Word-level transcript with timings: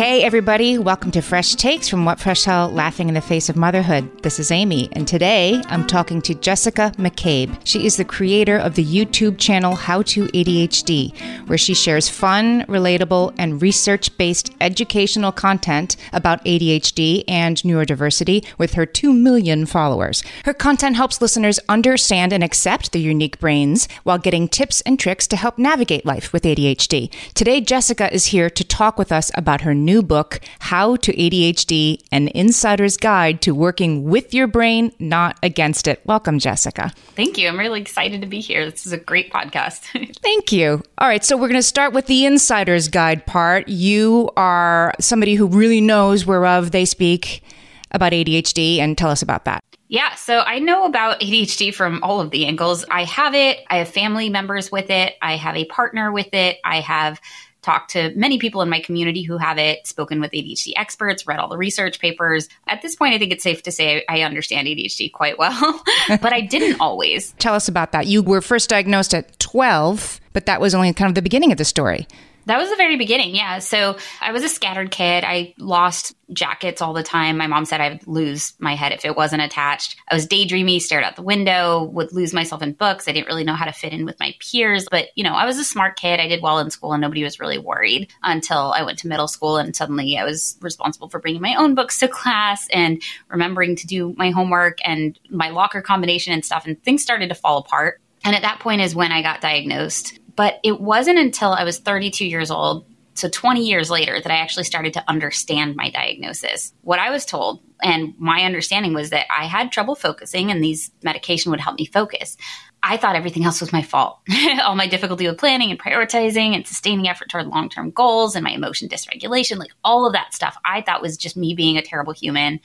Hey, 0.00 0.22
everybody, 0.22 0.78
welcome 0.78 1.10
to 1.10 1.20
Fresh 1.20 1.56
Takes 1.56 1.86
from 1.86 2.06
What 2.06 2.18
Fresh 2.18 2.44
Hell 2.44 2.70
Laughing 2.70 3.08
in 3.08 3.14
the 3.14 3.20
Face 3.20 3.50
of 3.50 3.56
Motherhood. 3.56 4.22
This 4.22 4.38
is 4.40 4.50
Amy, 4.50 4.88
and 4.92 5.06
today 5.06 5.60
I'm 5.66 5.86
talking 5.86 6.22
to 6.22 6.34
Jessica 6.34 6.90
McCabe. 6.96 7.54
She 7.64 7.84
is 7.84 7.98
the 7.98 8.04
creator 8.06 8.56
of 8.56 8.76
the 8.76 8.84
YouTube 8.84 9.36
channel 9.36 9.74
How 9.74 10.00
to 10.04 10.24
ADHD, 10.28 11.14
where 11.48 11.58
she 11.58 11.74
shares 11.74 12.08
fun, 12.08 12.62
relatable, 12.62 13.34
and 13.36 13.60
research 13.60 14.16
based 14.16 14.54
educational 14.62 15.32
content 15.32 15.96
about 16.14 16.42
ADHD 16.46 17.22
and 17.28 17.58
neurodiversity 17.58 18.46
with 18.56 18.72
her 18.72 18.86
2 18.86 19.12
million 19.12 19.66
followers. 19.66 20.24
Her 20.46 20.54
content 20.54 20.96
helps 20.96 21.20
listeners 21.20 21.60
understand 21.68 22.32
and 22.32 22.42
accept 22.42 22.92
their 22.92 23.02
unique 23.02 23.38
brains 23.38 23.86
while 24.04 24.16
getting 24.16 24.48
tips 24.48 24.80
and 24.80 24.98
tricks 24.98 25.26
to 25.26 25.36
help 25.36 25.58
navigate 25.58 26.06
life 26.06 26.32
with 26.32 26.44
ADHD. 26.44 27.12
Today, 27.34 27.60
Jessica 27.60 28.10
is 28.10 28.26
here 28.26 28.48
to 28.48 28.64
talk 28.64 28.96
with 28.96 29.12
us 29.12 29.30
about 29.34 29.60
her 29.60 29.74
new 29.74 29.89
book, 29.98 30.40
How 30.60 30.94
to 30.96 31.12
ADHD 31.12 32.00
An 32.12 32.28
Insider's 32.28 32.96
Guide 32.96 33.42
to 33.42 33.54
Working 33.54 34.04
with 34.04 34.32
Your 34.32 34.46
Brain, 34.46 34.92
Not 35.00 35.36
Against 35.42 35.88
It. 35.88 36.00
Welcome, 36.04 36.38
Jessica. 36.38 36.92
Thank 37.16 37.36
you. 37.36 37.48
I'm 37.48 37.58
really 37.58 37.80
excited 37.80 38.20
to 38.20 38.26
be 38.28 38.40
here. 38.40 38.70
This 38.70 38.86
is 38.86 38.92
a 38.92 38.98
great 38.98 39.32
podcast. 39.32 40.16
Thank 40.22 40.52
you. 40.52 40.82
All 40.98 41.08
right, 41.08 41.24
so 41.24 41.36
we're 41.36 41.48
going 41.48 41.54
to 41.54 41.62
start 41.62 41.92
with 41.92 42.06
the 42.06 42.24
Insider's 42.24 42.86
Guide 42.88 43.26
part. 43.26 43.68
You 43.68 44.30
are 44.36 44.94
somebody 45.00 45.34
who 45.34 45.48
really 45.48 45.80
knows 45.80 46.24
whereof 46.24 46.70
they 46.70 46.84
speak 46.84 47.42
about 47.90 48.12
ADHD, 48.12 48.78
and 48.78 48.96
tell 48.96 49.10
us 49.10 49.22
about 49.22 49.44
that. 49.44 49.64
Yeah, 49.88 50.14
so 50.14 50.40
I 50.40 50.60
know 50.60 50.84
about 50.84 51.20
ADHD 51.20 51.74
from 51.74 52.00
all 52.04 52.20
of 52.20 52.30
the 52.30 52.46
angles. 52.46 52.84
I 52.90 53.04
have 53.04 53.34
it, 53.34 53.58
I 53.68 53.78
have 53.78 53.88
family 53.88 54.30
members 54.30 54.70
with 54.70 54.88
it, 54.88 55.16
I 55.20 55.36
have 55.36 55.56
a 55.56 55.64
partner 55.64 56.12
with 56.12 56.32
it, 56.32 56.58
I 56.64 56.80
have 56.80 57.20
talked 57.62 57.90
to 57.90 58.12
many 58.14 58.38
people 58.38 58.62
in 58.62 58.68
my 58.68 58.80
community 58.80 59.22
who 59.22 59.36
have 59.38 59.58
it, 59.58 59.86
spoken 59.86 60.20
with 60.20 60.30
ADHD 60.32 60.72
experts, 60.76 61.26
read 61.26 61.38
all 61.38 61.48
the 61.48 61.56
research 61.56 61.98
papers. 62.00 62.48
At 62.66 62.82
this 62.82 62.96
point, 62.96 63.14
I 63.14 63.18
think 63.18 63.32
it's 63.32 63.42
safe 63.42 63.62
to 63.64 63.72
say 63.72 64.04
I 64.08 64.22
understand 64.22 64.66
ADHD 64.66 65.12
quite 65.12 65.38
well, 65.38 65.82
but 66.08 66.32
I 66.32 66.40
didn't 66.40 66.80
always. 66.80 67.32
Tell 67.38 67.54
us 67.54 67.68
about 67.68 67.92
that. 67.92 68.06
You 68.06 68.22
were 68.22 68.40
first 68.40 68.70
diagnosed 68.70 69.14
at 69.14 69.38
12, 69.38 70.20
but 70.32 70.46
that 70.46 70.60
was 70.60 70.74
only 70.74 70.92
kind 70.92 71.08
of 71.08 71.14
the 71.14 71.22
beginning 71.22 71.52
of 71.52 71.58
the 71.58 71.64
story. 71.64 72.06
That 72.50 72.58
was 72.58 72.68
the 72.68 72.74
very 72.74 72.96
beginning, 72.96 73.36
yeah. 73.36 73.60
So 73.60 73.96
I 74.20 74.32
was 74.32 74.42
a 74.42 74.48
scattered 74.48 74.90
kid. 74.90 75.22
I 75.22 75.54
lost 75.56 76.16
jackets 76.32 76.82
all 76.82 76.92
the 76.92 77.04
time. 77.04 77.36
My 77.36 77.46
mom 77.46 77.64
said 77.64 77.80
I'd 77.80 78.04
lose 78.08 78.54
my 78.58 78.74
head 78.74 78.90
if 78.90 79.04
it 79.04 79.14
wasn't 79.16 79.42
attached. 79.42 79.94
I 80.10 80.16
was 80.16 80.26
daydreamy, 80.26 80.82
stared 80.82 81.04
out 81.04 81.14
the 81.14 81.22
window, 81.22 81.84
would 81.84 82.12
lose 82.12 82.34
myself 82.34 82.60
in 82.60 82.72
books. 82.72 83.06
I 83.06 83.12
didn't 83.12 83.28
really 83.28 83.44
know 83.44 83.54
how 83.54 83.66
to 83.66 83.72
fit 83.72 83.92
in 83.92 84.04
with 84.04 84.18
my 84.18 84.34
peers. 84.40 84.88
But, 84.90 85.10
you 85.14 85.22
know, 85.22 85.34
I 85.34 85.46
was 85.46 85.58
a 85.58 85.64
smart 85.64 85.94
kid. 85.94 86.18
I 86.18 86.26
did 86.26 86.42
well 86.42 86.58
in 86.58 86.70
school 86.70 86.92
and 86.92 87.00
nobody 87.00 87.22
was 87.22 87.38
really 87.38 87.58
worried 87.58 88.10
until 88.24 88.72
I 88.72 88.82
went 88.82 88.98
to 88.98 89.06
middle 89.06 89.28
school 89.28 89.56
and 89.56 89.76
suddenly 89.76 90.18
I 90.18 90.24
was 90.24 90.58
responsible 90.60 91.08
for 91.08 91.20
bringing 91.20 91.42
my 91.42 91.54
own 91.54 91.76
books 91.76 92.00
to 92.00 92.08
class 92.08 92.66
and 92.72 93.00
remembering 93.28 93.76
to 93.76 93.86
do 93.86 94.12
my 94.18 94.30
homework 94.30 94.78
and 94.84 95.16
my 95.30 95.50
locker 95.50 95.82
combination 95.82 96.32
and 96.32 96.44
stuff. 96.44 96.66
And 96.66 96.82
things 96.82 97.04
started 97.04 97.28
to 97.28 97.36
fall 97.36 97.58
apart. 97.58 98.00
And 98.24 98.36
at 98.36 98.42
that 98.42 98.60
point 98.60 98.82
is 98.82 98.94
when 98.94 99.12
I 99.12 99.22
got 99.22 99.40
diagnosed. 99.40 100.18
But 100.40 100.58
it 100.62 100.80
wasn't 100.80 101.18
until 101.18 101.52
I 101.52 101.64
was 101.64 101.80
32 101.80 102.24
years 102.24 102.50
old, 102.50 102.86
so 103.12 103.28
20 103.28 103.62
years 103.62 103.90
later, 103.90 104.18
that 104.18 104.32
I 104.32 104.36
actually 104.36 104.64
started 104.64 104.94
to 104.94 105.04
understand 105.06 105.76
my 105.76 105.90
diagnosis. 105.90 106.72
What 106.80 106.98
I 106.98 107.10
was 107.10 107.26
told 107.26 107.60
and 107.82 108.14
my 108.18 108.44
understanding 108.44 108.94
was 108.94 109.10
that 109.10 109.26
I 109.30 109.44
had 109.44 109.70
trouble 109.70 109.94
focusing 109.94 110.50
and 110.50 110.64
these 110.64 110.92
medication 111.02 111.50
would 111.50 111.60
help 111.60 111.78
me 111.78 111.84
focus. 111.84 112.38
I 112.82 112.96
thought 112.96 113.14
everything 113.14 113.44
else 113.44 113.60
was 113.60 113.72
my 113.72 113.82
fault. 113.82 114.20
All 114.62 114.74
my 114.74 114.86
difficulty 114.86 115.26
with 115.26 115.38
planning 115.38 115.70
and 115.70 115.78
prioritizing 115.78 116.54
and 116.54 116.66
sustaining 116.66 117.08
effort 117.08 117.28
toward 117.28 117.46
long 117.46 117.68
term 117.68 117.90
goals 117.90 118.34
and 118.34 118.42
my 118.42 118.50
emotion 118.50 118.88
dysregulation, 118.88 119.58
like 119.58 119.70
all 119.84 120.06
of 120.06 120.14
that 120.14 120.34
stuff, 120.34 120.56
I 120.64 120.80
thought 120.80 121.02
was 121.02 121.16
just 121.16 121.36
me 121.36 121.54
being 121.54 121.76
a 121.76 121.82
terrible 121.82 122.12
human 122.12 122.60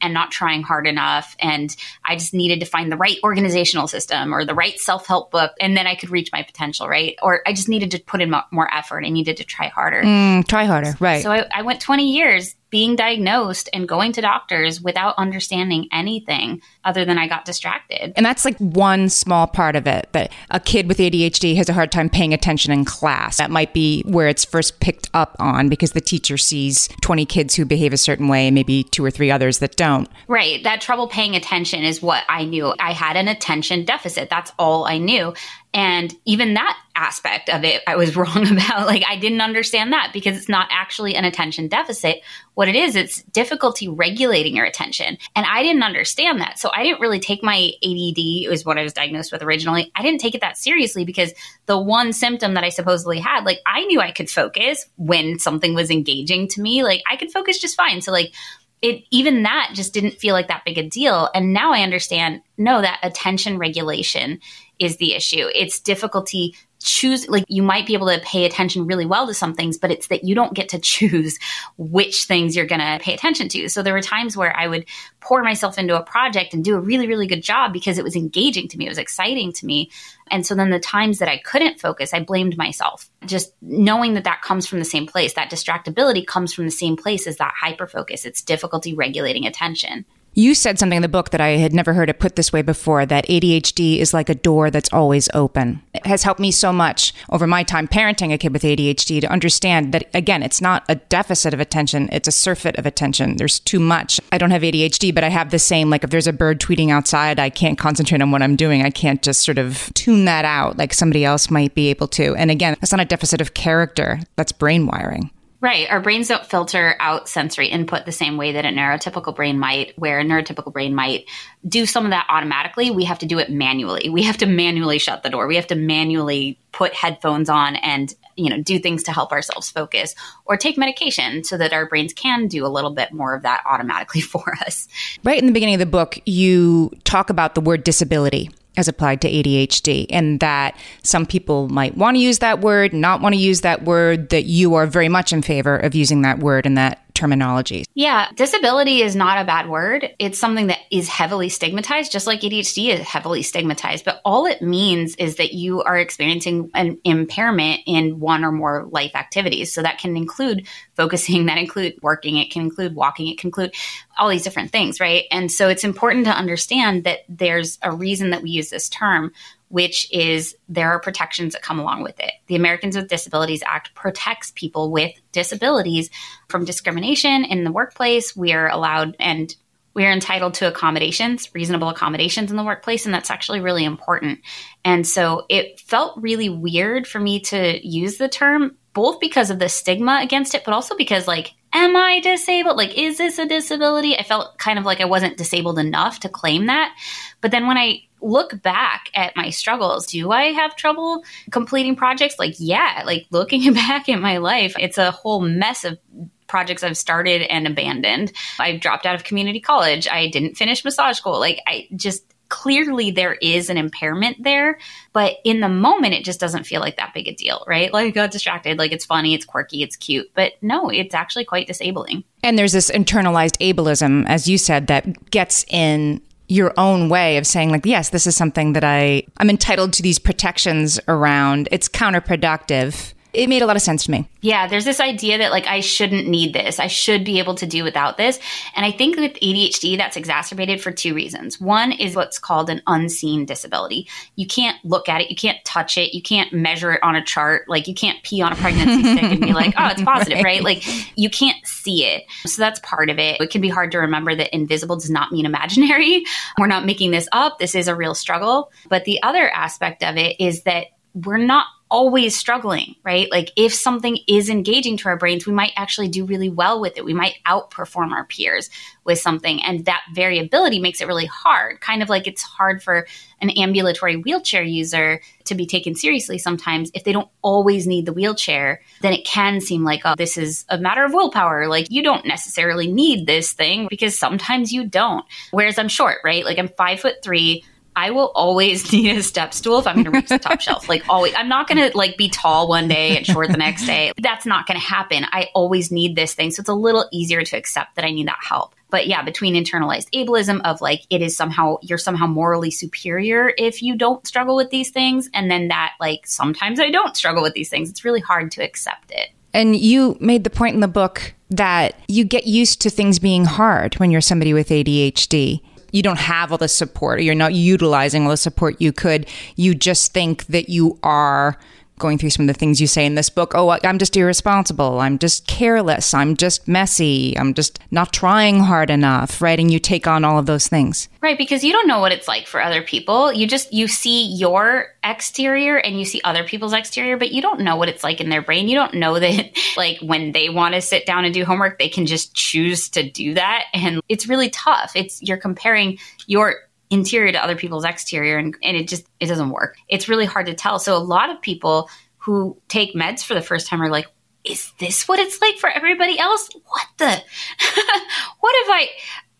and 0.00 0.12
not 0.12 0.30
trying 0.30 0.62
hard 0.62 0.86
enough. 0.86 1.36
And 1.38 1.74
I 2.04 2.16
just 2.16 2.34
needed 2.34 2.60
to 2.60 2.66
find 2.66 2.90
the 2.90 2.96
right 2.96 3.18
organizational 3.22 3.86
system 3.86 4.34
or 4.34 4.44
the 4.44 4.54
right 4.54 4.78
self 4.78 5.06
help 5.06 5.30
book, 5.30 5.52
and 5.60 5.76
then 5.76 5.86
I 5.86 5.94
could 5.94 6.10
reach 6.10 6.30
my 6.32 6.42
potential, 6.42 6.88
right? 6.88 7.16
Or 7.22 7.42
I 7.46 7.52
just 7.52 7.68
needed 7.68 7.92
to 7.92 8.00
put 8.00 8.20
in 8.20 8.34
more 8.50 8.72
effort. 8.72 9.04
I 9.04 9.10
needed 9.10 9.36
to 9.36 9.44
try 9.44 9.68
harder. 9.68 10.02
Mm, 10.02 10.46
try 10.46 10.64
harder, 10.64 10.94
right. 11.00 11.22
So 11.22 11.30
I, 11.30 11.46
I 11.54 11.62
went 11.62 11.80
20 11.80 12.12
years 12.12 12.56
being 12.70 12.96
diagnosed 12.96 13.68
and 13.72 13.88
going 13.88 14.12
to 14.12 14.20
doctors 14.20 14.80
without 14.80 15.14
understanding 15.18 15.88
anything 15.92 16.62
other 16.84 17.04
than 17.04 17.18
I 17.18 17.28
got 17.28 17.44
distracted. 17.44 18.12
And 18.16 18.24
that's 18.24 18.44
like 18.44 18.56
one 18.58 19.08
small 19.08 19.46
part 19.46 19.76
of 19.76 19.86
it 19.86 20.08
that 20.12 20.32
a 20.50 20.60
kid 20.60 20.88
with 20.88 20.98
ADHD 20.98 21.56
has 21.56 21.68
a 21.68 21.72
hard 21.72 21.92
time 21.92 22.08
paying 22.08 22.32
attention 22.32 22.72
in 22.72 22.84
class. 22.84 23.38
That 23.38 23.50
might 23.50 23.74
be 23.74 24.02
where 24.02 24.28
it's 24.28 24.44
first 24.44 24.80
picked 24.80 25.10
up 25.14 25.36
on 25.38 25.68
because 25.68 25.92
the 25.92 26.00
teacher 26.00 26.36
sees 26.36 26.88
20 27.00 27.26
kids 27.26 27.54
who 27.54 27.64
behave 27.64 27.92
a 27.92 27.96
certain 27.96 28.28
way, 28.28 28.46
and 28.46 28.54
maybe 28.54 28.84
two 28.84 29.04
or 29.04 29.10
three 29.10 29.30
others 29.30 29.58
that 29.58 29.76
don't. 29.76 30.08
Right. 30.28 30.62
That 30.62 30.80
trouble 30.80 31.08
paying 31.08 31.34
attention 31.34 31.82
is 31.82 32.00
what 32.00 32.24
I 32.28 32.44
knew. 32.44 32.72
I 32.78 32.92
had 32.92 33.16
an 33.16 33.28
attention 33.28 33.84
deficit. 33.84 34.30
That's 34.30 34.52
all 34.58 34.84
I 34.84 34.98
knew. 34.98 35.34
And 35.72 36.12
even 36.24 36.54
that 36.54 36.76
aspect 36.96 37.48
of 37.48 37.62
it, 37.64 37.82
I 37.86 37.96
was 37.96 38.16
wrong 38.16 38.50
about. 38.50 38.86
Like, 38.86 39.04
I 39.08 39.16
didn't 39.16 39.40
understand 39.40 39.92
that 39.92 40.10
because 40.12 40.36
it's 40.36 40.48
not 40.48 40.68
actually 40.70 41.14
an 41.14 41.24
attention 41.24 41.68
deficit. 41.68 42.22
What 42.54 42.68
it 42.68 42.74
is, 42.74 42.96
it's 42.96 43.22
difficulty 43.22 43.88
regulating 43.88 44.56
your 44.56 44.64
attention. 44.64 45.16
And 45.36 45.46
I 45.46 45.62
didn't 45.62 45.82
understand 45.82 46.40
that. 46.40 46.58
So 46.58 46.70
I 46.74 46.82
didn't 46.82 47.00
really 47.00 47.20
take 47.20 47.42
my 47.42 47.72
ADD, 47.82 48.18
it 48.18 48.50
was 48.50 48.64
what 48.64 48.78
I 48.78 48.82
was 48.82 48.92
diagnosed 48.92 49.32
with 49.32 49.42
originally. 49.42 49.92
I 49.94 50.02
didn't 50.02 50.20
take 50.20 50.34
it 50.34 50.40
that 50.40 50.58
seriously 50.58 51.04
because 51.04 51.32
the 51.66 51.78
one 51.78 52.12
symptom 52.12 52.54
that 52.54 52.64
I 52.64 52.70
supposedly 52.70 53.20
had, 53.20 53.44
like, 53.44 53.60
I 53.64 53.84
knew 53.84 54.00
I 54.00 54.10
could 54.10 54.28
focus 54.28 54.86
when 54.96 55.38
something 55.38 55.74
was 55.74 55.90
engaging 55.90 56.48
to 56.48 56.60
me. 56.60 56.82
Like, 56.82 57.02
I 57.10 57.16
could 57.16 57.30
focus 57.30 57.58
just 57.58 57.76
fine. 57.76 58.02
So, 58.02 58.10
like, 58.12 58.34
it 58.82 59.04
even 59.10 59.42
that 59.42 59.72
just 59.74 59.92
didn't 59.92 60.12
feel 60.12 60.32
like 60.32 60.48
that 60.48 60.64
big 60.64 60.78
a 60.78 60.88
deal 60.88 61.28
and 61.34 61.52
now 61.52 61.72
i 61.72 61.82
understand 61.82 62.40
no 62.56 62.80
that 62.80 62.98
attention 63.02 63.58
regulation 63.58 64.40
is 64.80 64.96
the 64.96 65.14
issue. 65.14 65.48
It's 65.54 65.78
difficulty 65.78 66.56
choose 66.82 67.28
like 67.28 67.44
you 67.46 67.62
might 67.62 67.86
be 67.86 67.92
able 67.92 68.06
to 68.08 68.18
pay 68.20 68.46
attention 68.46 68.86
really 68.86 69.04
well 69.04 69.26
to 69.26 69.34
some 69.34 69.54
things 69.54 69.76
but 69.76 69.90
it's 69.90 70.08
that 70.08 70.24
you 70.24 70.34
don't 70.34 70.54
get 70.54 70.70
to 70.70 70.78
choose 70.78 71.38
which 71.76 72.24
things 72.24 72.56
you're 72.56 72.66
going 72.66 72.80
to 72.80 72.98
pay 73.04 73.12
attention 73.12 73.48
to. 73.48 73.68
So 73.68 73.82
there 73.82 73.92
were 73.92 74.00
times 74.00 74.36
where 74.36 74.56
i 74.56 74.66
would 74.66 74.86
pour 75.20 75.42
myself 75.42 75.76
into 75.78 75.98
a 75.98 76.02
project 76.02 76.54
and 76.54 76.64
do 76.64 76.74
a 76.74 76.80
really 76.80 77.06
really 77.06 77.26
good 77.26 77.42
job 77.42 77.72
because 77.72 77.98
it 77.98 78.04
was 78.04 78.16
engaging 78.16 78.68
to 78.68 78.78
me. 78.78 78.86
It 78.86 78.90
was 78.90 78.98
exciting 78.98 79.52
to 79.54 79.66
me. 79.66 79.90
And 80.30 80.46
so 80.46 80.54
then 80.54 80.70
the 80.70 80.80
times 80.80 81.18
that 81.18 81.28
i 81.28 81.36
couldn't 81.36 81.80
focus 81.80 82.14
i 82.14 82.20
blamed 82.20 82.56
myself. 82.56 83.10
Just 83.26 83.52
knowing 83.60 84.14
that 84.14 84.24
that 84.24 84.40
comes 84.40 84.66
from 84.66 84.78
the 84.78 84.84
same 84.86 85.06
place 85.06 85.34
that 85.34 85.50
distractibility 85.50 86.26
comes 86.26 86.54
from 86.54 86.64
the 86.64 86.70
same 86.70 86.96
place 86.96 87.26
as 87.26 87.36
that 87.36 87.52
hyper 87.54 87.86
focus 87.86 88.24
it's 88.24 88.40
difficulty 88.40 88.94
regulating 88.94 89.46
attention 89.46 90.06
You 90.32 90.54
said 90.54 90.78
something 90.78 90.96
in 90.96 91.02
the 91.02 91.08
book 91.08 91.30
that 91.30 91.40
I 91.40 91.50
had 91.50 91.74
never 91.74 91.92
heard 91.92 92.08
it 92.08 92.20
put 92.20 92.36
this 92.36 92.52
way 92.52 92.62
before 92.62 93.04
that 93.04 93.26
ADHD 93.26 93.98
is 93.98 94.14
like 94.14 94.28
a 94.28 94.34
door 94.34 94.70
that's 94.70 94.92
always 94.92 95.28
open. 95.34 95.82
It 95.92 96.06
has 96.06 96.22
helped 96.22 96.38
me 96.38 96.52
so 96.52 96.72
much 96.72 97.12
over 97.30 97.48
my 97.48 97.64
time 97.64 97.88
parenting 97.88 98.32
a 98.32 98.38
kid 98.38 98.52
with 98.52 98.62
ADHD 98.62 99.20
to 99.20 99.26
understand 99.26 99.92
that, 99.92 100.08
again, 100.14 100.44
it's 100.44 100.60
not 100.60 100.84
a 100.88 100.94
deficit 100.94 101.52
of 101.52 101.58
attention, 101.58 102.08
it's 102.12 102.28
a 102.28 102.32
surfeit 102.32 102.76
of 102.78 102.86
attention. 102.86 103.36
There's 103.36 103.58
too 103.58 103.80
much. 103.80 104.20
I 104.30 104.38
don't 104.38 104.52
have 104.52 104.62
ADHD, 104.62 105.12
but 105.12 105.24
I 105.24 105.30
have 105.30 105.50
the 105.50 105.58
same, 105.58 105.90
like 105.90 106.04
if 106.04 106.10
there's 106.10 106.28
a 106.28 106.32
bird 106.32 106.60
tweeting 106.60 106.90
outside, 106.90 107.40
I 107.40 107.50
can't 107.50 107.76
concentrate 107.78 108.22
on 108.22 108.30
what 108.30 108.42
I'm 108.42 108.54
doing. 108.54 108.82
I 108.82 108.90
can't 108.90 109.22
just 109.22 109.44
sort 109.44 109.58
of 109.58 109.90
tune 109.94 110.26
that 110.26 110.44
out 110.44 110.78
like 110.78 110.94
somebody 110.94 111.24
else 111.24 111.50
might 111.50 111.74
be 111.74 111.88
able 111.88 112.06
to. 112.08 112.36
And 112.36 112.52
again, 112.52 112.76
that's 112.80 112.92
not 112.92 113.00
a 113.00 113.04
deficit 113.04 113.40
of 113.40 113.54
character, 113.54 114.20
that's 114.36 114.52
brain 114.52 114.86
wiring. 114.86 115.30
Right. 115.60 115.90
Our 115.90 116.00
brains 116.00 116.28
don't 116.28 116.46
filter 116.46 116.96
out 117.00 117.28
sensory 117.28 117.68
input 117.68 118.06
the 118.06 118.12
same 118.12 118.38
way 118.38 118.52
that 118.52 118.64
a 118.64 118.68
neurotypical 118.68 119.36
brain 119.36 119.58
might, 119.58 119.92
where 119.98 120.18
a 120.18 120.24
neurotypical 120.24 120.72
brain 120.72 120.94
might 120.94 121.28
do 121.68 121.84
some 121.84 122.06
of 122.06 122.10
that 122.12 122.26
automatically. 122.30 122.90
We 122.90 123.04
have 123.04 123.18
to 123.18 123.26
do 123.26 123.38
it 123.38 123.50
manually. 123.50 124.08
We 124.08 124.22
have 124.22 124.38
to 124.38 124.46
manually 124.46 124.98
shut 124.98 125.22
the 125.22 125.28
door. 125.28 125.46
We 125.46 125.56
have 125.56 125.66
to 125.66 125.74
manually 125.74 126.58
put 126.72 126.94
headphones 126.94 127.50
on 127.50 127.76
and, 127.76 128.14
you 128.36 128.48
know, 128.48 128.62
do 128.62 128.78
things 128.78 129.02
to 129.02 129.12
help 129.12 129.32
ourselves 129.32 129.70
focus 129.70 130.14
or 130.46 130.56
take 130.56 130.78
medication 130.78 131.44
so 131.44 131.58
that 131.58 131.74
our 131.74 131.86
brains 131.86 132.14
can 132.14 132.46
do 132.46 132.64
a 132.64 132.68
little 132.68 132.92
bit 132.92 133.12
more 133.12 133.34
of 133.34 133.42
that 133.42 133.62
automatically 133.66 134.20
for 134.22 134.54
us. 134.66 134.88
Right 135.24 135.38
in 135.38 135.46
the 135.46 135.52
beginning 135.52 135.74
of 135.74 135.80
the 135.80 135.86
book, 135.86 136.18
you 136.24 136.90
talk 137.04 137.28
about 137.28 137.54
the 137.54 137.60
word 137.60 137.84
disability 137.84 138.50
as 138.76 138.88
applied 138.88 139.20
to 139.22 139.30
ADHD, 139.30 140.06
and 140.10 140.40
that 140.40 140.76
some 141.02 141.26
people 141.26 141.68
might 141.68 141.96
want 141.96 142.14
to 142.14 142.20
use 142.20 142.38
that 142.38 142.60
word, 142.60 142.92
not 142.92 143.20
want 143.20 143.34
to 143.34 143.40
use 143.40 143.62
that 143.62 143.84
word, 143.84 144.30
that 144.30 144.44
you 144.44 144.74
are 144.74 144.86
very 144.86 145.08
much 145.08 145.32
in 145.32 145.42
favor 145.42 145.76
of 145.76 145.94
using 145.94 146.22
that 146.22 146.38
word 146.38 146.66
and 146.66 146.78
that 146.78 147.02
terminology. 147.14 147.84
Yeah, 147.94 148.28
disability 148.34 149.02
is 149.02 149.16
not 149.16 149.40
a 149.40 149.44
bad 149.44 149.68
word. 149.68 150.10
It's 150.18 150.38
something 150.38 150.68
that 150.68 150.78
is 150.90 151.08
heavily 151.08 151.48
stigmatized, 151.48 152.12
just 152.12 152.26
like 152.26 152.40
ADHD 152.40 152.88
is 152.94 153.00
heavily 153.00 153.42
stigmatized. 153.42 154.04
But 154.04 154.20
all 154.24 154.46
it 154.46 154.62
means 154.62 155.14
is 155.16 155.36
that 155.36 155.52
you 155.52 155.82
are 155.82 155.98
experiencing 155.98 156.70
an 156.74 156.98
impairment 157.04 157.80
in 157.86 158.20
one 158.20 158.44
or 158.44 158.52
more 158.52 158.88
life 158.90 159.14
activities. 159.14 159.72
So 159.72 159.82
that 159.82 159.98
can 159.98 160.16
include 160.16 160.66
focusing, 160.94 161.46
that 161.46 161.58
include 161.58 161.98
working, 162.02 162.36
it 162.36 162.50
can 162.50 162.62
include 162.62 162.94
walking, 162.94 163.28
it 163.28 163.38
can 163.38 163.48
include 163.48 163.74
all 164.18 164.28
these 164.28 164.44
different 164.44 164.70
things, 164.70 165.00
right? 165.00 165.24
And 165.30 165.50
so 165.50 165.68
it's 165.68 165.84
important 165.84 166.26
to 166.26 166.32
understand 166.32 167.04
that 167.04 167.20
there's 167.28 167.78
a 167.82 167.92
reason 167.92 168.30
that 168.30 168.42
we 168.42 168.50
use 168.50 168.70
this 168.70 168.88
term 168.88 169.32
which 169.70 170.12
is 170.12 170.56
there 170.68 170.90
are 170.90 170.98
protections 170.98 171.52
that 171.52 171.62
come 171.62 171.78
along 171.78 172.02
with 172.02 172.18
it. 172.18 172.32
The 172.48 172.56
Americans 172.56 172.96
with 172.96 173.08
Disabilities 173.08 173.62
Act 173.64 173.94
protects 173.94 174.50
people 174.50 174.90
with 174.90 175.12
disabilities 175.30 176.10
from 176.48 176.64
discrimination 176.64 177.44
in 177.44 177.62
the 177.62 177.70
workplace. 177.70 178.34
We 178.34 178.52
are 178.52 178.68
allowed 178.68 179.16
and 179.20 179.54
we 179.94 180.04
are 180.04 180.12
entitled 180.12 180.54
to 180.54 180.68
accommodations, 180.68 181.48
reasonable 181.54 181.88
accommodations 181.88 182.50
in 182.50 182.56
the 182.56 182.64
workplace, 182.64 183.06
and 183.06 183.14
that's 183.14 183.30
actually 183.30 183.60
really 183.60 183.84
important. 183.84 184.40
And 184.84 185.06
so 185.06 185.46
it 185.48 185.78
felt 185.80 186.20
really 186.20 186.48
weird 186.48 187.06
for 187.06 187.20
me 187.20 187.40
to 187.40 187.86
use 187.86 188.16
the 188.16 188.28
term, 188.28 188.76
both 188.92 189.20
because 189.20 189.50
of 189.50 189.60
the 189.60 189.68
stigma 189.68 190.20
against 190.22 190.54
it, 190.54 190.64
but 190.64 190.74
also 190.74 190.96
because, 190.96 191.28
like, 191.28 191.54
am 191.72 191.96
I 191.96 192.20
disabled? 192.20 192.76
Like, 192.76 192.96
is 192.98 193.18
this 193.18 193.38
a 193.38 193.46
disability? 193.46 194.16
I 194.16 194.24
felt 194.24 194.58
kind 194.58 194.78
of 194.78 194.84
like 194.84 195.00
I 195.00 195.06
wasn't 195.06 195.36
disabled 195.36 195.78
enough 195.78 196.20
to 196.20 196.28
claim 196.28 196.66
that. 196.66 196.94
But 197.40 197.50
then 197.50 197.66
when 197.66 197.76
I 197.76 198.02
look 198.20 198.62
back 198.62 199.08
at 199.14 199.36
my 199.36 199.50
struggles, 199.50 200.06
do 200.06 200.30
I 200.30 200.52
have 200.52 200.76
trouble 200.76 201.24
completing 201.50 201.96
projects? 201.96 202.38
Like, 202.38 202.54
yeah, 202.58 203.02
like 203.06 203.26
looking 203.30 203.72
back 203.74 204.08
at 204.08 204.20
my 204.20 204.38
life, 204.38 204.74
it's 204.78 204.98
a 204.98 205.10
whole 205.10 205.40
mess 205.40 205.84
of 205.84 205.98
projects 206.46 206.82
I've 206.82 206.96
started 206.96 207.42
and 207.42 207.66
abandoned. 207.66 208.32
I 208.58 208.76
dropped 208.76 209.06
out 209.06 209.14
of 209.14 209.24
community 209.24 209.60
college. 209.60 210.08
I 210.08 210.28
didn't 210.28 210.56
finish 210.56 210.84
massage 210.84 211.16
school. 211.16 211.38
Like, 211.38 211.60
I 211.66 211.88
just 211.94 212.24
clearly 212.50 213.12
there 213.12 213.34
is 213.34 213.70
an 213.70 213.78
impairment 213.78 214.42
there, 214.42 214.78
but 215.14 215.36
in 215.44 215.60
the 215.60 215.68
moment, 215.68 216.12
it 216.12 216.24
just 216.24 216.40
doesn't 216.40 216.64
feel 216.64 216.80
like 216.80 216.96
that 216.96 217.14
big 217.14 217.28
a 217.28 217.34
deal, 217.34 217.64
right? 217.66 217.92
Like 217.92 218.08
I 218.08 218.10
got 218.10 218.32
distracted, 218.32 218.76
like 218.76 218.92
it's 218.92 219.06
funny, 219.06 219.32
it's 219.34 219.46
quirky, 219.46 219.82
it's 219.82 219.96
cute, 219.96 220.30
but 220.34 220.54
no, 220.60 220.90
it's 220.90 221.14
actually 221.14 221.46
quite 221.46 221.68
disabling. 221.68 222.24
And 222.42 222.58
there's 222.58 222.72
this 222.72 222.90
internalized 222.90 223.56
ableism, 223.58 224.26
as 224.26 224.48
you 224.48 224.58
said, 224.58 224.88
that 224.88 225.30
gets 225.30 225.64
in 225.68 226.20
your 226.50 226.74
own 226.76 227.08
way 227.08 227.36
of 227.36 227.46
saying 227.46 227.70
like 227.70 227.86
yes 227.86 228.10
this 228.10 228.26
is 228.26 228.36
something 228.36 228.72
that 228.72 228.84
i 228.84 229.22
i'm 229.38 229.48
entitled 229.48 229.92
to 229.92 230.02
these 230.02 230.18
protections 230.18 231.00
around. 231.08 231.68
It's 231.70 231.88
counterproductive 231.88 233.14
it 233.32 233.48
made 233.48 233.62
a 233.62 233.66
lot 233.66 233.76
of 233.76 233.82
sense 233.82 234.04
to 234.04 234.10
me. 234.10 234.28
Yeah, 234.40 234.66
there's 234.66 234.84
this 234.84 235.00
idea 235.00 235.38
that 235.38 235.50
like 235.50 235.66
I 235.66 235.80
shouldn't 235.80 236.28
need 236.28 236.52
this. 236.52 236.78
I 236.78 236.86
should 236.86 237.24
be 237.24 237.38
able 237.38 237.54
to 237.56 237.66
do 237.66 237.84
without 237.84 238.16
this. 238.16 238.38
And 238.74 238.84
I 238.84 238.90
think 238.90 239.16
with 239.16 239.34
ADHD 239.34 239.96
that's 239.96 240.16
exacerbated 240.16 240.80
for 240.80 240.90
two 240.90 241.14
reasons. 241.14 241.60
One 241.60 241.92
is 241.92 242.16
what's 242.16 242.38
called 242.38 242.70
an 242.70 242.82
unseen 242.86 243.44
disability. 243.44 244.08
You 244.36 244.46
can't 244.46 244.82
look 244.84 245.08
at 245.08 245.20
it, 245.20 245.30
you 245.30 245.36
can't 245.36 245.62
touch 245.64 245.98
it, 245.98 246.14
you 246.14 246.22
can't 246.22 246.52
measure 246.52 246.92
it 246.92 247.02
on 247.02 247.16
a 247.16 247.24
chart. 247.24 247.68
Like 247.68 247.86
you 247.86 247.94
can't 247.94 248.22
pee 248.22 248.42
on 248.42 248.52
a 248.52 248.56
pregnancy 248.56 249.02
stick 249.02 249.22
and 249.22 249.40
be 249.40 249.52
like, 249.52 249.74
"Oh, 249.78 249.88
it's 249.88 250.02
positive," 250.10 250.36
right. 250.36 250.62
right? 250.62 250.62
Like 250.62 250.84
you 251.16 251.30
can't 251.30 251.64
see 251.66 252.04
it. 252.04 252.24
So 252.46 252.60
that's 252.60 252.80
part 252.80 253.10
of 253.10 253.18
it. 253.18 253.40
It 253.40 253.50
can 253.50 253.60
be 253.60 253.68
hard 253.68 253.92
to 253.92 253.98
remember 253.98 254.34
that 254.34 254.54
invisible 254.54 254.96
does 254.96 255.10
not 255.10 255.32
mean 255.32 255.46
imaginary. 255.46 256.24
We're 256.58 256.66
not 256.66 256.86
making 256.86 257.10
this 257.10 257.28
up. 257.32 257.58
This 257.58 257.74
is 257.74 257.88
a 257.88 257.94
real 257.94 258.14
struggle. 258.14 258.70
But 258.88 259.04
the 259.04 259.22
other 259.22 259.48
aspect 259.48 260.02
of 260.02 260.16
it 260.16 260.36
is 260.40 260.62
that 260.62 260.86
we're 261.14 261.38
not 261.38 261.66
always 261.90 262.36
struggling, 262.36 262.94
right? 263.02 263.30
Like 263.30 263.50
if 263.56 263.74
something 263.74 264.18
is 264.28 264.48
engaging 264.48 264.96
to 264.98 265.08
our 265.08 265.16
brains, 265.16 265.46
we 265.46 265.52
might 265.52 265.72
actually 265.76 266.08
do 266.08 266.24
really 266.24 266.48
well 266.48 266.80
with 266.80 266.96
it. 266.96 267.04
We 267.04 267.14
might 267.14 267.34
outperform 267.46 268.12
our 268.12 268.24
peers 268.24 268.70
with 269.04 269.18
something. 269.18 269.62
And 269.62 269.84
that 269.86 270.02
variability 270.14 270.78
makes 270.78 271.00
it 271.00 271.06
really 271.06 271.26
hard. 271.26 271.80
Kind 271.80 272.02
of 272.02 272.08
like 272.08 272.26
it's 272.26 272.42
hard 272.42 272.82
for 272.82 273.06
an 273.40 273.50
ambulatory 273.50 274.16
wheelchair 274.16 274.62
user 274.62 275.20
to 275.44 275.54
be 275.54 275.66
taken 275.66 275.94
seriously 275.94 276.38
sometimes. 276.38 276.90
If 276.94 277.04
they 277.04 277.12
don't 277.12 277.28
always 277.42 277.86
need 277.86 278.06
the 278.06 278.12
wheelchair, 278.12 278.82
then 279.00 279.12
it 279.12 279.24
can 279.24 279.60
seem 279.60 279.82
like, 279.82 280.02
oh, 280.04 280.14
this 280.16 280.38
is 280.38 280.64
a 280.68 280.78
matter 280.78 281.04
of 281.04 281.12
willpower. 281.12 281.66
Like 281.66 281.90
you 281.90 282.02
don't 282.02 282.26
necessarily 282.26 282.90
need 282.90 283.26
this 283.26 283.52
thing 283.52 283.88
because 283.90 284.18
sometimes 284.18 284.72
you 284.72 284.86
don't. 284.86 285.24
Whereas 285.50 285.78
I'm 285.78 285.88
short, 285.88 286.18
right? 286.24 286.44
Like 286.44 286.58
I'm 286.58 286.68
five 286.68 287.00
foot 287.00 287.16
three. 287.22 287.64
I 287.96 288.10
will 288.10 288.32
always 288.34 288.92
need 288.92 289.16
a 289.16 289.22
step 289.22 289.54
stool 289.54 289.78
if 289.78 289.86
I'm 289.86 289.96
going 289.96 290.04
to 290.04 290.10
reach 290.10 290.28
the 290.28 290.38
top 290.38 290.60
shelf. 290.60 290.88
Like 290.88 291.08
always, 291.08 291.34
I'm 291.36 291.48
not 291.48 291.68
going 291.68 291.90
to 291.90 291.96
like 291.96 292.16
be 292.16 292.28
tall 292.28 292.68
one 292.68 292.88
day 292.88 293.16
and 293.16 293.26
short 293.26 293.50
the 293.50 293.56
next 293.56 293.86
day. 293.86 294.12
That's 294.18 294.46
not 294.46 294.66
going 294.66 294.78
to 294.78 294.86
happen. 294.86 295.24
I 295.30 295.48
always 295.54 295.90
need 295.90 296.16
this 296.16 296.34
thing. 296.34 296.50
So 296.50 296.60
it's 296.60 296.68
a 296.68 296.74
little 296.74 297.08
easier 297.12 297.42
to 297.42 297.56
accept 297.56 297.96
that 297.96 298.04
I 298.04 298.10
need 298.10 298.28
that 298.28 298.38
help. 298.40 298.74
But 298.90 299.06
yeah, 299.06 299.22
between 299.22 299.54
internalized 299.54 300.10
ableism 300.10 300.60
of 300.64 300.80
like 300.80 301.02
it 301.10 301.22
is 301.22 301.36
somehow 301.36 301.76
you're 301.82 301.98
somehow 301.98 302.26
morally 302.26 302.72
superior 302.72 303.52
if 303.56 303.82
you 303.82 303.94
don't 303.94 304.26
struggle 304.26 304.56
with 304.56 304.70
these 304.70 304.90
things 304.90 305.30
and 305.32 305.48
then 305.48 305.68
that 305.68 305.92
like 306.00 306.26
sometimes 306.26 306.80
I 306.80 306.90
don't 306.90 307.16
struggle 307.16 307.42
with 307.42 307.54
these 307.54 307.68
things. 307.68 307.88
It's 307.88 308.04
really 308.04 308.20
hard 308.20 308.50
to 308.52 308.64
accept 308.64 309.12
it. 309.12 309.30
And 309.52 309.76
you 309.76 310.16
made 310.20 310.44
the 310.44 310.50
point 310.50 310.74
in 310.74 310.80
the 310.80 310.88
book 310.88 311.34
that 311.50 311.96
you 312.08 312.24
get 312.24 312.46
used 312.46 312.80
to 312.82 312.90
things 312.90 313.18
being 313.18 313.44
hard 313.44 313.94
when 313.94 314.10
you're 314.10 314.20
somebody 314.20 314.52
with 314.54 314.68
ADHD 314.68 315.60
you 315.92 316.02
don't 316.02 316.18
have 316.18 316.52
all 316.52 316.58
the 316.58 316.68
support 316.68 317.18
or 317.18 317.22
you're 317.22 317.34
not 317.34 317.54
utilizing 317.54 318.24
all 318.24 318.30
the 318.30 318.36
support 318.36 318.80
you 318.80 318.92
could. 318.92 319.26
You 319.56 319.74
just 319.74 320.12
think 320.12 320.46
that 320.46 320.68
you 320.68 320.98
are 321.02 321.58
going 322.00 322.18
through 322.18 322.30
some 322.30 322.48
of 322.48 322.54
the 322.54 322.58
things 322.58 322.80
you 322.80 322.86
say 322.86 323.06
in 323.06 323.14
this 323.14 323.30
book. 323.30 323.52
Oh, 323.54 323.70
I'm 323.84 323.98
just 323.98 324.16
irresponsible. 324.16 325.00
I'm 325.00 325.18
just 325.18 325.46
careless. 325.46 326.12
I'm 326.12 326.36
just 326.36 326.66
messy. 326.66 327.38
I'm 327.38 327.54
just 327.54 327.78
not 327.90 328.12
trying 328.12 328.60
hard 328.60 328.90
enough, 328.90 329.40
right? 329.40 329.58
And 329.58 329.70
you 329.70 329.78
take 329.78 330.06
on 330.06 330.24
all 330.24 330.38
of 330.38 330.46
those 330.46 330.66
things. 330.66 331.08
Right, 331.20 331.38
because 331.38 331.62
you 331.62 331.72
don't 331.72 331.86
know 331.86 332.00
what 332.00 332.12
it's 332.12 332.26
like 332.26 332.46
for 332.46 332.62
other 332.62 332.82
people. 332.82 333.32
You 333.32 333.46
just 333.46 333.72
you 333.72 333.86
see 333.86 334.26
your 334.26 334.86
exterior 335.04 335.76
and 335.76 335.98
you 335.98 336.04
see 336.04 336.20
other 336.24 336.44
people's 336.44 336.72
exterior, 336.72 337.16
but 337.16 337.30
you 337.30 337.42
don't 337.42 337.60
know 337.60 337.76
what 337.76 337.88
it's 337.88 338.02
like 338.02 338.20
in 338.20 338.30
their 338.30 338.42
brain. 338.42 338.68
You 338.68 338.76
don't 338.76 338.94
know 338.94 339.18
that 339.18 339.50
like 339.76 339.98
when 340.00 340.32
they 340.32 340.48
want 340.48 340.74
to 340.74 340.80
sit 340.80 341.06
down 341.06 341.24
and 341.24 341.32
do 341.32 341.44
homework, 341.44 341.78
they 341.78 341.88
can 341.88 342.06
just 342.06 342.34
choose 342.34 342.88
to 342.90 343.08
do 343.08 343.34
that 343.34 343.66
and 343.74 344.00
it's 344.08 344.26
really 344.26 344.50
tough. 344.50 344.92
It's 344.94 345.22
you're 345.22 345.36
comparing 345.36 345.98
your 346.26 346.56
interior 346.90 347.32
to 347.32 347.42
other 347.42 347.56
people's 347.56 347.84
exterior 347.84 348.36
and, 348.36 348.56
and 348.62 348.76
it 348.76 348.88
just 348.88 349.06
it 349.20 349.26
doesn't 349.26 349.50
work. 349.50 349.76
It's 349.88 350.08
really 350.08 350.26
hard 350.26 350.46
to 350.46 350.54
tell. 350.54 350.78
So 350.78 350.96
a 350.96 350.98
lot 350.98 351.30
of 351.30 351.40
people 351.40 351.88
who 352.18 352.60
take 352.68 352.94
meds 352.94 353.24
for 353.24 353.34
the 353.34 353.40
first 353.40 353.66
time 353.66 353.80
are 353.80 353.88
like, 353.88 354.06
is 354.44 354.72
this 354.78 355.06
what 355.06 355.18
it's 355.18 355.40
like 355.40 355.56
for 355.58 355.70
everybody 355.70 356.18
else? 356.18 356.50
What 356.52 356.86
the 356.98 357.06
what 358.40 358.54
if 358.56 358.68
I 358.70 358.88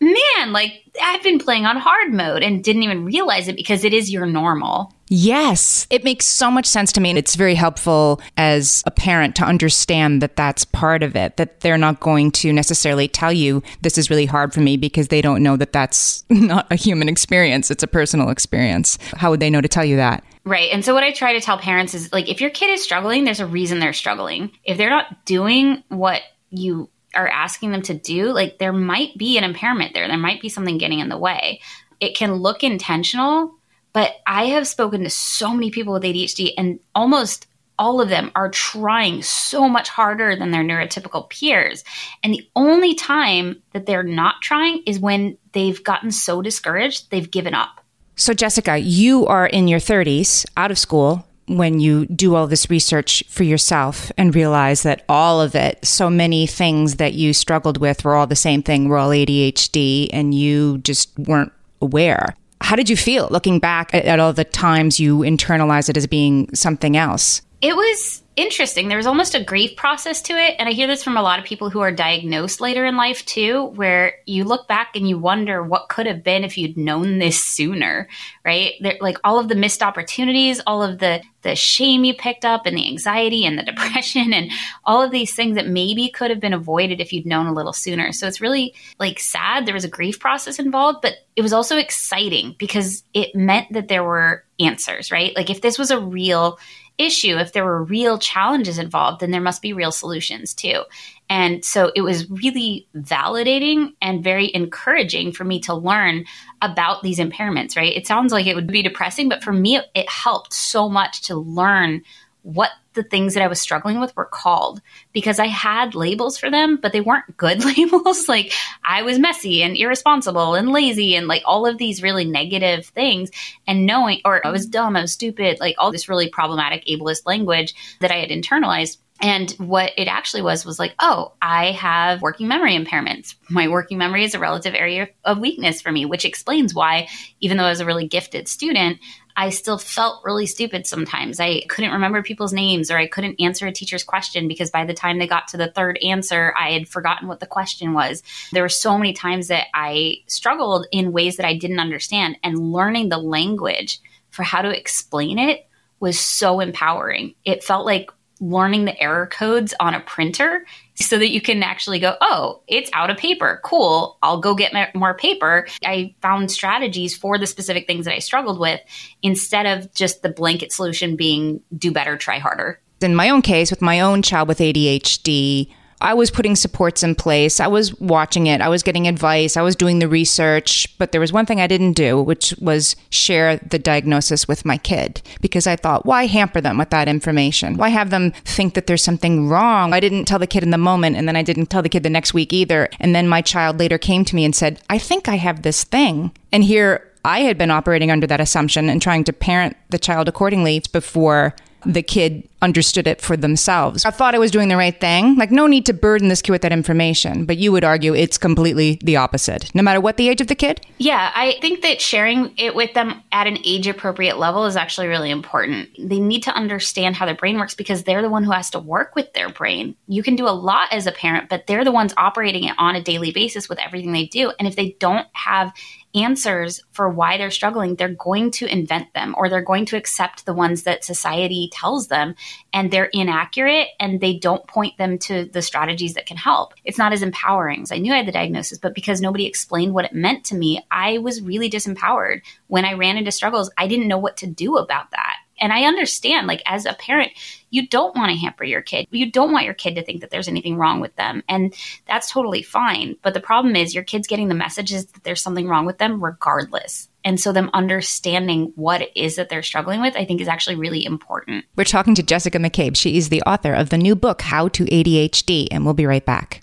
man, 0.01 0.53
like 0.53 0.83
I've 1.03 1.23
been 1.23 1.39
playing 1.39 1.67
on 1.67 1.77
hard 1.77 2.13
mode 2.13 2.43
and 2.43 2.65
didn't 2.65 2.83
even 2.83 3.05
realize 3.05 3.49
it 3.49 3.57
because 3.57 3.85
it 3.85 3.93
is 3.93 4.11
your 4.11 4.27
normal. 4.27 4.95
Yes, 5.13 5.89
it 5.91 6.05
makes 6.05 6.25
so 6.25 6.53
much 6.53 6.67
sense 6.67 6.93
to 6.93 7.01
me. 7.01 7.11
And 7.11 7.19
it's 7.19 7.35
very 7.35 7.57
helpful 7.57 8.21
as 8.37 8.85
a 8.87 8.93
parent 8.93 9.35
to 9.37 9.45
understand 9.45 10.23
that 10.23 10.37
that's 10.37 10.65
part 10.65 11.03
of 11.03 11.17
it, 11.17 11.37
that 11.37 11.61
they're 11.61 11.77
not 11.77 11.99
going 11.99 12.31
to 12.33 12.53
necessarily 12.53 13.09
tell 13.09 13.33
you 13.33 13.61
this 13.83 13.99
is 13.99 14.09
really 14.09 14.25
hard 14.25 14.55
for 14.55 14.61
me 14.61 14.77
because 14.77 15.09
they 15.09 15.21
don't 15.21 15.43
know 15.43 15.57
that 15.57 15.73
that's 15.73 16.25
not 16.31 16.71
a 16.71 16.77
human 16.77 17.09
experience. 17.09 17.73
It's 17.73 17.83
a 17.83 17.89
personal 17.89 18.31
experience. 18.31 18.99
How 19.17 19.31
would 19.31 19.41
they 19.41 19.51
know 19.51 19.61
to 19.61 19.67
tell 19.67 19.85
you 19.85 19.97
that? 19.97 20.23
Right. 20.45 20.71
And 20.73 20.85
so 20.85 20.95
what 20.95 21.03
I 21.03 21.11
try 21.11 21.33
to 21.33 21.41
tell 21.41 21.59
parents 21.59 21.93
is 21.93 22.13
like, 22.13 22.29
if 22.29 22.41
your 22.41 22.51
kid 22.51 22.71
is 22.71 22.83
struggling, 22.83 23.25
there's 23.25 23.41
a 23.41 23.47
reason 23.47 23.81
they're 23.81 23.93
struggling. 23.93 24.53
If 24.63 24.79
they're 24.79 24.91
not 24.91 25.25
doing 25.25 25.83
what 25.89 26.23
you 26.51 26.89
are 27.17 27.29
asking 27.29 27.73
them 27.73 27.83
to 27.83 27.95
do, 27.95 28.31
like 28.31 28.59
there 28.59 28.73
might 28.73 29.19
be 29.19 29.37
an 29.39 29.45
impairment 29.45 29.93
there. 29.93 30.07
There 30.07 30.17
might 30.17 30.41
be 30.41 30.49
something 30.49 30.79
getting 30.79 31.01
in 31.01 31.09
the 31.09 31.19
way. 31.19 31.61
It 31.99 32.17
can 32.17 32.35
look 32.35 32.63
intentional, 32.63 33.57
but 33.93 34.13
I 34.27 34.47
have 34.47 34.67
spoken 34.67 35.05
to 35.05 35.11
so 35.11 35.53
many 35.53 35.71
people 35.71 35.93
with 35.93 36.03
ADHD 36.03 36.53
and 36.57 36.81
almost 36.95 37.47
all 37.79 38.01
of 38.01 38.11
them 38.11 38.31
are 38.35 38.51
trying 38.51 39.23
so 39.23 39.67
much 39.67 39.89
harder 39.89 40.37
than 40.37 40.51
their 40.51 40.63
neurotypical 40.63 41.31
peers. 41.31 41.83
And 42.23 42.35
the 42.35 42.47
only 42.55 42.95
time 42.95 43.63
that 43.73 43.87
they're 43.87 44.03
not 44.03 44.43
trying 44.43 44.83
is 44.87 45.01
when 45.01 45.39
they've 45.53 45.83
gotten 45.83 46.11
so 46.11 46.43
discouraged, 46.43 47.11
they've 47.11 47.31
given 47.31 47.55
up. 47.55 47.81
So, 48.17 48.35
Jessica, 48.35 48.77
you 48.77 49.27
are 49.27 49.47
in 49.47 49.67
your 49.67 49.81
30s, 49.81 50.45
out 50.59 50.71
of 50.71 50.79
school, 50.79 51.27
when 51.47 51.81
you 51.81 52.05
do 52.07 52.35
all 52.35 52.47
this 52.47 52.69
research 52.69 53.25
for 53.29 53.45
yourself 53.45 54.13
and 54.17 54.35
realize 54.37 54.83
that 54.83 55.05
all 55.09 55.41
of 55.41 55.55
it, 55.55 55.85
so 55.85 56.09
many 56.11 56.47
things 56.47 56.97
that 56.97 57.15
you 57.15 57.33
struggled 57.33 57.79
with 57.79 58.05
were 58.05 58.15
all 58.15 58.27
the 58.27 58.37
same 58.37 58.63
thing, 58.63 58.89
were 58.89 58.99
all 58.99 59.11
ADHD, 59.11 60.09
and 60.13 60.35
you 60.35 60.79
just 60.79 61.19
weren't 61.19 61.53
aware. 61.81 62.37
How 62.61 62.77
did 62.77 62.91
you 62.91 62.97
feel 62.97 63.29
looking 63.31 63.59
back 63.59 63.95
at, 63.95 64.05
at 64.05 64.21
all 64.21 64.33
the 64.33 64.45
times 64.45 65.01
you 65.01 65.19
internalized 65.19 65.89
it 65.89 65.97
as 65.97 66.07
being 66.07 66.55
something 66.55 66.97
else? 66.97 67.43
It 67.61 67.77
was 67.77 68.23
interesting. 68.41 68.89
There 68.89 68.97
was 68.97 69.07
almost 69.07 69.35
a 69.35 69.45
grief 69.45 69.77
process 69.77 70.23
to 70.23 70.33
it. 70.33 70.57
And 70.59 70.69
I 70.69 70.73
hear 70.73 70.87
this 70.87 71.05
from 71.05 71.17
a 71.17 71.23
lot 71.23 71.39
of 71.39 71.45
people 71.45 71.71
who 71.71 71.81
are 71.81 71.93
diagnosed 71.93 72.61
later 72.61 72.85
in 72.85 72.97
life 72.97 73.25
too, 73.27 73.67
where 73.77 74.15
you 74.27 74.45
look 74.45 74.69
back 74.69 74.97
and 74.97 75.09
you 75.09 75.19
wonder 75.19 75.63
what 75.63 75.89
could 75.89 76.07
have 76.07 76.25
been 76.25 76.45
if 76.45 76.57
you'd 76.57 76.77
known 76.77 77.19
this 77.19 77.43
sooner, 77.43 78.09
right? 78.45 78.75
There, 78.81 78.97
like 79.01 79.19
all 79.25 79.39
of 79.39 79.49
the 79.49 79.55
missed 79.55 79.83
opportunities, 79.83 80.61
all 80.67 80.83
of 80.83 80.99
the, 80.99 81.23
the 81.43 81.55
shame 81.55 82.05
you 82.05 82.15
picked 82.15 82.45
up 82.45 82.67
and 82.67 82.77
the 82.77 82.89
anxiety 82.89 83.45
and 83.45 83.59
the 83.59 83.63
depression 83.71 84.33
and 84.33 84.51
all 84.85 85.03
of 85.03 85.11
these 85.11 85.35
things 85.35 85.57
that 85.57 85.69
maybe 85.69 86.09
could 86.11 86.31
have 86.31 86.41
been 86.41 86.55
avoided 86.55 87.01
if 87.01 87.13
you'd 87.13 87.27
known 87.27 87.47
a 87.47 87.55
little 87.55 87.73
sooner. 87.73 88.13
So 88.13 88.27
it's 88.27 88.41
really 88.41 88.75
like 88.99 89.19
sad. 89.21 89.67
There 89.67 89.75
was 89.75 89.85
a 89.85 89.89
grief 89.89 90.19
process 90.19 90.59
involved, 90.59 91.01
but 91.03 91.15
it 91.37 91.43
was 91.43 91.53
also 91.53 91.77
exciting 91.77 92.57
because 92.59 93.03
it 93.15 93.35
meant 93.35 93.73
that 93.73 93.89
there 93.89 94.05
were 94.05 94.45
answers, 94.59 95.11
right? 95.11 95.35
Like 95.37 95.51
if 95.51 95.63
this 95.63 95.79
was 95.79 95.91
a 95.91 95.99
real 95.99 96.59
issue, 97.01 97.37
if 97.37 97.53
there 97.53 97.65
were 97.65 97.83
real 97.83 98.19
challenges 98.19 98.79
involved, 98.79 99.21
then 99.21 99.31
there 99.31 99.41
must 99.41 99.63
be 99.63 99.73
real 99.73 99.93
solutions 99.93 100.55
too. 100.55 100.83
And 101.29 101.65
so 101.65 101.93
it 101.95 102.03
was 102.03 102.29
really 102.29 102.89
validating 102.97 103.95
and 104.03 104.25
very 104.25 104.53
encouraging 104.53 105.33
for 105.33 105.45
me 105.45 105.61
to 105.61 105.75
learn 105.75 106.25
about 106.61 107.03
these 107.03 107.19
impairments, 107.19 107.77
right? 107.77 107.97
It 107.97 108.07
sounds 108.07 108.33
like 108.33 108.47
it 108.47 108.57
would 108.57 108.67
be 108.67 108.83
depressing, 108.83 109.29
but 109.29 109.43
for 109.43 109.53
me, 109.53 109.81
it 109.95 110.09
helped 110.09 110.53
so 110.53 110.89
much 110.89 111.23
to 111.23 111.37
learn 111.37 112.03
what 112.43 112.71
the 112.95 113.03
things 113.03 113.35
that 113.35 113.43
I 113.43 113.47
was 113.47 113.61
struggling 113.61 114.01
with 114.01 114.15
were 114.17 114.25
called 114.25 114.81
because 115.13 115.39
I 115.39 115.47
had 115.47 115.95
labels 115.95 116.39
for 116.39 116.51
them, 116.51 116.77
but 116.77 116.93
they 116.93 117.01
weren't 117.01 117.37
good 117.37 117.65
labels. 117.77 118.29
like 118.29 118.53
I 118.85 119.03
was 119.03 119.19
messy 119.19 119.63
and 119.63 119.77
irresponsible 119.77 120.55
and 120.55 120.71
lazy 120.71 121.15
and 121.15 121.29
like 121.29 121.43
all 121.45 121.67
of 121.67 121.79
these 121.79 122.03
really 122.03 122.25
negative 122.25 122.87
things. 122.87 123.31
And 123.67 123.87
knowing, 123.87 124.21
or 124.25 124.45
I 124.45 124.51
was 124.51 124.67
dumb, 124.67 124.97
I 124.97 125.03
was 125.03 125.13
stupid, 125.13 125.61
like 125.61 125.77
all 125.79 125.93
this 125.93 126.09
really 126.09 126.29
problematic 126.29 126.85
ableist 126.87 127.27
language 127.27 127.75
that 128.01 128.11
I 128.11 128.17
had 128.17 128.31
internalized. 128.31 128.99
And 129.21 129.51
what 129.59 129.93
it 129.99 130.09
actually 130.09 130.43
was 130.43 130.65
was 130.65 130.79
like, 130.79 130.95
oh, 130.99 131.33
I 131.43 131.73
have 131.73 132.23
working 132.23 132.49
memory 132.49 132.77
impairments. 132.77 133.35
My 133.51 133.69
working 133.69 133.99
memory 133.99 134.25
is 134.25 134.35
a 134.35 134.39
relative 134.39 134.75
area 134.75 135.09
of 135.25 135.39
weakness 135.39 135.83
for 135.83 135.93
me, 135.93 136.07
which 136.07 136.25
explains 136.25 136.75
why, 136.75 137.09
even 137.41 137.59
though 137.59 137.65
I 137.65 137.71
was 137.71 137.81
a 137.81 137.87
really 137.87 138.09
gifted 138.09 138.49
student, 138.49 138.99
I 139.37 139.51
still 139.51 139.79
felt 139.79 140.25
really 140.25 140.47
stupid 140.47 140.87
sometimes. 140.87 141.39
I 141.39 141.63
couldn't 141.69 141.93
remember 141.93 142.23
people's 142.23 142.53
names 142.53 142.91
or 142.91 142.99
I 142.99 143.07
couldn't 143.07 143.41
answer 143.41 143.67
a 143.67 143.73
teacher's 143.73 144.05
question 144.05 144.49
because 144.49 144.71
by 144.71 144.85
the 144.85 144.95
time 144.95 145.19
they 145.19 145.27
got 145.27 145.49
to 145.49 145.57
the 145.57 145.71
third 145.71 145.99
answer, 146.03 146.55
I 146.59 146.73
had 146.73 146.89
forgotten 146.89 147.29
what 147.29 147.41
the 147.41 147.47
question 147.47 147.93
was. 147.93 148.23
There 148.53 148.63
were 148.63 148.69
so 148.69 148.99
many 148.99 149.13
times 149.13 149.49
that 149.49 149.67
I 149.75 150.17
struggled 150.27 150.87
in 150.93 151.13
ways 151.13 151.37
that 151.37 151.47
I 151.47 151.57
didn't 151.57 151.79
understand, 151.79 152.39
and 152.43 152.73
learning 152.73 153.09
the 153.09 153.19
language 153.19 154.01
for 154.31 154.43
how 154.43 154.63
to 154.63 154.77
explain 154.77 155.39
it 155.39 155.67
was 156.01 156.19
so 156.19 156.61
empowering. 156.61 157.35
It 157.45 157.63
felt 157.63 157.87
like 157.87 158.11
learning 158.41 158.87
the 158.87 159.01
error 159.01 159.27
codes 159.27 159.75
on 159.81 159.95
a 159.95 160.01
printer 160.01 160.65
so 160.95 161.19
that 161.19 161.29
you 161.29 161.41
can 161.41 161.63
actually 161.63 161.99
go, 161.99 162.17
oh, 162.21 162.63
it's 162.67 162.91
out 162.93 163.11
of 163.11 163.17
paper. 163.17 163.61
Cool. 163.65 164.19
I'll 164.23 164.41
go 164.41 164.55
get 164.55 164.73
more 164.95 165.15
paper. 165.15 165.67
I 165.85 166.15
found 166.23 166.51
strategies 166.51 167.17
for 167.17 167.39
the 167.39 167.47
specific 167.47 167.87
things 167.87 168.07
that 168.07 168.15
I 168.15 168.19
struggled 168.19 168.59
with 168.59 168.81
instead 169.23 169.67
of 169.67 169.93
just 169.95 170.23
the 170.23 170.31
blanket 170.31 170.73
solution 170.73 171.17
being 171.17 171.61
do 171.77 171.93
better, 171.93 172.17
try 172.17 172.39
harder. 172.39 172.81
In 173.01 173.15
my 173.15 173.31
own 173.31 173.43
case, 173.43 173.71
with 173.71 173.81
my 173.81 174.01
own 174.01 174.23
child 174.23 174.49
with 174.49 174.59
ADHD, 174.59 175.73
I 176.01 176.15
was 176.15 176.31
putting 176.31 176.57
supports 176.57 177.03
in 177.03 177.15
place. 177.15 177.61
I 177.61 177.67
was 177.67 177.99
watching 178.01 178.47
it. 178.47 178.61
I 178.61 178.69
was 178.69 178.83
getting 178.83 179.07
advice. 179.07 179.57
I 179.57 179.63
was 179.63 179.77
doing 179.77 179.99
the 179.99 180.09
research. 180.09 180.87
But 180.99 181.13
there 181.13 181.21
was 181.21 181.33
one 181.33 181.47
thing 181.47 181.61
I 181.61 181.67
didn't 181.67 181.93
do, 181.93 182.23
which 182.23 182.55
was 182.61 182.97
share 183.11 183.59
the 183.59 183.79
diagnosis 183.79 184.49
with 184.49 184.65
my 184.65 184.79
kid 184.79 185.21
because 185.41 185.67
I 185.67 185.77
thought, 185.77 186.07
why 186.07 186.27
hamper 186.27 186.61
them 186.61 186.79
with 186.79 186.91
that 186.91 187.09
information? 187.09 187.77
Why 187.77 187.91
have 187.91 188.11
them 188.11 188.33
think 188.45 188.75
that 188.75 188.87
there's 188.87 189.05
something 189.05 189.49
wrong? 189.49 189.93
I 189.93 190.01
didn't 190.01 190.25
tell 190.25 190.39
the 190.39 190.47
kid 190.47 190.63
in 190.63 190.71
the 190.71 190.79
moment 190.79 191.17
and 191.17 191.29
then 191.29 191.37
I 191.37 191.43
didn't 191.43 191.67
tell 191.67 191.83
the 191.83 191.89
kid 191.89 192.03
the 192.03 192.11
next 192.11 192.33
week 192.33 192.53
either. 192.53 192.89
And 192.99 193.15
then 193.15 193.29
my 193.29 193.43
child 193.43 193.79
later 193.79 193.99
came 193.99 194.25
to 194.25 194.35
me 194.35 194.45
and 194.45 194.55
said, 194.55 194.81
I 194.89 194.99
think 194.99 195.29
I 195.29 195.37
have 195.37 195.63
this 195.63 195.85
thing. 195.85 196.33
And 196.51 196.65
here 196.65 197.07
I 197.25 197.41
had 197.41 197.59
been 197.59 197.71
operating 197.71 198.11
under 198.11 198.27
that 198.27 198.41
assumption 198.41 198.89
and 198.89 199.03
trying 199.03 199.25
to 199.25 199.33
parent 199.33 199.77
the 199.91 199.99
child 199.99 200.29
accordingly 200.29 200.83
before 200.93 201.55
the 201.85 202.03
kid 202.03 202.49
understood 202.63 203.07
it 203.07 203.21
for 203.21 203.37
themselves. 203.37 204.05
I 204.05 204.11
thought 204.11 204.35
I 204.35 204.39
was 204.39 204.51
doing 204.51 204.69
the 204.69 204.77
right 204.77 204.99
thing. 204.99 205.37
Like, 205.37 205.51
no 205.51 205.67
need 205.67 205.87
to 205.87 205.95
burden 205.95 206.29
this 206.29 206.43
kid 206.43 206.53
with 206.53 206.63
that 206.63 206.73
information. 206.73 207.47
But 207.47 207.57
you 207.57 207.73
would 207.73 207.85
argue 207.85 208.15
it's 208.15 208.37
completely 208.37 208.99
the 209.03 209.17
opposite, 209.17 209.75
no 209.75 209.83
matter 209.83 210.01
what 210.01 210.17
the 210.19 210.29
age 210.29 210.41
of 210.41 210.47
the 210.49 210.55
kid? 210.55 210.81
Yeah, 210.99 211.33
I 211.35 211.57
think 211.61 211.83
that 211.83 212.01
sharing 212.01 212.53
it 212.59 212.75
with 212.75 212.93
them 212.93 213.23
at 213.33 213.47
an 213.47 213.59
age 213.65 213.87
appropriate 213.87 214.39
level 214.39 214.67
is 214.67 214.77
actually 214.77 215.07
really 215.07 215.31
important. 215.31 215.89
They 215.99 216.21
need 216.21 216.43
to 216.45 216.55
understand 216.55 217.17
how 217.17 217.25
their 217.25 217.35
brain 217.35 217.59
works 217.59 217.75
because 217.75 218.05
they're 218.05 218.23
the 218.23 218.29
one 218.29 218.45
who 218.45 218.51
has 218.51 218.71
to 218.71 218.79
work 218.79 219.15
with 219.15 219.33
their 219.33 219.49
brain. 219.49 219.97
You 220.07 220.23
can 220.23 220.37
do 220.37 220.47
a 220.47 220.51
lot 220.51 220.93
as 220.93 221.07
a 221.07 221.13
parent, 221.13 221.49
but 221.49 221.67
they're 221.67 221.85
the 221.85 221.93
ones 221.93 222.13
operating 222.19 222.65
it 222.65 222.75
on 222.79 222.95
a 222.95 223.03
daily 223.03 223.33
basis 223.33 223.69
with 223.69 223.79
everything 223.79 224.13
they 224.13 224.27
do. 224.27 224.53
And 224.59 224.69
if 224.69 224.77
they 224.77 224.97
don't 225.01 225.27
have 225.33 225.73
answers 226.15 226.83
for 226.93 227.09
why 227.09 227.37
they're 227.37 227.51
struggling, 227.51 227.95
they're 227.95 228.09
going 228.09 228.51
to 228.51 228.67
invent 228.67 229.13
them 229.15 229.35
or 229.37 229.49
they're 229.49 229.63
going 229.63 229.87
to 229.87 229.97
accept 229.97 230.45
the 230.45 230.55
ones 230.55 230.83
that 230.83 231.05
society 231.05 231.71
tells 231.73 232.09
them 232.09 232.35
and 232.73 232.91
they're 232.91 233.11
inaccurate 233.13 233.89
and 233.99 234.21
they 234.21 234.37
don't 234.37 234.67
point 234.67 234.97
them 234.99 235.19
to 235.19 235.45
the 235.47 235.63
strategies 235.63 236.15
that 236.15 236.27
can 236.27 236.37
help. 236.37 236.75
It's 236.85 236.99
not 236.99 237.13
as 237.13 237.23
empowering 237.23 237.83
as 237.83 237.93
I 237.93 237.99
knew 237.99 238.13
I 238.13 238.19
had 238.19 238.27
the 238.27 238.33
diagnosis, 238.33 238.79
but 238.79 238.95
because 238.95 239.21
nobody 239.21 239.47
explained 239.47 239.95
what 239.95 240.05
it 240.05 240.13
meant 240.13 240.45
to 240.47 240.55
me, 240.55 240.85
I 240.91 241.19
was 241.19 241.43
really 241.43 241.71
disempowered. 241.71 242.43
When 242.67 242.85
I 242.85 242.95
ran 242.95 243.17
into 243.17 243.33
struggles, 243.33 243.71
I 243.79 243.87
didn't 243.87 244.09
know 244.09 244.19
what 244.19 244.39
to 244.39 244.47
do 244.47 244.77
about 244.77 245.11
that. 245.11 245.37
And 245.61 245.73
I 245.73 245.85
understand, 245.85 246.47
like, 246.47 246.63
as 246.67 246.87
a 246.87 246.95
parent, 246.95 247.33
you 247.71 247.87
don't 247.87 248.17
want 248.17 248.31
to 248.31 248.39
hamper 248.39 248.65
your 248.65 248.83
kid. 248.83 249.07
You 249.11 249.31
don't 249.31 249.53
want 249.53 249.65
your 249.65 249.75
kid 249.75 249.95
to 249.95 250.03
think 250.03 250.21
that 250.21 250.31
there's 250.31 250.49
anything 250.49 250.77
wrong 250.77 251.01
with 251.01 251.15
them. 251.17 251.43
And 251.49 251.75
that's 252.07 252.31
totally 252.31 252.63
fine. 252.63 253.17
But 253.23 253.35
the 253.35 253.41
problem 253.41 253.77
is, 253.77 253.95
your 253.95 254.05
kid's 254.05 254.27
getting 254.27 254.49
the 254.49 254.55
messages 254.55 255.07
that 255.07 255.25
there's 255.25 255.43
something 255.43 255.69
wrong 255.69 255.87
with 255.87 255.99
them 255.99 256.23
regardless. 256.23 257.09
And 257.23 257.39
so, 257.39 257.53
them 257.53 257.71
understanding 257.75 258.73
what 258.77 259.03
it 259.03 259.13
is 259.15 259.37
that 259.37 259.51
they're 259.51 259.63
struggling 259.63 260.01
with, 260.01 260.17
I 260.17 260.25
think 260.25 260.41
is 260.41 260.49
actually 260.49 260.77
really 260.77 261.05
important. 261.05 261.67
We're 261.77 261.85
talking 261.85 262.15
to 262.15 262.23
Jessica 262.23 262.59
McCabe. 262.59 262.97
She 262.97 263.19
is 263.19 263.29
the 263.29 263.43
author 263.43 263.75
of 263.75 263.91
the 263.91 263.99
new 263.99 264.17
book, 264.17 264.41
How 264.43 264.69
to 264.69 264.85
ADHD, 264.87 265.69
and 265.71 265.85
we'll 265.85 265.95
be 265.95 266.07
right 266.07 266.25
back. 266.25 266.63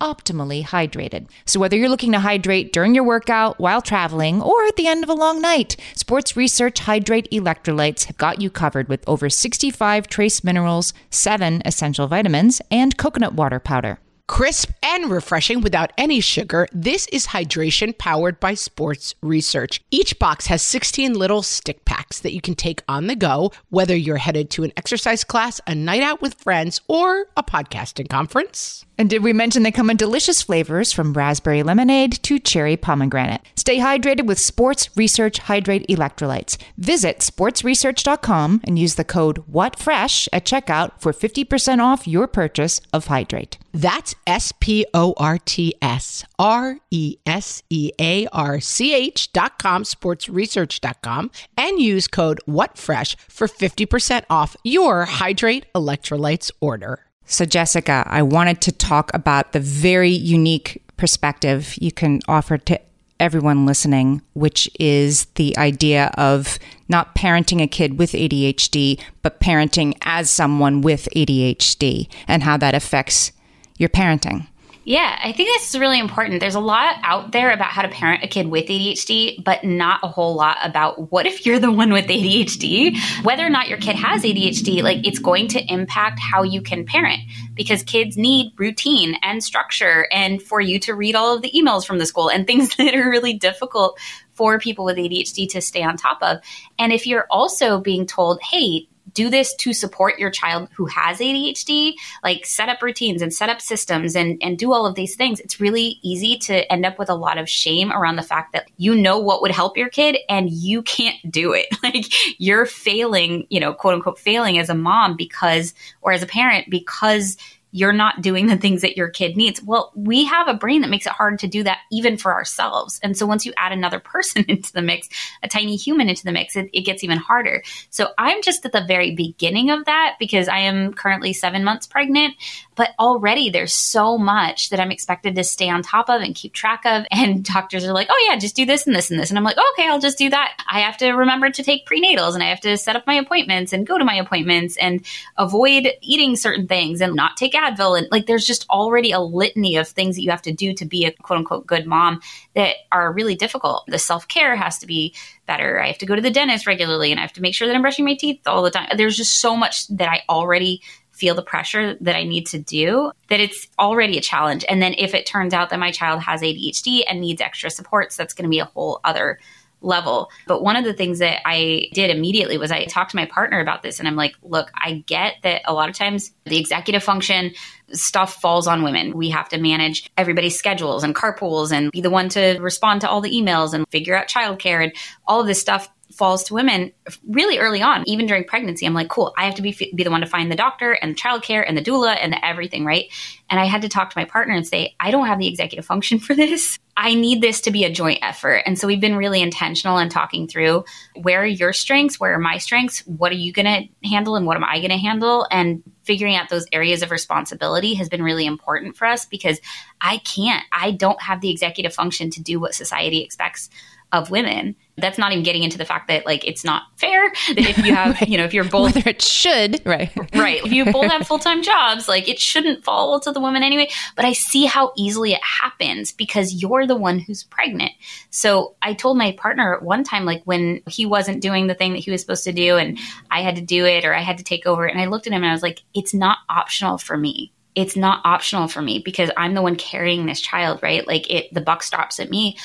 optimally 0.00 0.64
hydrated. 0.64 1.28
So, 1.46 1.58
whether 1.60 1.76
you're 1.76 1.88
looking 1.88 2.12
to 2.12 2.20
hydrate 2.20 2.72
during 2.72 2.94
your 2.94 3.04
workout, 3.04 3.58
while 3.58 3.82
traveling, 3.82 4.42
or 4.42 4.64
at 4.64 4.76
the 4.76 4.86
end 4.86 5.02
of 5.02 5.10
a 5.10 5.14
long 5.14 5.40
night, 5.40 5.76
Sports 5.94 6.36
Research 6.36 6.80
Hydrate 6.80 7.30
Electrolytes 7.30 8.04
have 8.04 8.18
got 8.18 8.40
you 8.40 8.50
covered 8.50 8.88
with 8.88 9.02
over 9.06 9.30
65 9.30 10.08
trace 10.08 10.44
minerals, 10.44 10.92
7 11.10 11.62
essential 11.64 12.06
vitamins, 12.06 12.60
and 12.70 12.96
coconut 12.96 13.34
water 13.34 13.60
powder. 13.60 13.98
Crisp 14.26 14.70
and 14.82 15.10
refreshing 15.10 15.60
without 15.60 15.92
any 15.98 16.18
sugar, 16.18 16.66
this 16.72 17.06
is 17.08 17.28
hydration 17.28 17.96
powered 17.98 18.40
by 18.40 18.54
sports 18.54 19.14
research. 19.22 19.82
Each 19.90 20.18
box 20.18 20.46
has 20.46 20.62
16 20.62 21.12
little 21.12 21.42
stick 21.42 21.84
packs 21.84 22.20
that 22.20 22.32
you 22.32 22.40
can 22.40 22.54
take 22.54 22.82
on 22.88 23.06
the 23.06 23.16
go, 23.16 23.52
whether 23.68 23.94
you're 23.94 24.16
headed 24.16 24.48
to 24.50 24.64
an 24.64 24.72
exercise 24.78 25.24
class, 25.24 25.60
a 25.66 25.74
night 25.74 26.02
out 26.02 26.22
with 26.22 26.40
friends, 26.40 26.80
or 26.88 27.26
a 27.36 27.42
podcasting 27.42 28.08
conference. 28.08 28.86
And 28.96 29.10
did 29.10 29.22
we 29.22 29.32
mention 29.32 29.62
they 29.62 29.72
come 29.72 29.90
in 29.90 29.96
delicious 29.96 30.40
flavors 30.40 30.92
from 30.92 31.14
raspberry 31.14 31.62
lemonade 31.62 32.12
to 32.22 32.38
cherry 32.38 32.76
pomegranate? 32.76 33.42
Stay 33.56 33.78
hydrated 33.78 34.26
with 34.26 34.38
Sports 34.38 34.88
Research 34.96 35.38
Hydrate 35.38 35.86
Electrolytes. 35.88 36.56
Visit 36.78 37.18
sportsresearch.com 37.18 38.60
and 38.64 38.78
use 38.78 38.94
the 38.94 39.04
code 39.04 39.44
WhatFresh 39.50 40.28
at 40.32 40.46
checkout 40.46 40.92
for 41.00 41.12
50% 41.12 41.80
off 41.80 42.06
your 42.06 42.28
purchase 42.28 42.80
of 42.92 43.08
Hydrate. 43.08 43.58
That's 43.72 44.14
S 44.26 44.52
P 44.52 44.86
O 44.94 45.14
R 45.16 45.38
T 45.38 45.74
S 45.80 46.24
R 46.38 46.78
E 46.90 47.16
S 47.26 47.62
E 47.70 47.90
A 48.00 48.26
R 48.32 48.60
C 48.60 48.94
H 48.94 49.32
dot 49.32 49.58
com, 49.58 49.82
sportsresearch.com, 49.82 51.30
and 51.56 51.80
use 51.80 52.08
code 52.08 52.40
WhatFresh 52.48 53.16
for 53.28 53.46
50% 53.46 54.24
off 54.30 54.56
your 54.64 55.04
Hydrate 55.04 55.66
Electrolytes 55.74 56.50
order. 56.60 57.00
So, 57.26 57.44
Jessica, 57.44 58.04
I 58.06 58.22
wanted 58.22 58.60
to 58.62 58.72
talk 58.72 59.12
about 59.14 59.52
the 59.52 59.60
very 59.60 60.10
unique 60.10 60.82
perspective 60.96 61.74
you 61.80 61.90
can 61.90 62.20
offer 62.28 62.58
to 62.58 62.80
everyone 63.20 63.64
listening, 63.64 64.20
which 64.34 64.68
is 64.78 65.26
the 65.36 65.56
idea 65.56 66.10
of 66.18 66.58
not 66.88 67.14
parenting 67.14 67.62
a 67.62 67.66
kid 67.66 67.98
with 67.98 68.12
ADHD, 68.12 69.00
but 69.22 69.40
parenting 69.40 69.96
as 70.02 70.30
someone 70.30 70.80
with 70.82 71.08
ADHD 71.16 72.08
and 72.28 72.42
how 72.42 72.56
that 72.56 72.74
affects 72.74 73.32
your 73.78 73.88
parenting. 73.88 74.46
Yeah, 74.86 75.18
I 75.22 75.32
think 75.32 75.48
this 75.48 75.70
is 75.70 75.80
really 75.80 75.98
important. 75.98 76.40
There's 76.40 76.54
a 76.54 76.60
lot 76.60 76.96
out 77.02 77.32
there 77.32 77.50
about 77.52 77.68
how 77.68 77.80
to 77.82 77.88
parent 77.88 78.22
a 78.22 78.28
kid 78.28 78.48
with 78.48 78.66
ADHD, 78.66 79.42
but 79.42 79.64
not 79.64 80.00
a 80.02 80.08
whole 80.08 80.34
lot 80.34 80.58
about 80.62 81.10
what 81.10 81.26
if 81.26 81.46
you're 81.46 81.58
the 81.58 81.72
one 81.72 81.90
with 81.90 82.04
ADHD? 82.04 82.94
Whether 83.24 83.46
or 83.46 83.48
not 83.48 83.68
your 83.68 83.78
kid 83.78 83.96
has 83.96 84.22
ADHD, 84.22 84.82
like 84.82 85.06
it's 85.06 85.18
going 85.18 85.48
to 85.48 85.72
impact 85.72 86.20
how 86.20 86.42
you 86.42 86.60
can 86.60 86.84
parent 86.84 87.20
because 87.54 87.82
kids 87.82 88.18
need 88.18 88.52
routine 88.58 89.16
and 89.22 89.42
structure 89.42 90.06
and 90.12 90.42
for 90.42 90.60
you 90.60 90.78
to 90.80 90.94
read 90.94 91.14
all 91.14 91.34
of 91.34 91.40
the 91.40 91.52
emails 91.52 91.86
from 91.86 91.96
the 91.96 92.06
school 92.06 92.28
and 92.28 92.46
things 92.46 92.76
that 92.76 92.94
are 92.94 93.08
really 93.08 93.32
difficult 93.32 93.98
for 94.34 94.58
people 94.58 94.84
with 94.84 94.98
ADHD 94.98 95.48
to 95.52 95.62
stay 95.62 95.82
on 95.82 95.96
top 95.96 96.18
of. 96.20 96.40
And 96.78 96.92
if 96.92 97.06
you're 97.06 97.26
also 97.30 97.80
being 97.80 98.04
told, 98.04 98.42
hey, 98.42 98.88
do 99.12 99.30
this 99.30 99.54
to 99.56 99.72
support 99.72 100.18
your 100.18 100.30
child 100.30 100.68
who 100.74 100.86
has 100.86 101.18
ADHD, 101.18 101.94
like 102.22 102.46
set 102.46 102.68
up 102.68 102.82
routines 102.82 103.22
and 103.22 103.32
set 103.32 103.48
up 103.48 103.60
systems 103.60 104.16
and, 104.16 104.38
and 104.42 104.58
do 104.58 104.72
all 104.72 104.86
of 104.86 104.94
these 104.94 105.16
things, 105.16 105.40
it's 105.40 105.60
really 105.60 105.98
easy 106.02 106.36
to 106.38 106.70
end 106.72 106.86
up 106.86 106.98
with 106.98 107.10
a 107.10 107.14
lot 107.14 107.38
of 107.38 107.48
shame 107.48 107.92
around 107.92 108.16
the 108.16 108.22
fact 108.22 108.52
that 108.52 108.70
you 108.76 108.94
know 108.94 109.18
what 109.18 109.42
would 109.42 109.50
help 109.50 109.76
your 109.76 109.88
kid 109.88 110.16
and 110.28 110.50
you 110.50 110.82
can't 110.82 111.16
do 111.30 111.52
it. 111.52 111.66
Like 111.84 112.40
you're 112.40 112.64
failing, 112.64 113.46
you 113.50 113.60
know, 113.60 113.74
quote 113.74 113.92
unquote, 113.92 114.18
failing 114.18 114.58
as 114.58 114.70
a 114.70 114.74
mom 114.74 115.16
because, 115.18 115.74
or 116.00 116.12
as 116.12 116.22
a 116.22 116.26
parent 116.26 116.70
because 116.70 117.36
you're 117.74 117.92
not 117.92 118.22
doing 118.22 118.46
the 118.46 118.56
things 118.56 118.82
that 118.82 118.96
your 118.96 119.08
kid 119.08 119.36
needs. 119.36 119.60
Well, 119.60 119.90
we 119.96 120.26
have 120.26 120.46
a 120.46 120.54
brain 120.54 120.82
that 120.82 120.90
makes 120.90 121.06
it 121.06 121.12
hard 121.12 121.40
to 121.40 121.48
do 121.48 121.64
that 121.64 121.78
even 121.90 122.16
for 122.16 122.32
ourselves. 122.32 123.00
And 123.02 123.18
so 123.18 123.26
once 123.26 123.44
you 123.44 123.52
add 123.56 123.72
another 123.72 123.98
person 124.14 124.44
into 124.46 124.72
the 124.72 124.80
mix, 124.80 125.08
a 125.42 125.48
tiny 125.48 125.74
human 125.74 126.08
into 126.08 126.22
the 126.22 126.30
mix, 126.30 126.54
it, 126.54 126.70
it, 126.72 126.82
gets 126.82 127.02
even 127.02 127.18
harder. 127.18 127.64
So 127.90 128.10
I'm 128.16 128.42
just 128.42 128.64
at 128.64 128.70
the 128.70 128.84
very 128.86 129.16
beginning 129.16 129.70
of 129.70 129.86
that 129.86 130.14
because 130.20 130.46
I 130.46 130.58
am 130.58 130.92
currently 130.94 131.32
seven 131.32 131.64
months 131.64 131.88
pregnant, 131.88 132.34
but 132.76 132.90
already 133.00 133.50
there's 133.50 133.74
so 133.74 134.18
much 134.18 134.70
that 134.70 134.78
I'm 134.78 134.92
expected 134.92 135.34
to 135.34 135.42
stay 135.42 135.68
on 135.68 135.82
top 135.82 136.08
of 136.08 136.20
and 136.20 136.32
keep 136.34 136.52
track 136.52 136.86
of. 136.86 137.04
And 137.24 137.42
doctors 137.44 137.84
are 137.84 137.92
like, 137.92 138.08
oh 138.10 138.28
yeah, 138.28 138.36
just 138.38 138.56
do 138.56 138.66
this 138.66 138.86
and 138.86 138.94
this 138.94 139.10
and 139.10 139.18
this. 139.18 139.30
And 139.30 139.38
I'm 139.38 139.44
like, 139.44 139.56
okay, 139.72 139.88
I'll 139.88 140.00
just 140.00 140.18
do 140.18 140.28
that. 140.30 140.52
I 140.70 140.80
have 140.80 140.96
to 140.98 141.12
remember 141.12 141.48
to 141.48 141.62
take 141.62 141.86
prenatals 141.86 142.34
and 142.34 142.42
I 142.42 142.48
have 142.48 142.60
to 142.62 142.76
set 142.76 142.96
up 142.96 143.06
my 143.06 143.14
appointments 143.14 143.72
and 143.72 143.86
go 143.86 143.96
to 143.96 144.04
my 144.04 144.14
appointments 144.14 144.76
and 144.76 145.04
avoid 145.38 145.88
eating 146.02 146.36
certain 146.36 146.66
things 146.66 147.00
and 147.00 147.14
not 147.14 147.36
take 147.36 147.54
Advil. 147.72 147.98
And 147.98 148.08
like, 148.10 148.26
there's 148.26 148.46
just 148.46 148.68
already 148.70 149.12
a 149.12 149.20
litany 149.20 149.76
of 149.76 149.88
things 149.88 150.16
that 150.16 150.22
you 150.22 150.30
have 150.30 150.42
to 150.42 150.52
do 150.52 150.74
to 150.74 150.84
be 150.84 151.04
a 151.04 151.12
quote 151.12 151.38
unquote 151.38 151.66
good 151.66 151.86
mom 151.86 152.20
that 152.54 152.76
are 152.92 153.12
really 153.12 153.34
difficult. 153.34 153.84
The 153.86 153.98
self 153.98 154.28
care 154.28 154.56
has 154.56 154.78
to 154.78 154.86
be 154.86 155.14
better. 155.46 155.80
I 155.80 155.88
have 155.88 155.98
to 155.98 156.06
go 156.06 156.16
to 156.16 156.22
the 156.22 156.30
dentist 156.30 156.66
regularly 156.66 157.10
and 157.10 157.18
I 157.18 157.22
have 157.22 157.32
to 157.34 157.42
make 157.42 157.54
sure 157.54 157.66
that 157.66 157.74
I'm 157.74 157.82
brushing 157.82 158.04
my 158.04 158.14
teeth 158.14 158.40
all 158.46 158.62
the 158.62 158.70
time. 158.70 158.88
There's 158.96 159.16
just 159.16 159.40
so 159.40 159.56
much 159.56 159.88
that 159.88 160.08
I 160.08 160.22
already 160.28 160.82
feel 161.14 161.34
the 161.34 161.42
pressure 161.42 161.94
that 162.00 162.16
I 162.16 162.24
need 162.24 162.46
to 162.48 162.58
do 162.58 163.12
that 163.28 163.38
it's 163.38 163.68
already 163.78 164.18
a 164.18 164.20
challenge. 164.20 164.64
And 164.68 164.82
then 164.82 164.94
if 164.98 165.14
it 165.14 165.26
turns 165.26 165.54
out 165.54 165.70
that 165.70 165.78
my 165.78 165.92
child 165.92 166.20
has 166.22 166.42
ADHD 166.42 167.04
and 167.08 167.20
needs 167.20 167.40
extra 167.40 167.70
supports, 167.70 168.16
that's 168.16 168.34
going 168.34 168.44
to 168.44 168.50
be 168.50 168.58
a 168.58 168.64
whole 168.64 169.00
other 169.04 169.38
level. 169.84 170.30
But 170.46 170.62
one 170.62 170.76
of 170.76 170.84
the 170.84 170.92
things 170.92 171.18
that 171.18 171.40
I 171.44 171.88
did 171.92 172.10
immediately 172.10 172.58
was 172.58 172.72
I 172.72 172.84
talked 172.86 173.10
to 173.10 173.16
my 173.16 173.26
partner 173.26 173.60
about 173.60 173.82
this 173.82 173.98
and 173.98 174.08
I'm 174.08 174.16
like, 174.16 174.34
look, 174.42 174.70
I 174.74 175.04
get 175.06 175.36
that 175.42 175.62
a 175.66 175.74
lot 175.74 175.88
of 175.88 175.94
times 175.94 176.32
the 176.44 176.58
executive 176.58 177.02
function 177.02 177.52
stuff 177.92 178.40
falls 178.40 178.66
on 178.66 178.82
women. 178.82 179.16
We 179.16 179.30
have 179.30 179.48
to 179.50 179.58
manage 179.58 180.10
everybody's 180.16 180.58
schedules 180.58 181.04
and 181.04 181.14
carpools 181.14 181.70
and 181.70 181.92
be 181.92 182.00
the 182.00 182.10
one 182.10 182.28
to 182.30 182.58
respond 182.58 183.02
to 183.02 183.08
all 183.08 183.20
the 183.20 183.30
emails 183.30 183.74
and 183.74 183.86
figure 183.90 184.16
out 184.16 184.28
childcare 184.28 184.82
and 184.82 184.92
all 185.26 185.40
of 185.40 185.46
this 185.46 185.60
stuff 185.60 185.88
falls 186.14 186.44
to 186.44 186.54
women 186.54 186.92
really 187.28 187.58
early 187.58 187.82
on, 187.82 188.04
even 188.06 188.26
during 188.26 188.44
pregnancy. 188.44 188.86
I'm 188.86 188.94
like, 188.94 189.08
cool, 189.08 189.34
I 189.36 189.44
have 189.44 189.56
to 189.56 189.62
be, 189.62 189.72
be 189.94 190.04
the 190.04 190.10
one 190.10 190.20
to 190.20 190.26
find 190.26 190.50
the 190.50 190.56
doctor 190.56 190.92
and 190.92 191.16
childcare 191.16 191.64
and 191.66 191.76
the 191.76 191.82
doula 191.82 192.16
and 192.20 192.32
the 192.32 192.44
everything, 192.44 192.84
right? 192.84 193.06
And 193.50 193.58
I 193.58 193.64
had 193.64 193.82
to 193.82 193.88
talk 193.88 194.10
to 194.10 194.18
my 194.18 194.24
partner 194.24 194.54
and 194.54 194.66
say, 194.66 194.94
I 195.00 195.10
don't 195.10 195.26
have 195.26 195.38
the 195.38 195.48
executive 195.48 195.84
function 195.84 196.18
for 196.20 196.34
this. 196.34 196.78
I 196.96 197.14
need 197.14 197.40
this 197.40 197.60
to 197.62 197.72
be 197.72 197.84
a 197.84 197.92
joint 197.92 198.20
effort. 198.22 198.62
And 198.66 198.78
so 198.78 198.86
we've 198.86 199.00
been 199.00 199.16
really 199.16 199.42
intentional 199.42 199.98
in 199.98 200.08
talking 200.08 200.46
through 200.46 200.84
where 201.20 201.42
are 201.42 201.46
your 201.46 201.72
strengths, 201.72 202.20
where 202.20 202.34
are 202.34 202.38
my 202.38 202.58
strengths, 202.58 203.00
what 203.00 203.32
are 203.32 203.36
you 203.36 203.52
going 203.52 203.66
to 203.66 204.08
handle, 204.08 204.36
and 204.36 204.46
what 204.46 204.56
am 204.56 204.62
I 204.62 204.78
going 204.78 204.90
to 204.90 204.96
handle? 204.96 205.46
And 205.50 205.82
figuring 206.04 206.36
out 206.36 206.50
those 206.50 206.66
areas 206.72 207.02
of 207.02 207.10
responsibility 207.10 207.94
has 207.94 208.08
been 208.08 208.22
really 208.22 208.46
important 208.46 208.96
for 208.96 209.06
us 209.06 209.26
because 209.26 209.60
I 210.00 210.18
can't, 210.18 210.62
I 210.70 210.92
don't 210.92 211.20
have 211.20 211.40
the 211.40 211.50
executive 211.50 211.92
function 211.92 212.30
to 212.30 212.42
do 212.42 212.60
what 212.60 212.74
society 212.74 213.22
expects 213.22 213.70
of 214.12 214.30
women. 214.30 214.76
That's 214.96 215.18
not 215.18 215.32
even 215.32 215.42
getting 215.42 215.64
into 215.64 215.76
the 215.76 215.84
fact 215.84 216.06
that 216.06 216.24
like 216.24 216.46
it's 216.46 216.64
not 216.64 216.84
fair 216.96 217.32
that 217.48 217.58
if 217.58 217.78
you 217.78 217.94
have, 217.94 218.20
you 218.28 218.38
know, 218.38 218.44
if 218.44 218.54
you're 218.54 218.64
both 218.64 218.94
whether 218.94 219.10
it 219.10 219.20
should, 219.20 219.80
right. 219.84 220.10
right. 220.34 220.64
If 220.64 220.72
you 220.72 220.84
both 220.92 221.10
have 221.10 221.26
full-time 221.26 221.62
jobs, 221.62 222.08
like 222.08 222.28
it 222.28 222.38
shouldn't 222.38 222.84
fall 222.84 223.18
to 223.20 223.32
the 223.32 223.40
woman 223.40 223.62
anyway, 223.62 223.90
but 224.14 224.24
I 224.24 224.32
see 224.32 224.66
how 224.66 224.92
easily 224.96 225.32
it 225.32 225.42
happens 225.42 226.12
because 226.12 226.62
you're 226.62 226.86
the 226.86 226.94
one 226.94 227.18
who's 227.18 227.42
pregnant. 227.42 227.92
So 228.30 228.76
I 228.82 228.94
told 228.94 229.18
my 229.18 229.32
partner 229.32 229.78
one 229.80 230.04
time 230.04 230.24
like 230.24 230.42
when 230.44 230.82
he 230.88 231.06
wasn't 231.06 231.42
doing 231.42 231.66
the 231.66 231.74
thing 231.74 231.92
that 231.92 232.04
he 232.04 232.10
was 232.10 232.20
supposed 232.20 232.44
to 232.44 232.52
do 232.52 232.76
and 232.76 232.98
I 233.30 233.42
had 233.42 233.56
to 233.56 233.62
do 233.62 233.84
it 233.84 234.04
or 234.04 234.14
I 234.14 234.20
had 234.20 234.38
to 234.38 234.44
take 234.44 234.66
over 234.66 234.86
and 234.86 235.00
I 235.00 235.06
looked 235.06 235.26
at 235.26 235.32
him 235.32 235.42
and 235.42 235.50
I 235.50 235.54
was 235.54 235.62
like 235.62 235.82
it's 235.92 236.14
not 236.14 236.38
optional 236.48 236.98
for 236.98 237.16
me 237.16 237.52
it's 237.74 237.96
not 237.96 238.20
optional 238.24 238.68
for 238.68 238.80
me 238.80 239.00
because 239.04 239.30
I'm 239.36 239.54
the 239.54 239.62
one 239.62 239.76
carrying 239.76 240.26
this 240.26 240.40
child, 240.40 240.80
right? 240.82 241.06
Like 241.06 241.30
it, 241.30 241.52
the 241.52 241.60
buck 241.60 241.82
stops 241.82 242.20
at 242.20 242.30
me. 242.30 242.56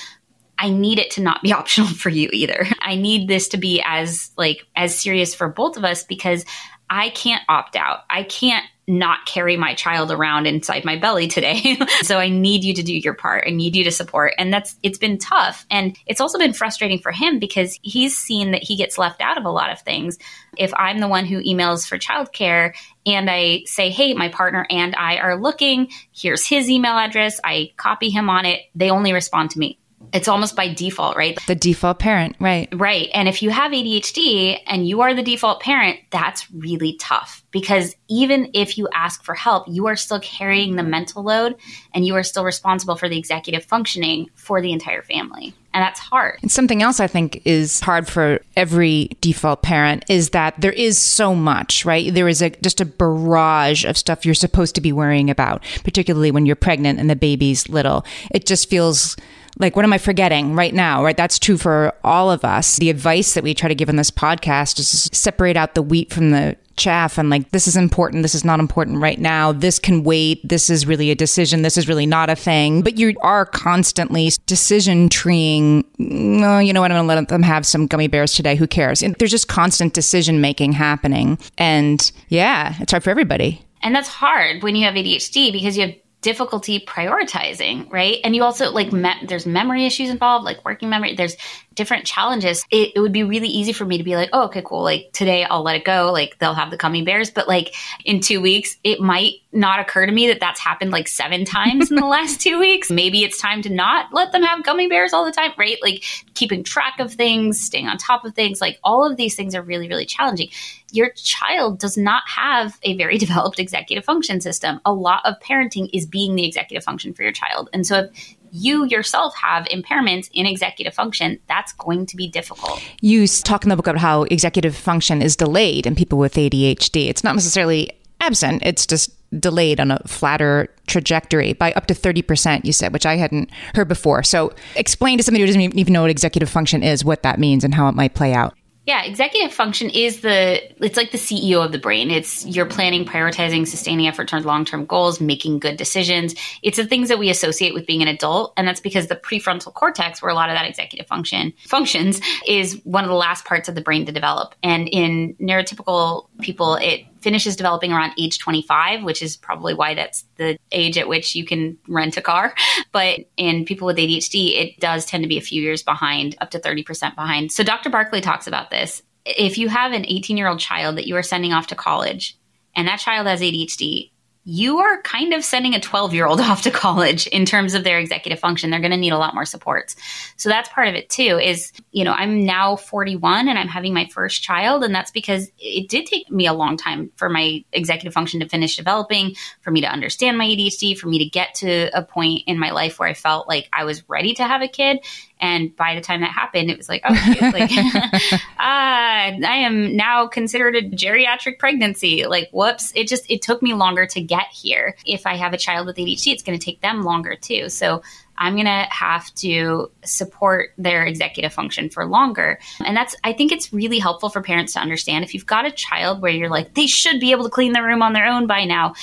I 0.60 0.70
need 0.70 1.00
it 1.00 1.12
to 1.12 1.22
not 1.22 1.42
be 1.42 1.54
optional 1.54 1.90
for 1.90 2.10
you 2.10 2.30
either. 2.34 2.68
I 2.82 2.96
need 2.96 3.28
this 3.28 3.50
to 3.50 3.58
be 3.58 3.82
as 3.86 4.32
like 4.38 4.68
as 4.76 4.98
serious 4.98 5.34
for 5.34 5.50
both 5.50 5.78
of 5.78 5.86
us 5.86 6.04
because 6.04 6.46
I 6.90 7.10
can't 7.10 7.44
opt 7.48 7.76
out. 7.76 8.00
I 8.10 8.24
can't 8.24 8.66
not 8.88 9.28
carry 9.28 9.56
my 9.56 9.76
child 9.76 10.12
around 10.12 10.48
inside 10.48 10.84
my 10.84 10.98
belly 10.98 11.28
today. 11.28 11.78
so 12.02 12.18
I 12.18 12.30
need 12.30 12.64
you 12.64 12.74
to 12.74 12.82
do 12.82 12.94
your 12.94 13.14
part. 13.14 13.44
I 13.46 13.52
need 13.52 13.76
you 13.76 13.84
to 13.84 13.92
support. 13.92 14.34
And 14.40 14.52
that's 14.52 14.76
it's 14.82 14.98
been 14.98 15.20
tough. 15.20 15.66
And 15.70 15.96
it's 16.08 16.20
also 16.20 16.40
been 16.40 16.54
frustrating 16.54 16.98
for 16.98 17.12
him 17.12 17.38
because 17.38 17.78
he's 17.84 18.18
seen 18.18 18.52
that 18.52 18.64
he 18.64 18.76
gets 18.76 18.98
left 18.98 19.22
out 19.22 19.38
of 19.38 19.46
a 19.46 19.52
lot 19.52 19.72
of 19.72 19.80
things. 19.82 20.18
If 20.58 20.74
I'm 20.74 20.98
the 20.98 21.08
one 21.08 21.26
who 21.26 21.44
emails 21.44 21.88
for 21.88 22.00
childcare 22.00 22.74
and 23.06 23.30
I 23.30 23.62
say, 23.66 23.92
"Hey, 23.92 24.16
my 24.16 24.30
partner 24.30 24.66
and 24.72 24.96
I 24.96 25.18
are 25.18 25.40
looking. 25.40 25.90
Here's 26.12 26.46
his 26.46 26.68
email 26.68 26.98
address." 26.98 27.40
I 27.44 27.72
copy 27.78 28.10
him 28.10 28.28
on 28.28 28.46
it. 28.46 28.62
They 28.74 28.90
only 28.90 29.14
respond 29.14 29.52
to 29.52 29.60
me 29.60 29.79
it's 30.14 30.28
almost 30.28 30.56
by 30.56 30.74
default, 30.74 31.16
right? 31.16 31.38
The 31.48 31.56
default 31.56 32.00
parent, 32.00 32.36
right. 32.40 32.68
Right. 32.74 33.10
And 33.14 33.28
if 33.28 33.42
you 33.42 33.50
have 33.50 33.72
ADHD 33.72 34.60
and 34.66 34.88
you 34.88 35.02
are 35.02 35.14
the 35.14 35.24
default 35.24 35.62
parent, 35.62 36.00
that's 36.10 36.50
really 36.52 36.94
tough 36.94 37.44
because 37.52 37.96
even 38.08 38.50
if 38.54 38.78
you 38.78 38.88
ask 38.94 39.24
for 39.24 39.36
help, 39.36 39.68
you 39.68 39.88
are 39.88 39.96
still 39.96 40.20
carrying 40.20 40.76
the 40.76 40.84
mental 40.84 41.24
load 41.24 41.56
and 41.94 42.06
you 42.06 42.16
are 42.16 42.24
still 42.24 42.44
responsible 42.44 42.96
for 42.96 43.10
the 43.10 43.18
executive 43.18 43.66
functioning 43.66 44.30
for 44.36 44.62
the 44.62 44.72
entire 44.72 45.02
family. 45.04 45.54
And 45.72 45.84
that's 45.84 46.00
hard. 46.00 46.40
And 46.42 46.52
something 46.52 46.82
else 46.82 47.00
I 47.00 47.06
think 47.06 47.44
is 47.46 47.80
hard 47.80 48.08
for 48.08 48.40
every 48.56 49.12
default 49.22 49.62
parent 49.62 50.04
is 50.10 50.32
that 50.32 50.60
there 50.60 50.72
is 50.72 50.98
so 50.98 51.36
much, 51.36 51.86
right? 51.86 52.12
There 52.12 52.28
is 52.28 52.42
a 52.42 52.50
just 52.50 52.82
a 52.82 52.86
barrage 52.86 53.86
of 53.86 53.96
stuff 53.96 54.26
you're 54.26 54.34
supposed 54.34 54.74
to 54.76 54.82
be 54.82 54.92
worrying 54.92 55.30
about, 55.30 55.64
particularly 55.84 56.32
when 56.32 56.48
you're 56.48 56.56
pregnant 56.56 57.00
and 57.00 57.08
the 57.08 57.16
baby's 57.16 57.70
little. 57.70 58.04
It 58.32 58.48
just 58.48 58.68
feels 58.68 59.16
like 59.58 59.76
what 59.76 59.86
am 59.86 59.94
i 59.94 59.98
forgetting 59.98 60.56
right 60.56 60.74
now 60.74 61.00
right? 61.04 61.18
That's 61.18 61.40
true 61.40 61.58
for 61.58 61.94
all 62.04 62.32
of 62.32 62.46
us. 62.46 62.78
The 62.78 62.90
advice 62.90 63.34
that 63.34 63.44
we 63.44 63.54
try 63.54 63.68
to 63.68 63.76
give 63.76 63.90
in 63.90 63.96
this 63.96 64.12
podcast 64.12 64.80
is 64.80 65.10
separate 65.12 65.58
out 65.58 65.74
the 65.74 65.82
wheat 65.82 66.14
from 66.14 66.32
the 66.32 66.56
chaff 66.78 67.18
and 67.18 67.30
like 67.30 67.52
this 67.52 67.68
is 67.68 67.76
important 67.76 68.24
this 68.24 68.34
is 68.34 68.46
not 68.46 68.60
important 68.60 69.00
right 69.00 69.20
now. 69.20 69.52
This 69.52 69.80
can 69.80 70.04
wait. 70.04 70.48
This 70.48 70.70
is 70.70 70.86
really 70.86 71.12
a 71.12 71.16
decision. 71.16 71.62
This 71.62 71.78
is 71.78 71.88
really 71.88 72.06
not 72.06 72.30
a 72.30 72.36
thing. 72.36 72.82
But 72.82 72.98
you 72.98 73.16
are 73.22 73.46
constantly 73.46 74.32
decision 74.46 75.10
treeing. 75.10 75.84
Oh, 76.00 76.60
you 76.60 76.72
know 76.72 76.82
what? 76.82 76.92
I'm 76.92 76.98
gonna 76.98 77.08
let 77.08 77.28
them 77.28 77.44
have 77.44 77.66
some 77.66 77.88
gummy 77.88 78.08
bears 78.08 78.34
today. 78.34 78.56
Who 78.56 78.68
cares? 78.68 79.02
And 79.02 79.16
there's 79.16 79.32
just 79.32 79.48
constant 79.48 79.94
decision 79.94 80.42
making 80.42 80.74
happening. 80.74 81.38
And 81.58 82.12
yeah 82.30 82.76
it's 82.80 82.92
hard 82.92 83.04
for 83.04 83.10
everybody. 83.10 83.66
And 83.82 83.96
that's 83.96 84.10
hard 84.10 84.64
when 84.64 84.76
you 84.76 84.86
have 84.86 84.96
adhd 84.96 85.52
because 85.52 85.78
you 85.78 85.88
have 85.88 85.96
difficulty 86.22 86.80
prioritizing, 86.82 87.90
right? 87.92 88.18
And 88.24 88.36
you 88.36 88.44
also 88.44 88.72
like 88.72 88.92
me- 88.92 89.26
there's 89.26 89.46
memory 89.46 89.86
issues 89.86 90.10
involved, 90.10 90.44
like 90.44 90.64
working 90.66 90.90
memory. 90.90 91.16
There's 91.16 91.38
different 91.76 92.06
challenges. 92.06 92.66
It, 92.72 92.92
it, 92.96 93.00
would 93.00 93.14
be 93.14 93.24
really 93.24 93.48
easy 93.48 93.72
for 93.72 93.86
me 93.86 93.98
to 93.98 94.04
be 94.04 94.18
like, 94.18 94.30
oh, 94.34 94.46
okay, 94.46 94.62
cool. 94.66 94.84
Like 94.84 95.12
today 95.14 95.46
I'll 95.46 95.64
let 95.64 95.78
it 95.78 95.86
go. 95.86 96.12
Like 96.12 96.38
they'll 96.38 96.54
have 96.54 96.72
the 96.72 96.78
gummy 96.78 97.04
bears, 97.04 97.32
but 97.32 97.48
like 97.48 97.74
in 98.04 98.20
two 98.20 98.42
weeks, 98.42 98.76
it 98.84 99.00
might 99.00 99.36
not 99.54 99.80
occur 99.80 100.06
to 100.06 100.12
me 100.12 100.28
that 100.28 100.42
that's 100.42 100.60
happened 100.60 100.92
like 100.92 101.08
seven 101.08 101.46
times 101.46 101.90
in 101.90 101.96
the 101.96 102.06
last 102.06 102.42
two 102.42 102.60
weeks. 102.60 102.92
Maybe 102.92 103.24
it's 103.24 103.40
time 103.40 103.62
to 103.62 103.70
not 103.70 104.08
let 104.12 104.34
them 104.34 104.44
have 104.44 104.64
gummy 104.64 104.88
bears 104.88 105.14
all 105.14 105.24
the 105.24 105.32
time, 105.32 105.52
right? 105.58 105.78
Like 105.82 106.04
keeping 106.34 106.66
track 106.66 107.00
of 107.00 107.14
things, 107.14 107.62
staying 107.62 107.88
on 107.88 107.98
top 107.98 108.26
of 108.26 108.36
things. 108.36 108.60
Like 108.60 108.78
all 108.84 109.10
of 109.10 109.16
these 109.16 109.36
things 109.36 109.56
are 109.56 109.62
really, 109.62 109.88
really 109.88 110.06
challenging 110.06 110.50
your 110.92 111.10
child 111.12 111.80
does 111.80 111.98
not 111.98 112.24
have 112.28 112.78
a 112.84 112.96
very 112.98 113.18
developed 113.26 113.60
executive 113.60 114.06
function 114.06 114.42
system. 114.42 114.80
A 114.86 114.94
lot 114.94 115.22
of 115.26 115.36
parenting 115.40 115.90
is 115.94 116.06
being 116.06 116.36
the 116.36 116.46
executive 116.46 116.84
function 116.84 117.14
for 117.14 117.24
your 117.24 117.32
child. 117.32 117.70
And 117.74 117.86
so 117.86 118.10
if 118.12 118.36
you 118.52 118.86
yourself 118.86 119.36
have 119.36 119.66
impairments 119.66 120.30
in 120.34 120.46
executive 120.46 120.94
function, 120.94 121.40
that's 121.48 121.74
going 121.74 122.06
to 122.08 122.16
be 122.16 122.28
difficult. 122.28 122.82
You 123.02 123.28
talk 123.28 123.64
in 123.64 123.70
the 123.70 123.76
book 123.76 123.88
about 123.88 124.00
how 124.00 124.24
executive 124.24 124.76
function 124.76 125.22
is 125.22 125.36
delayed 125.36 125.86
in 125.86 125.96
people 125.96 126.18
with 126.18 126.34
ADHD. 126.34 127.10
It's 127.10 127.24
not 127.24 127.36
necessarily 127.36 127.92
absent, 128.20 128.64
it's 128.66 128.86
just 128.86 129.12
delayed 129.40 129.80
on 129.80 129.92
a 129.92 130.00
flatter 130.08 130.68
trajectory 130.88 131.54
by 131.54 131.72
up 131.74 131.86
to 131.86 131.94
30%, 131.94 132.66
you 132.66 132.74
said, 132.74 132.92
which 132.92 133.06
I 133.06 133.16
hadn't 133.16 133.50
heard 133.76 133.88
before. 133.88 134.24
So 134.24 134.54
explain 134.76 135.18
to 135.18 135.24
somebody 135.24 135.42
who 135.42 135.48
doesn't 135.48 135.78
even 135.78 135.94
know 135.94 136.02
what 136.02 136.10
executive 136.10 136.50
function 136.50 136.84
is, 136.84 137.06
what 137.06 137.24
that 137.24 137.40
means 137.40 137.64
and 137.64 137.74
how 137.74 137.88
it 137.88 137.96
might 137.96 138.16
play 138.16 138.34
out. 138.34 138.56
Yeah, 138.90 139.04
executive 139.04 139.54
function 139.54 139.92
is 139.92 140.22
the 140.22 140.64
it's 140.84 140.98
like 140.98 141.12
the 141.12 141.20
CEO 141.20 141.64
of 141.64 141.72
the 141.72 141.78
brain. 141.78 142.10
It's 142.10 142.44
you're 142.44 142.66
planning, 142.66 143.06
prioritizing, 143.06 143.68
sustaining 143.68 144.08
effort 144.08 144.30
towards 144.30 144.48
long-term 144.48 144.88
goals, 144.88 145.22
making 145.22 145.60
good 145.60 145.78
decisions. 145.78 146.34
It's 146.64 146.78
the 146.78 146.88
things 146.88 147.10
that 147.10 147.20
we 147.20 147.30
associate 147.30 147.76
with 147.76 147.86
being 147.86 148.02
an 148.02 148.08
adult, 148.08 148.52
and 148.58 148.68
that's 148.68 148.80
because 148.80 149.06
the 149.06 149.16
prefrontal 149.16 149.76
cortex, 149.76 150.24
where 150.24 150.32
a 150.32 150.34
lot 150.34 150.50
of 150.50 150.56
that 150.56 150.68
executive 150.68 151.06
function 151.06 151.54
functions, 151.68 152.20
is 152.48 152.82
one 152.84 153.04
of 153.04 153.12
the 153.12 153.16
last 153.16 153.46
parts 153.46 153.70
of 153.70 153.76
the 153.76 153.82
brain 153.82 154.08
to 154.08 154.12
develop. 154.12 154.56
And 154.64 154.88
in 154.88 155.36
neurotypical 155.40 156.26
people, 156.42 156.74
it 156.74 157.06
finishes 157.22 157.56
developing 157.56 157.92
around 157.92 158.14
age 158.18 158.40
25, 158.40 159.04
which 159.04 159.22
is 159.22 159.38
probably 159.38 159.74
why 159.74 159.94
that's 159.94 160.26
the 160.36 160.58
age 160.72 160.98
at 160.98 161.08
which 161.08 161.36
you 161.36 161.46
can 161.46 161.78
rent 161.88 162.18
a 162.18 162.22
car. 162.22 162.54
But 162.92 163.20
in 163.38 163.66
people 163.66 163.86
with 163.86 163.98
ADHD, 163.98 164.60
it 164.60 164.80
does 164.80 165.06
tend 165.06 165.24
to 165.24 165.28
be 165.28 165.38
a 165.38 165.42
few 165.42 165.62
years 165.62 165.84
behind, 165.84 166.36
up 166.42 166.50
to 166.52 166.60
30% 166.60 167.14
behind. 167.16 167.52
So 167.52 167.64
Dr. 167.64 167.90
Barkley 167.90 168.20
talks 168.20 168.48
about 168.48 168.72
this. 168.72 169.04
If 169.26 169.58
you 169.60 169.70
have 169.70 169.92
an 169.92 170.06
18 170.08 170.36
year 170.38 170.48
old 170.48 170.60
child 170.60 170.98
that 170.98 171.06
you 171.06 171.16
are 171.16 171.24
sending 171.24 171.54
off 171.54 171.68
to 171.68 171.76
college 171.76 172.38
and 172.76 172.88
that 172.88 173.00
child 173.00 173.28
has 173.28 173.42
ADHD, 173.42 174.12
you 174.50 174.80
are 174.80 175.00
kind 175.04 175.34
of 175.34 175.44
sending 175.44 175.76
a 175.76 175.80
12 175.80 176.14
year 176.14 176.26
old 176.26 176.42
off 176.42 176.64
to 176.64 176.72
college 176.72 177.28
in 177.28 177.46
terms 177.46 177.76
of 177.76 177.84
their 177.84 178.00
executive 178.00 178.40
function. 178.40 178.70
They're 178.70 178.80
going 178.80 178.92
to 178.92 178.98
need 178.98 179.14
a 179.14 179.18
lot 179.18 179.36
more 179.36 179.46
supports. 179.46 179.96
So 180.38 180.50
that's 180.50 180.68
part 180.70 180.88
of 180.88 180.96
it 180.96 181.10
too 181.10 181.40
is, 181.42 181.72
you 181.92 182.04
know, 182.04 182.14
I'm 182.14 182.44
now 182.44 182.76
41 182.76 183.48
and 183.48 183.60
I'm 183.60 183.68
having 183.68 183.94
my 183.94 184.08
first 184.08 184.42
child. 184.42 184.84
And 184.84 184.94
that's 184.94 185.12
because 185.12 185.52
it 185.60 185.88
did 185.88 186.08
take 186.08 186.32
me 186.32 186.48
a 186.48 186.54
long 186.54 186.78
time 186.78 187.12
for 187.16 187.30
my 187.30 187.64
executive 187.72 188.14
function 188.14 188.40
to 188.40 188.50
finish 188.50 188.76
developing, 188.76 189.36
for 189.62 189.70
me 189.70 189.82
to 189.82 189.88
understand 189.88 190.38
my 190.38 190.46
ADHD, 190.46 190.98
for 190.98 191.08
me 191.08 191.20
to 191.20 191.30
get 191.30 191.54
to 191.56 191.90
a 191.94 192.02
point 192.02 192.44
in 192.48 192.58
my 192.58 192.72
life 192.72 193.00
where 193.00 193.10
I 193.10 193.14
felt 193.14 193.48
like 193.48 193.70
I 193.72 193.84
was 193.84 194.08
ready 194.10 194.34
to 194.36 194.44
have 194.44 194.62
a 194.62 194.68
kid. 194.68 195.00
And 195.40 195.76
by 195.76 195.96
the 195.96 196.02
time 196.02 196.22
that 196.22 196.32
happened, 196.32 196.70
it 196.70 196.78
was 196.78 196.90
like, 196.90 197.02
oh, 197.08 197.14
like, 197.54 197.70
ah, 197.72 198.40
I 198.60 199.56
am 199.64 199.96
now 199.96 200.28
considered 200.28 200.76
a 200.76 200.82
geriatric 200.82 201.60
pregnancy. 201.60 202.26
Like, 202.26 202.50
whoops. 202.52 202.92
It 202.96 203.08
just, 203.08 203.30
it 203.30 203.42
took 203.42 203.62
me 203.62 203.74
longer 203.74 204.06
to 204.08 204.22
get 204.22 204.48
here. 204.52 204.96
If 205.06 205.26
I 205.26 205.36
have 205.36 205.54
a 205.54 205.58
child 205.58 205.88
with 205.88 205.96
ADHD, 205.96 206.34
it's 206.34 206.44
going 206.44 206.58
to 206.58 206.64
take 206.64 206.82
them 206.82 207.04
longer 207.04 207.36
too. 207.36 207.70
So 207.70 208.02
I'm 208.40 208.54
going 208.54 208.66
to 208.66 208.88
have 208.90 209.34
to 209.36 209.92
support 210.06 210.72
their 210.78 211.06
executive 211.06 211.54
function 211.54 211.90
for 211.90 212.06
longer. 212.06 212.58
And 212.80 212.96
that's, 212.96 213.16
I 213.24 213.34
think 213.34 213.52
it's 213.52 213.74
really 213.74 214.00
helpful 214.00 214.30
for 214.30 214.42
parents 214.42 214.74
to 214.74 214.80
understand 214.80 215.26
if 215.26 215.34
you've 215.34 215.46
got 215.46 215.66
a 215.66 215.72
child 215.72 216.22
where 216.22 216.32
you're 216.32 216.50
like, 216.50 216.74
they 216.74 216.88
should 216.88 217.20
be 217.20 217.32
able 217.32 217.44
to 217.44 217.50
clean 217.50 217.74
their 217.74 217.84
room 217.84 218.02
on 218.02 218.14
their 218.14 218.26
own 218.26 218.48
by 218.48 218.64
now 218.64 218.94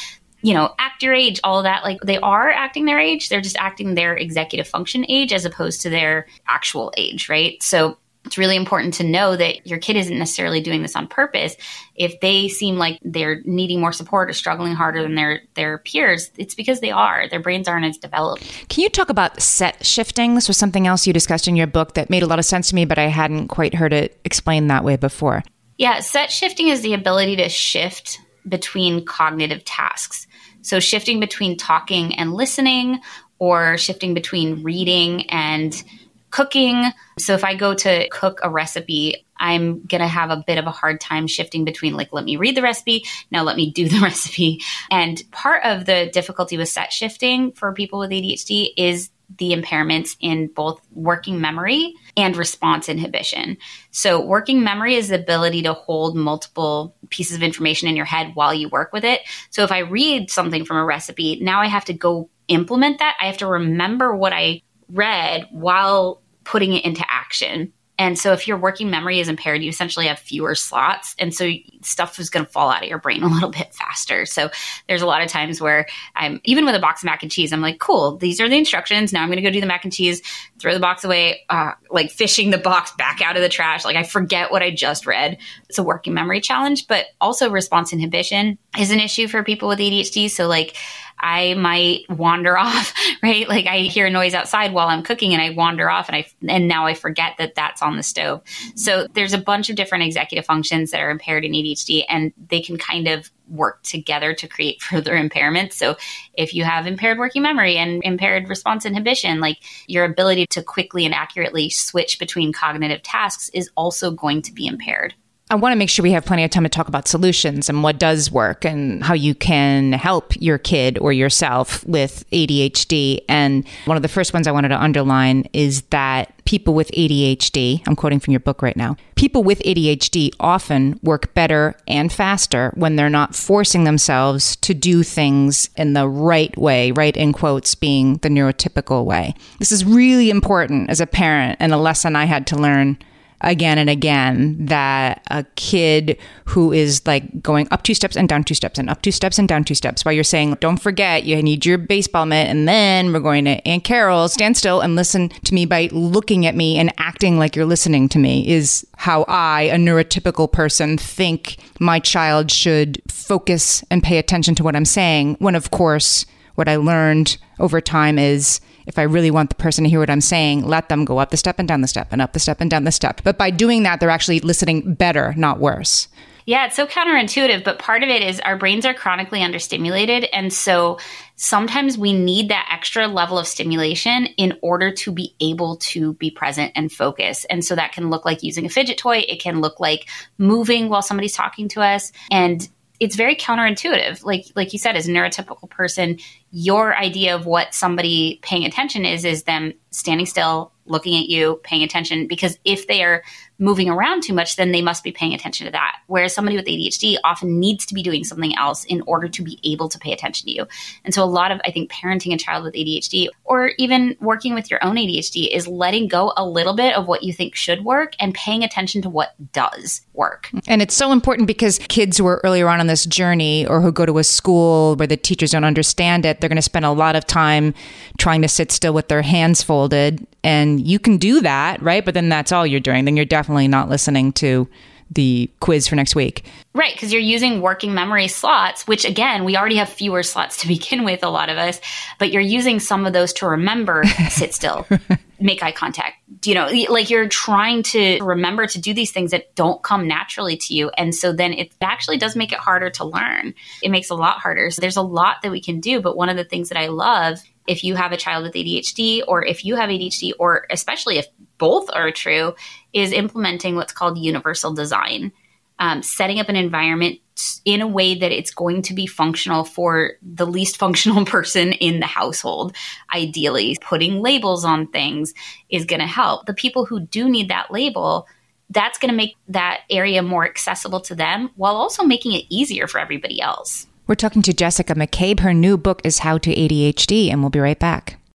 you 0.43 0.55
know, 0.55 0.75
act 0.79 1.03
your 1.03 1.15
age, 1.15 1.41
all 1.45 1.63
that. 1.63 1.85
Like 1.85 1.99
they 2.05 2.19
are 2.19 2.51
acting 2.51 2.85
their 2.85 2.99
age, 2.99 3.29
they're 3.29 3.41
just 3.41 3.57
acting 3.57 3.95
their 3.95 4.17
executive 4.17 4.69
function 4.69 5.05
age 5.09 5.33
as 5.33 5.45
opposed 5.45 5.83
to 5.83 5.91
their 5.91 6.27
actual 6.47 6.93
age, 6.97 7.29
right? 7.29 7.63
So 7.63 7.99
it's 8.27 8.37
really 8.37 8.57
important 8.57 8.95
to 8.95 9.05
know 9.05 9.37
that 9.37 9.67
your 9.67 9.79
kid 9.79 9.97
isn't 9.97 10.19
necessarily 10.19 10.61
doing 10.61 10.83
this 10.83 10.97
on 10.97 11.07
purpose. 11.07 11.57
If 11.95 12.21
they 12.21 12.49
seem 12.49 12.77
like 12.77 12.99
they're 13.03 13.41
needing 13.45 13.81
more 13.81 13.93
support 13.93 14.29
or 14.29 14.33
struggling 14.33 14.75
harder 14.75 15.03
than 15.03 15.15
their 15.15 15.43
their 15.55 15.79
peers, 15.79 16.31
it's 16.37 16.55
because 16.55 16.81
they 16.81 16.91
are. 16.91 17.29
Their 17.29 17.41
brains 17.41 17.69
aren't 17.69 17.87
as 17.87 17.97
developed. 17.99 18.43
Can 18.69 18.83
you 18.83 18.91
talk 18.91 19.09
about 19.09 19.41
set 19.41 19.87
shifting? 19.87 20.35
This 20.35 20.49
was 20.49 20.57
something 20.57 20.87
else 20.87 21.07
you 21.07 21.13
discussed 21.13 21.47
in 21.47 21.57
your 21.57 21.69
book 21.69 21.95
that 21.95 22.11
made 22.11 22.25
a 22.25 22.27
lot 22.27 22.41
of 22.41 22.45
sense 22.45 22.69
to 22.71 22.75
me, 22.75 22.85
but 22.85 22.99
I 22.99 23.07
hadn't 23.07 23.49
quite 23.49 23.75
heard 23.75 23.93
it 23.93 24.19
explained 24.25 24.71
that 24.71 24.85
way 24.85 24.97
before. 24.97 25.45
Yeah, 25.79 26.01
set 26.01 26.33
shifting 26.33 26.69
is 26.69 26.81
the 26.83 26.95
ability 26.95 27.37
to 27.37 27.49
shift 27.49 28.19
between 28.49 29.05
cognitive 29.05 29.65
tasks. 29.65 30.27
So 30.63 30.81
shifting 30.81 31.21
between 31.21 31.57
talking 31.57 32.15
and 32.15 32.33
listening, 32.33 33.01
or 33.39 33.77
shifting 33.77 34.15
between 34.15 34.63
reading 34.63 35.29
and 35.31 35.83
cooking. 36.31 36.85
So 37.19 37.35
if 37.35 37.45
I 37.45 37.55
go 37.55 37.75
to 37.75 38.09
cook 38.09 38.41
a 38.43 38.51
recipe, 38.51 39.27
I'm 39.39 39.85
going 39.87 40.01
to 40.01 40.07
have 40.07 40.31
a 40.31 40.43
bit 40.47 40.59
of 40.59 40.67
a 40.67 40.71
hard 40.71 41.01
time 41.01 41.27
shifting 41.27 41.65
between 41.65 41.95
like, 41.95 42.13
let 42.13 42.25
me 42.25 42.37
read 42.37 42.57
the 42.57 42.63
recipe. 42.63 43.05
Now 43.31 43.43
let 43.43 43.57
me 43.57 43.71
do 43.71 43.89
the 43.89 43.99
recipe. 44.03 44.61
And 44.91 45.23
part 45.31 45.65
of 45.65 45.85
the 45.85 46.11
difficulty 46.13 46.57
with 46.57 46.69
set 46.69 46.93
shifting 46.93 47.53
for 47.53 47.73
people 47.73 47.99
with 47.99 48.11
ADHD 48.11 48.71
is 48.77 49.11
the 49.39 49.53
impairments 49.53 50.17
in 50.21 50.49
both 50.49 50.81
working 50.93 51.41
memory 51.41 51.95
and 52.17 52.37
response 52.37 52.89
inhibition. 52.89 53.57
So, 53.91 54.25
working 54.25 54.63
memory 54.63 54.95
is 54.95 55.09
the 55.09 55.21
ability 55.21 55.63
to 55.63 55.73
hold 55.73 56.17
multiple 56.17 56.95
pieces 57.11 57.37
of 57.37 57.43
information 57.43 57.89
in 57.89 57.97
your 57.97 58.05
head 58.05 58.33
while 58.35 58.55
you 58.55 58.69
work 58.69 58.93
with 58.93 59.05
it. 59.05 59.21
So, 59.51 59.63
if 59.65 59.73
I 59.73 59.79
read 59.79 60.31
something 60.31 60.65
from 60.65 60.77
a 60.77 60.85
recipe, 60.85 61.41
now 61.43 61.61
I 61.61 61.67
have 61.67 61.85
to 61.87 61.93
go 61.93 62.31
implement 62.49 62.99
that. 63.01 63.17
I 63.21 63.27
have 63.27 63.39
to 63.39 63.47
remember 63.47 64.15
what 64.15 64.33
I 64.33 64.63
read 64.89 65.49
while 65.51 66.23
putting 66.45 66.73
it 66.75 66.85
into 66.85 67.05
action. 67.09 67.73
And 67.99 68.19
so 68.19 68.33
if 68.33 68.47
your 68.47 68.59
working 68.59 68.91
memory 68.91 69.21
is 69.21 69.29
impaired, 69.29 69.63
you 69.63 69.69
essentially 69.69 70.07
have 70.07 70.19
fewer 70.19 70.55
slots. 70.55 71.15
And 71.19 71.35
so 71.35 71.51
stuff 71.83 72.19
is 72.19 72.31
going 72.31 72.45
to 72.45 72.51
fall 72.51 72.71
out 72.71 72.83
of 72.83 72.89
your 72.89 72.99
brain 72.99 73.23
a 73.23 73.29
little 73.29 73.51
bit 73.51 73.75
faster. 73.75 74.27
So 74.27 74.51
there's 74.89 75.03
a 75.03 75.07
lot 75.07 75.23
of 75.23 75.29
times 75.29 75.61
where 75.61 75.87
I'm, 76.15 76.41
even 76.45 76.65
with 76.65 76.75
a 76.75 76.81
box 76.81 77.03
of 77.03 77.07
mac 77.07 77.23
and 77.23 77.31
cheese, 77.33 77.53
I'm 77.53 77.61
like, 77.61 77.79
cool, 77.79 78.17
these 78.17 78.41
are 78.41 78.49
the 78.49 78.57
instructions. 78.57 79.13
Now 79.13 79.23
I'm 79.23 79.29
going 79.29 79.37
to 79.37 79.43
go 79.43 79.51
do 79.51 79.61
the 79.61 79.67
mac 79.67 79.85
and 79.85 79.93
cheese, 79.93 80.23
throw 80.59 80.75
the 80.75 80.81
box 80.81 81.05
away, 81.05 81.45
uh, 81.49 81.73
like 81.91 82.11
fishing 82.11 82.51
the 82.51 82.59
box 82.59 82.93
back 82.93 83.21
out 83.23 83.37
of 83.37 83.43
the 83.43 83.49
trash. 83.49 83.85
Like 83.85 83.97
I 83.97 84.03
forget 84.03 84.51
what 84.51 84.63
I 84.63 84.71
just 84.71 85.07
read. 85.07 85.39
It's 85.69 85.79
a 85.79 85.83
working 85.83 86.15
memory 86.15 86.41
challenge, 86.41 86.87
but 86.87 87.07
also 87.21 87.51
response 87.51 87.93
inhibition 87.93 88.59
is 88.79 88.91
an 88.91 89.01
issue 89.01 89.29
for 89.29 89.43
people 89.43 89.69
with 89.69 89.79
ADHD. 89.79 90.31
So 90.31 90.47
like, 90.47 90.77
I 91.19 91.55
might 91.55 92.09
wander 92.11 92.59
off, 92.59 92.95
right? 93.23 93.49
Like 93.49 93.67
I 93.67 93.81
hear 93.81 94.07
a 94.07 94.11
noise 94.11 94.35
outside 94.35 94.73
while 94.73 94.89
I'm 94.89 95.03
cooking 95.03 95.33
and 95.33 95.43
I 95.43 95.51
wander 95.51 95.91
off 95.91 96.09
and 96.09 96.17
I, 96.17 96.27
and 96.49 96.69
now 96.69 96.87
I 96.87 96.95
forget 96.95 97.35
that 97.39 97.55
that's 97.55 97.83
on 97.83 97.97
the 97.97 98.03
stove. 98.03 98.43
So 98.75 99.07
there's 99.15 99.33
a 99.33 99.39
bunch 99.39 99.71
of 99.71 99.77
different 99.77 100.05
executive 100.05 100.47
functions 100.47 100.91
that 100.91 101.01
are 101.01 101.11
impaired 101.11 101.45
in 101.45 101.53
ADHD 101.53 102.05
and 102.09 102.33
they 102.49 102.61
can 102.61 102.77
kind 102.79 103.09
of 103.09 103.31
work 103.49 103.83
together 103.83 104.35
to 104.35 104.49
create 104.49 104.83
further 104.83 105.13
impairments. 105.13 105.75
So 105.75 105.97
if 106.35 106.55
you 106.55 106.65
have 106.65 106.87
impaired 106.87 107.19
working 107.19 107.43
memory 107.43 107.77
and 107.77 108.03
impaired 108.05 108.49
response 108.49 108.85
inhibition, 108.87 109.41
like 109.41 109.59
your 109.87 110.05
ability 110.05 110.47
to 110.49 110.63
quickly 110.63 111.05
and 111.05 111.15
accurately 111.15 111.71
switch 111.71 112.19
between 112.19 112.53
cognitive 112.53 113.03
tasks 113.03 113.51
is 113.55 113.71
also 113.77 114.11
going 114.11 114.43
to 114.43 114.53
be 114.53 114.67
impaired. 114.67 115.15
I 115.49 115.55
want 115.55 115.73
to 115.73 115.77
make 115.77 115.91
sure 115.91 116.03
we 116.03 116.11
have 116.11 116.25
plenty 116.25 116.43
of 116.43 116.51
time 116.51 116.65
to 116.65 116.69
talk 116.69 116.89
about 116.89 117.07
solutions 117.07 117.69
and 117.69 117.85
what 117.85 118.01
does 118.01 118.33
work 118.33 118.65
and 118.65 119.05
how 119.05 119.15
you 119.15 119.33
can 119.33 119.93
help 119.93 120.33
your 120.41 120.59
kid 120.59 120.99
or 120.99 121.13
yourself 121.13 121.87
with 121.87 122.29
ADHD. 122.33 123.21
And 123.29 123.65
one 123.85 123.97
of 123.97 124.03
the 124.03 124.09
first 124.09 124.35
ones 124.35 124.49
I 124.49 124.51
wanted 124.51 124.71
to 124.71 124.83
underline 124.83 125.49
is 125.53 125.83
that 125.91 126.33
people 126.47 126.75
with 126.75 126.91
ADHD, 126.91 127.81
I'm 127.87 127.95
quoting 127.95 128.19
from 128.19 128.33
your 128.33 128.41
book 128.41 128.61
right 128.61 128.77
now, 128.77 128.97
people 129.15 129.45
with 129.45 129.61
ADHD 129.61 130.33
often 130.41 130.99
work 131.05 131.33
better 131.35 131.77
and 131.87 132.13
faster 132.13 132.73
when 132.75 132.97
they're 132.97 133.09
not 133.09 133.37
forcing 133.37 133.85
themselves 133.85 134.57
to 134.57 134.75
do 134.75 135.05
things 135.05 135.71
in 135.77 135.93
the 135.93 136.09
right 136.09 136.57
way, 136.59 136.91
right 136.91 137.17
in 137.17 137.33
quotes 137.33 137.77
being 137.77 138.17
the 138.17 138.29
neurotypical 138.29 139.05
way. 139.05 139.33
This 139.61 139.71
is 139.71 139.85
really 139.85 140.29
important 140.29 140.91
as 140.91 141.01
a 141.01 141.07
parent 141.07 141.59
and 141.61 141.73
a 141.73 141.77
lesson 141.79 142.17
I 142.17 142.25
had 142.25 142.49
to 142.49 142.57
learn 142.57 142.99
again 143.41 143.79
and 143.79 143.91
again 143.91 144.57
that 144.67 145.23
a 145.31 145.45
kid 145.57 146.19
who 146.47 146.73
is 146.73 147.07
like 147.07 147.43
going 147.43 147.69
up 147.71 147.83
two 147.83 147.95
steps 147.95 148.17
and 148.17 148.29
down 148.29 148.45
two 148.45 148.55
steps 148.55 148.79
and 148.79 148.89
up 148.89 149.03
two 149.03 149.11
steps 149.11 149.39
and 149.39 149.49
down 149.49 149.65
two 149.65 149.75
steps 149.75 150.05
while 150.05 150.13
you're 150.13 150.25
saying, 150.25 150.57
don't 150.61 150.79
forget, 150.79 151.25
you 151.25 151.43
need 151.43 151.67
your 151.67 151.79
baseball 151.79 152.27
mitt. 152.27 152.49
And 152.49 152.67
then 152.67 153.13
we're 153.13 153.21
going 153.21 153.45
to 153.45 153.67
Aunt 153.67 153.85
Carol, 153.85 154.29
stand 154.29 154.57
still 154.57 154.81
and 154.81 154.97
listen 154.97 155.29
to 155.29 155.55
me 155.55 155.67
by 155.67 155.89
looking 155.93 156.47
at 156.47 156.55
me 156.55 156.79
and 156.79 156.93
acting 156.99 157.39
like 157.39 157.55
you're 157.57 157.67
listening 157.67 158.09
to 158.11 158.19
me 158.19 158.49
is 158.49 158.87
how 158.97 159.25
I, 159.29 159.63
a 159.63 159.77
neurotypical 159.77 160.51
person, 160.51 160.97
think 160.99 161.59
my 161.79 161.99
child 161.99 162.51
should 162.51 163.03
focus 163.09 163.85
and 163.91 164.03
pay 164.03 164.19
attention 164.19 164.55
to 164.57 164.65
what 164.65 164.77
I'm 164.77 164.85
saying. 164.85 165.37
When, 165.39 165.55
of 165.55 165.71
course, 165.71 166.27
what 166.55 166.69
I 166.69 166.77
learned 166.77 167.37
over 167.59 167.81
time 167.81 168.19
is 168.19 168.61
if 168.87 168.99
I 168.99 169.03
really 169.03 169.31
want 169.31 169.51
the 169.51 169.57
person 169.57 169.85
to 169.85 169.91
hear 169.91 169.99
what 169.99 170.11
I'm 170.11 170.21
saying, 170.21 170.65
let 170.65 170.89
them 170.89 171.05
go 171.05 171.19
up 171.19 171.31
the 171.31 171.37
step 171.37 171.59
and 171.59 171.69
down 171.69 171.81
the 171.81 171.89
step 171.89 172.09
and 172.13 172.23
up 172.23 172.33
the 172.33 172.41
step 172.41 172.61
and 172.61 172.71
down 172.71 172.85
the 172.85 172.93
step. 172.93 173.21
But 173.25 173.37
by 173.37 173.51
doing 173.51 173.83
that, 173.83 174.01
they're 174.01 174.11
actually 174.11 174.41
listening 174.41 174.95
better, 174.95 175.35
not 175.37 175.59
worse. 175.59 176.09
Yeah, 176.47 176.67
it's 176.67 176.77
so 176.77 176.87
counterintuitive, 176.87 177.65
but 177.65 177.81
part 177.81 178.05
of 178.05 178.09
it 178.09 178.23
is 178.23 178.39
our 178.39 178.57
brains 178.57 178.87
are 178.87 178.95
chronically 178.95 179.41
understimulated. 179.41 180.29
And 180.33 180.53
so 180.53 181.01
sometimes 181.35 181.99
we 181.99 182.13
need 182.13 182.51
that 182.51 182.69
extra 182.73 183.09
level 183.09 183.37
of 183.37 183.49
stimulation 183.49 184.27
in 184.37 184.57
order 184.63 184.93
to 184.93 185.11
be 185.11 185.35
able 185.41 185.79
to 185.79 186.15
be 186.15 186.31
present 186.31 186.71
and 186.77 186.91
focus. 186.91 187.45
And 187.47 187.65
so 187.65 187.75
that 187.75 187.91
can 187.91 188.11
look 188.11 188.25
like 188.25 188.45
using 188.45 188.65
a 188.65 188.69
fidget 188.69 188.97
toy, 188.97 189.25
it 189.27 189.43
can 189.43 189.61
look 189.61 189.81
like 189.81 190.09
moving 190.39 190.89
while 190.89 191.03
somebody's 191.03 191.35
talking 191.35 191.67
to 191.71 191.81
us. 191.81 192.13
And 192.31 192.67
it's 193.01 193.17
very 193.17 193.37
counterintuitive. 193.37 194.25
Like 194.25 194.47
like 194.55 194.73
you 194.73 194.79
said, 194.79 194.97
as 194.97 195.09
a 195.09 195.11
neurotypical 195.11 195.69
person, 195.69 196.19
your 196.51 196.97
idea 196.97 197.35
of 197.35 197.47
what 197.47 197.75
somebody 197.75 198.39
paying 198.43 198.65
attention 198.65 199.05
is 199.05 199.25
is 199.25 199.43
them 199.43 199.73
standing 199.91 200.27
still, 200.27 200.73
looking 200.85 201.17
at 201.17 201.29
you, 201.29 201.61
paying 201.65 201.83
attention. 201.83 202.27
Because 202.27 202.59
if 202.65 202.87
they 202.87 203.03
are 203.03 203.23
moving 203.59 203.89
around 203.89 204.23
too 204.23 204.35
much, 204.35 204.57
then 204.57 204.71
they 204.71 204.83
must 204.83 205.03
be 205.03 205.11
paying 205.11 205.33
attention 205.33 205.65
to 205.65 205.73
that. 205.73 205.97
Whereas 206.07 206.35
somebody 206.35 206.57
with 206.57 206.67
ADHD 206.67 207.17
often 207.25 207.59
needs 207.59 207.87
to 207.87 207.95
be 207.95 208.03
doing 208.03 208.23
something 208.23 208.57
else 208.57 208.85
in 208.85 209.03
order 209.07 209.29
to 209.29 209.43
be 209.43 209.59
able 209.65 209.89
to 209.89 209.99
pay 209.99 210.13
attention 210.13 210.47
to 210.47 210.53
you. 210.53 210.67
And 211.05 211.15
so 211.15 211.25
a 211.25 211.27
lot 211.27 211.51
of, 211.51 211.61
I 211.65 211.71
think, 211.71 211.91
parenting 211.91 212.35
a 212.35 212.37
child 212.37 212.65
with 212.65 212.75
ADHD 212.75 213.29
or 213.45 213.73
even 213.79 214.17
working 214.21 214.55
with 214.55 214.71
your 214.71 214.85
own 214.85 214.97
ADHD 214.97 215.49
is 215.49 215.67
letting 215.67 216.09
go 216.09 216.35
a 216.37 216.47
little 216.47 216.75
bit 216.75 216.95
of 216.95 217.07
what 217.07 217.23
you 217.23 217.33
think 217.33 217.55
should 217.55 217.85
work 217.85 218.13
and 218.21 218.35
paying 218.35 218.63
attention 218.63 219.01
to 219.03 219.09
what 219.09 219.35
does 219.53 220.03
work. 220.13 220.51
And 220.67 220.83
it's 220.83 220.95
so 220.95 221.11
important 221.13 221.47
because 221.47 221.79
kids 221.89 222.19
who 222.19 222.27
are 222.27 222.43
earlier 222.45 222.69
on 222.69 222.81
in 222.81 222.87
this 222.87 223.07
journey 223.07 223.67
or 223.67 223.81
who 223.81 223.91
go 223.91 224.05
to 224.05 224.19
a 224.19 224.25
school 224.25 224.97
where 224.97 225.07
the 225.07 225.17
teachers 225.17 225.53
don't 225.53 225.65
understand 225.65 226.27
it, 226.27 226.36
they're 226.41 226.49
going 226.49 226.57
to 226.57 226.63
spend 226.63 226.85
a 226.85 226.91
lot 226.91 227.17
of 227.17 227.27
time 227.27 227.75
trying 228.19 228.43
to 228.43 228.49
sit 228.49 228.73
still 228.73 228.93
with 228.93 229.09
their 229.09 229.23
hands 229.23 229.63
folded. 229.63 230.27
And 230.43 230.87
you 230.87 230.99
can 230.99 231.19
do 231.19 231.41
that, 231.41 231.83
right? 231.83 232.05
But 232.05 232.15
then 232.15 232.29
that's 232.29 232.53
all 232.53 232.67
you're 232.67 232.81
doing. 232.81 233.05
Then 233.05 233.17
you're 233.17 233.25
definitely 233.25 233.69
not 233.69 233.89
listening 233.89 234.33
to 234.35 234.69
the 235.11 235.51
quiz 235.61 235.87
for 235.87 235.97
next 235.97 236.15
week. 236.15 236.45
Right, 236.75 236.93
because 236.93 237.13
you're 237.13 237.23
using 237.23 237.61
working 237.61 237.95
memory 237.95 238.29
slots, 238.29 238.87
which 238.87 239.05
again, 239.05 239.45
we 239.45 239.57
already 239.57 239.77
have 239.77 239.89
fewer 239.89 240.23
slots 240.23 240.59
to 240.59 240.69
begin 240.69 241.05
with, 241.05 241.23
a 241.23 241.29
lot 241.29 241.49
of 241.49 241.59
us, 241.59 241.81
but 242.19 242.33
you're 242.33 242.43
using 242.43 242.81
some 242.81 243.07
of 243.07 243.13
those 243.13 243.33
to 243.35 243.47
remember 243.47 244.05
sit 244.31 244.53
still, 244.55 244.87
make 245.39 245.63
eye 245.63 245.73
contact. 245.73 246.17
You 246.45 246.55
know, 246.55 246.69
like 246.89 247.11
you're 247.11 247.29
trying 247.29 247.83
to 247.85 248.23
remember 248.23 248.67
to 248.67 248.81
do 248.81 248.95
these 248.95 249.11
things 249.11 249.31
that 249.33 249.55
don't 249.55 249.83
come 249.83 250.07
naturally 250.07 250.57
to 250.57 250.75
you. 250.75 250.91
And 250.97 251.15
so 251.15 251.33
then 251.33 251.53
it 251.53 251.75
actually 251.81 252.19
does 252.19 252.37
make 252.37 252.53
it 252.53 252.59
harder 252.59 252.91
to 252.91 253.05
learn. 253.05 253.55
It 253.83 253.91
makes 253.91 254.11
a 254.11 254.15
lot 254.15 254.39
harder. 254.39 254.71
So 254.71 254.81
there's 254.81 254.97
a 254.97 255.03
lot 255.03 255.43
that 255.43 255.51
we 255.51 255.61
can 255.61 255.81
do. 255.81 256.01
But 256.01 256.17
one 256.17 256.29
of 256.29 256.37
the 256.37 256.45
things 256.45 256.69
that 256.69 256.79
I 256.79 256.89
love 256.89 257.39
if 257.67 257.83
you 257.83 257.97
have 257.97 258.13
a 258.13 258.17
child 258.17 258.45
with 258.45 258.55
ADHD 258.55 259.23
or 259.27 259.45
if 259.45 259.65
you 259.65 259.77
have 259.77 259.91
ADHD 259.91 260.33
or 260.39 260.67
especially 260.71 261.19
if 261.19 261.27
both 261.59 261.91
are 261.93 262.13
true 262.13 262.55
is 262.93 263.13
implementing 263.13 263.77
what's 263.77 263.93
called 263.93 264.19
universal 264.19 264.73
design, 264.73 265.33
um, 265.79 266.03
setting 266.03 266.41
up 266.41 266.49
an 266.49 266.57
environment 266.57 267.21
in 267.65 267.83
a 267.83 267.87
way 267.87 268.15
that 268.15 268.33
it's 268.33 268.51
going 268.51 268.83
to 268.83 268.95
be 268.95 269.07
functional 269.07 269.65
for 269.65 270.13
the 270.23 270.47
least 270.47 270.77
functional 270.79 271.25
person 271.25 271.73
in 271.73 272.01
the 272.01 272.07
household. 272.07 272.75
Ideally, 273.15 273.77
putting 273.81 274.21
labels 274.21 274.65
on 274.65 274.87
things 274.89 275.35
is 275.69 275.85
going 275.85 276.01
to 276.01 276.07
help. 276.07 276.47
The 276.47 276.55
people 276.55 276.87
who 276.87 277.01
do 277.01 277.29
need 277.29 277.49
that 277.49 277.71
label, 277.71 278.27
that's 278.71 278.99
going 278.99 279.11
to 279.11 279.17
make 279.17 279.37
that 279.49 279.81
area 279.91 280.23
more 280.23 280.45
accessible 280.45 281.01
to 281.01 281.15
them 281.15 281.51
while 281.57 281.77
also 281.77 282.03
making 282.03 282.33
it 282.33 282.45
easier 282.49 282.87
for 282.87 282.99
everybody 282.99 283.41
else. 283.41 283.87
We're 284.07 284.15
talking 284.15 284.43
to 284.43 284.53
Jessica 284.53 284.95
McCabe. 284.95 285.41
Her 285.41 285.53
new 285.53 285.77
book 285.77 286.01
is 286.05 286.21
How 286.21 286.39
to 286.39 286.55
ADHD, 286.55 287.31
and 287.31 287.41
we'll 287.41 287.51
be 287.51 287.59
right 287.59 287.79
back. 287.79 288.21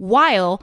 while 0.00 0.62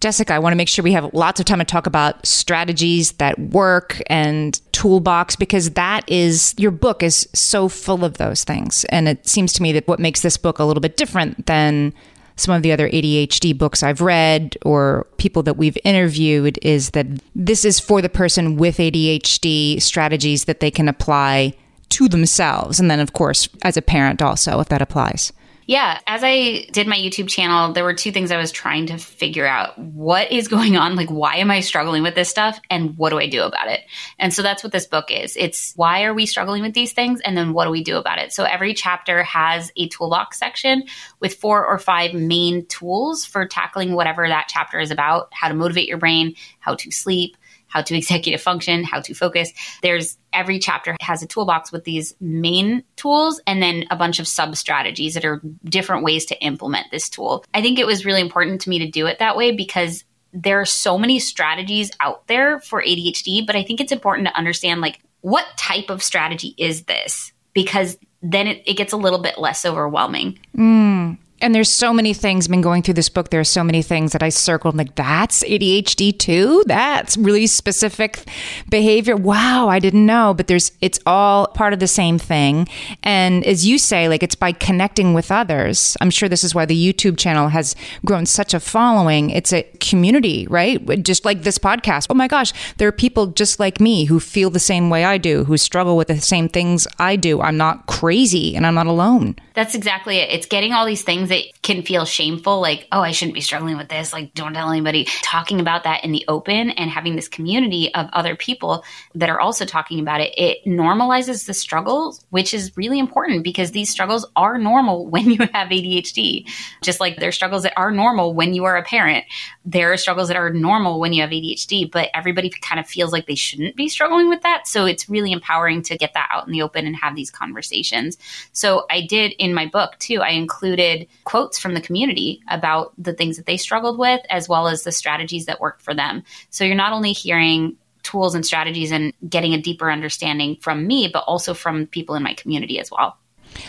Jessica, 0.00 0.32
I 0.32 0.38
want 0.38 0.52
to 0.52 0.56
make 0.56 0.68
sure 0.68 0.82
we 0.82 0.92
have 0.92 1.12
lots 1.12 1.40
of 1.40 1.46
time 1.46 1.58
to 1.58 1.64
talk 1.64 1.86
about 1.86 2.24
strategies 2.26 3.12
that 3.12 3.38
work 3.38 4.00
and 4.06 4.58
toolbox 4.72 5.36
because 5.36 5.72
that 5.72 6.08
is 6.08 6.54
your 6.56 6.70
book 6.70 7.02
is 7.02 7.28
so 7.34 7.68
full 7.68 8.02
of 8.02 8.16
those 8.16 8.42
things. 8.42 8.84
And 8.86 9.06
it 9.06 9.28
seems 9.28 9.52
to 9.54 9.62
me 9.62 9.72
that 9.72 9.86
what 9.86 10.00
makes 10.00 10.22
this 10.22 10.38
book 10.38 10.58
a 10.58 10.64
little 10.64 10.80
bit 10.80 10.96
different 10.96 11.44
than 11.46 11.92
some 12.36 12.54
of 12.54 12.62
the 12.62 12.72
other 12.72 12.88
ADHD 12.88 13.56
books 13.56 13.82
I've 13.82 14.00
read 14.00 14.56
or 14.64 15.06
people 15.18 15.42
that 15.42 15.58
we've 15.58 15.76
interviewed 15.84 16.58
is 16.62 16.90
that 16.90 17.06
this 17.34 17.66
is 17.66 17.78
for 17.78 18.00
the 18.00 18.08
person 18.08 18.56
with 18.56 18.78
ADHD 18.78 19.82
strategies 19.82 20.46
that 20.46 20.60
they 20.60 20.70
can 20.70 20.88
apply 20.88 21.52
to 21.90 22.08
themselves. 22.08 22.80
And 22.80 22.90
then, 22.90 23.00
of 23.00 23.12
course, 23.12 23.50
as 23.62 23.76
a 23.76 23.82
parent, 23.82 24.22
also, 24.22 24.60
if 24.60 24.68
that 24.70 24.80
applies. 24.80 25.30
Yeah, 25.70 26.00
as 26.08 26.22
I 26.24 26.66
did 26.72 26.88
my 26.88 26.96
YouTube 26.96 27.28
channel, 27.28 27.72
there 27.72 27.84
were 27.84 27.94
two 27.94 28.10
things 28.10 28.32
I 28.32 28.38
was 28.38 28.50
trying 28.50 28.86
to 28.86 28.98
figure 28.98 29.46
out. 29.46 29.78
What 29.78 30.32
is 30.32 30.48
going 30.48 30.76
on? 30.76 30.96
Like, 30.96 31.10
why 31.10 31.36
am 31.36 31.48
I 31.48 31.60
struggling 31.60 32.02
with 32.02 32.16
this 32.16 32.28
stuff? 32.28 32.60
And 32.68 32.98
what 32.98 33.10
do 33.10 33.20
I 33.20 33.28
do 33.28 33.44
about 33.44 33.68
it? 33.68 33.82
And 34.18 34.34
so 34.34 34.42
that's 34.42 34.64
what 34.64 34.72
this 34.72 34.88
book 34.88 35.12
is. 35.12 35.36
It's 35.36 35.72
why 35.76 36.02
are 36.02 36.12
we 36.12 36.26
struggling 36.26 36.64
with 36.64 36.74
these 36.74 36.92
things? 36.92 37.20
And 37.20 37.36
then 37.36 37.52
what 37.52 37.66
do 37.66 37.70
we 37.70 37.84
do 37.84 37.98
about 37.98 38.18
it? 38.18 38.32
So 38.32 38.42
every 38.42 38.74
chapter 38.74 39.22
has 39.22 39.70
a 39.76 39.86
toolbox 39.86 40.40
section 40.40 40.82
with 41.20 41.34
four 41.34 41.64
or 41.64 41.78
five 41.78 42.14
main 42.14 42.66
tools 42.66 43.24
for 43.24 43.46
tackling 43.46 43.92
whatever 43.92 44.26
that 44.26 44.48
chapter 44.48 44.80
is 44.80 44.90
about 44.90 45.28
how 45.32 45.46
to 45.46 45.54
motivate 45.54 45.86
your 45.86 45.98
brain, 45.98 46.34
how 46.58 46.74
to 46.74 46.90
sleep, 46.90 47.36
how 47.70 47.80
to 47.82 47.96
executive 47.96 48.40
function, 48.40 48.84
how 48.84 49.00
to 49.00 49.14
focus. 49.14 49.52
There's 49.82 50.18
every 50.32 50.58
chapter 50.58 50.96
has 51.00 51.22
a 51.22 51.26
toolbox 51.26 51.72
with 51.72 51.84
these 51.84 52.14
main 52.20 52.84
tools 52.96 53.40
and 53.46 53.62
then 53.62 53.84
a 53.90 53.96
bunch 53.96 54.18
of 54.20 54.28
sub 54.28 54.56
strategies 54.56 55.14
that 55.14 55.24
are 55.24 55.40
different 55.64 56.04
ways 56.04 56.26
to 56.26 56.44
implement 56.44 56.90
this 56.90 57.08
tool. 57.08 57.44
I 57.54 57.62
think 57.62 57.78
it 57.78 57.86
was 57.86 58.04
really 58.04 58.20
important 58.20 58.60
to 58.62 58.70
me 58.70 58.80
to 58.80 58.90
do 58.90 59.06
it 59.06 59.18
that 59.20 59.36
way 59.36 59.52
because 59.52 60.04
there 60.32 60.60
are 60.60 60.66
so 60.66 60.98
many 60.98 61.18
strategies 61.18 61.90
out 61.98 62.26
there 62.26 62.60
for 62.60 62.82
ADHD, 62.82 63.46
but 63.46 63.56
I 63.56 63.62
think 63.62 63.80
it's 63.80 63.92
important 63.92 64.28
to 64.28 64.36
understand 64.36 64.80
like 64.80 65.00
what 65.22 65.46
type 65.56 65.90
of 65.90 66.02
strategy 66.02 66.54
is 66.56 66.84
this? 66.84 67.32
Because 67.52 67.98
then 68.22 68.46
it, 68.46 68.62
it 68.66 68.74
gets 68.74 68.92
a 68.92 68.96
little 68.96 69.18
bit 69.18 69.38
less 69.38 69.64
overwhelming. 69.64 70.38
Mm 70.56 71.18
and 71.40 71.54
there's 71.54 71.68
so 71.68 71.92
many 71.92 72.12
things 72.12 72.48
been 72.48 72.60
going 72.60 72.82
through 72.82 72.94
this 72.94 73.08
book 73.08 73.30
there 73.30 73.40
are 73.40 73.44
so 73.44 73.64
many 73.64 73.82
things 73.82 74.12
that 74.12 74.22
i 74.22 74.28
circled 74.28 74.76
like 74.76 74.94
that's 74.94 75.42
adhd 75.44 76.18
too? 76.18 76.62
That's 76.66 77.16
really 77.16 77.46
specific 77.46 78.24
behavior? 78.68 79.16
Wow 79.16 79.68
i 79.68 79.78
didn't 79.78 80.06
know. 80.06 80.34
But 80.34 80.46
there's 80.46 80.72
it's 80.80 80.98
all 81.06 81.48
part 81.48 81.72
of 81.72 81.80
the 81.80 81.86
same 81.86 82.18
thing. 82.18 82.68
And 83.02 83.44
as 83.46 83.66
you 83.66 83.78
say 83.78 84.08
like 84.08 84.22
it's 84.22 84.34
by 84.34 84.52
connecting 84.52 85.14
with 85.14 85.30
others. 85.30 85.96
I'm 86.00 86.10
sure 86.10 86.28
this 86.28 86.44
is 86.44 86.54
why 86.54 86.66
the 86.66 86.92
youtube 86.92 87.18
channel 87.18 87.48
has 87.48 87.74
grown 88.04 88.26
such 88.26 88.54
a 88.54 88.60
following. 88.60 89.30
It's 89.30 89.52
a 89.52 89.62
community 89.80 90.46
right? 90.48 91.02
Just 91.02 91.24
like 91.24 91.42
this 91.42 91.58
podcast. 91.58 92.06
Oh 92.10 92.14
my 92.14 92.28
gosh 92.28 92.52
there 92.76 92.88
are 92.88 92.92
people 92.92 93.28
just 93.28 93.58
like 93.58 93.80
me 93.80 94.04
who 94.04 94.20
feel 94.20 94.50
the 94.50 94.60
same 94.60 94.90
way 94.90 95.04
i 95.04 95.18
do 95.18 95.44
who 95.44 95.56
struggle 95.56 95.96
with 95.96 96.08
the 96.08 96.20
same 96.20 96.48
things 96.48 96.86
i 96.98 97.16
do. 97.16 97.40
I'm 97.40 97.56
not 97.56 97.86
crazy 97.86 98.56
and 98.56 98.66
i'm 98.66 98.74
not 98.74 98.86
alone. 98.86 99.36
That's 99.54 99.74
exactly 99.74 100.16
it. 100.18 100.30
It's 100.30 100.46
getting 100.46 100.72
all 100.72 100.86
these 100.86 101.02
things 101.02 101.29
that 101.30 101.42
can 101.62 101.82
feel 101.82 102.04
shameful, 102.04 102.60
like, 102.60 102.86
oh, 102.92 103.00
I 103.00 103.12
shouldn't 103.12 103.34
be 103.34 103.40
struggling 103.40 103.76
with 103.76 103.88
this. 103.88 104.12
Like, 104.12 104.34
don't 104.34 104.54
tell 104.54 104.70
anybody. 104.70 105.06
Talking 105.22 105.60
about 105.60 105.84
that 105.84 106.04
in 106.04 106.12
the 106.12 106.24
open 106.28 106.70
and 106.70 106.90
having 106.90 107.16
this 107.16 107.28
community 107.28 107.92
of 107.94 108.08
other 108.12 108.36
people 108.36 108.84
that 109.14 109.30
are 109.30 109.40
also 109.40 109.64
talking 109.64 110.00
about 110.00 110.20
it, 110.20 110.34
it 110.36 110.64
normalizes 110.66 111.46
the 111.46 111.54
struggles, 111.54 112.24
which 112.30 112.52
is 112.52 112.76
really 112.76 112.98
important 112.98 113.42
because 113.42 113.70
these 113.70 113.90
struggles 113.90 114.26
are 114.36 114.58
normal 114.58 115.06
when 115.10 115.30
you 115.30 115.38
have 115.52 115.68
ADHD. 115.68 116.48
Just 116.82 117.00
like 117.00 117.16
there 117.16 117.28
are 117.28 117.32
struggles 117.32 117.62
that 117.62 117.72
are 117.76 117.90
normal 117.90 118.34
when 118.34 118.54
you 118.54 118.64
are 118.64 118.76
a 118.76 118.82
parent. 118.82 119.24
There 119.64 119.92
are 119.92 119.96
struggles 119.96 120.28
that 120.28 120.36
are 120.36 120.50
normal 120.50 121.00
when 121.00 121.12
you 121.12 121.22
have 121.22 121.30
ADHD, 121.30 121.90
but 121.90 122.10
everybody 122.14 122.50
kind 122.50 122.78
of 122.78 122.86
feels 122.86 123.12
like 123.12 123.26
they 123.26 123.34
shouldn't 123.34 123.76
be 123.76 123.88
struggling 123.88 124.28
with 124.28 124.42
that. 124.42 124.68
So 124.68 124.86
it's 124.86 125.08
really 125.08 125.32
empowering 125.32 125.82
to 125.82 125.96
get 125.96 126.14
that 126.14 126.28
out 126.32 126.46
in 126.46 126.52
the 126.52 126.62
open 126.62 126.86
and 126.86 126.96
have 126.96 127.16
these 127.16 127.30
conversations. 127.30 128.18
So 128.52 128.86
I 128.90 129.02
did 129.02 129.32
in 129.38 129.54
my 129.54 129.66
book 129.66 129.98
too, 129.98 130.20
I 130.20 130.30
included 130.30 131.08
quotes 131.24 131.58
from 131.58 131.74
the 131.74 131.80
community 131.80 132.40
about 132.50 132.92
the 132.98 133.12
things 133.12 133.36
that 133.36 133.46
they 133.46 133.56
struggled 133.56 133.98
with, 133.98 134.20
as 134.30 134.48
well 134.48 134.68
as 134.68 134.82
the 134.82 134.92
strategies 134.92 135.46
that 135.46 135.60
worked 135.60 135.82
for 135.82 135.94
them. 135.94 136.22
So 136.50 136.64
you're 136.64 136.74
not 136.74 136.92
only 136.92 137.12
hearing 137.12 137.76
tools 138.02 138.34
and 138.34 138.44
strategies 138.44 138.92
and 138.92 139.12
getting 139.28 139.52
a 139.52 139.60
deeper 139.60 139.90
understanding 139.90 140.56
from 140.60 140.86
me, 140.86 141.08
but 141.12 141.24
also 141.26 141.54
from 141.54 141.86
people 141.86 142.14
in 142.14 142.22
my 142.22 142.34
community 142.34 142.78
as 142.78 142.90
well. 142.90 143.16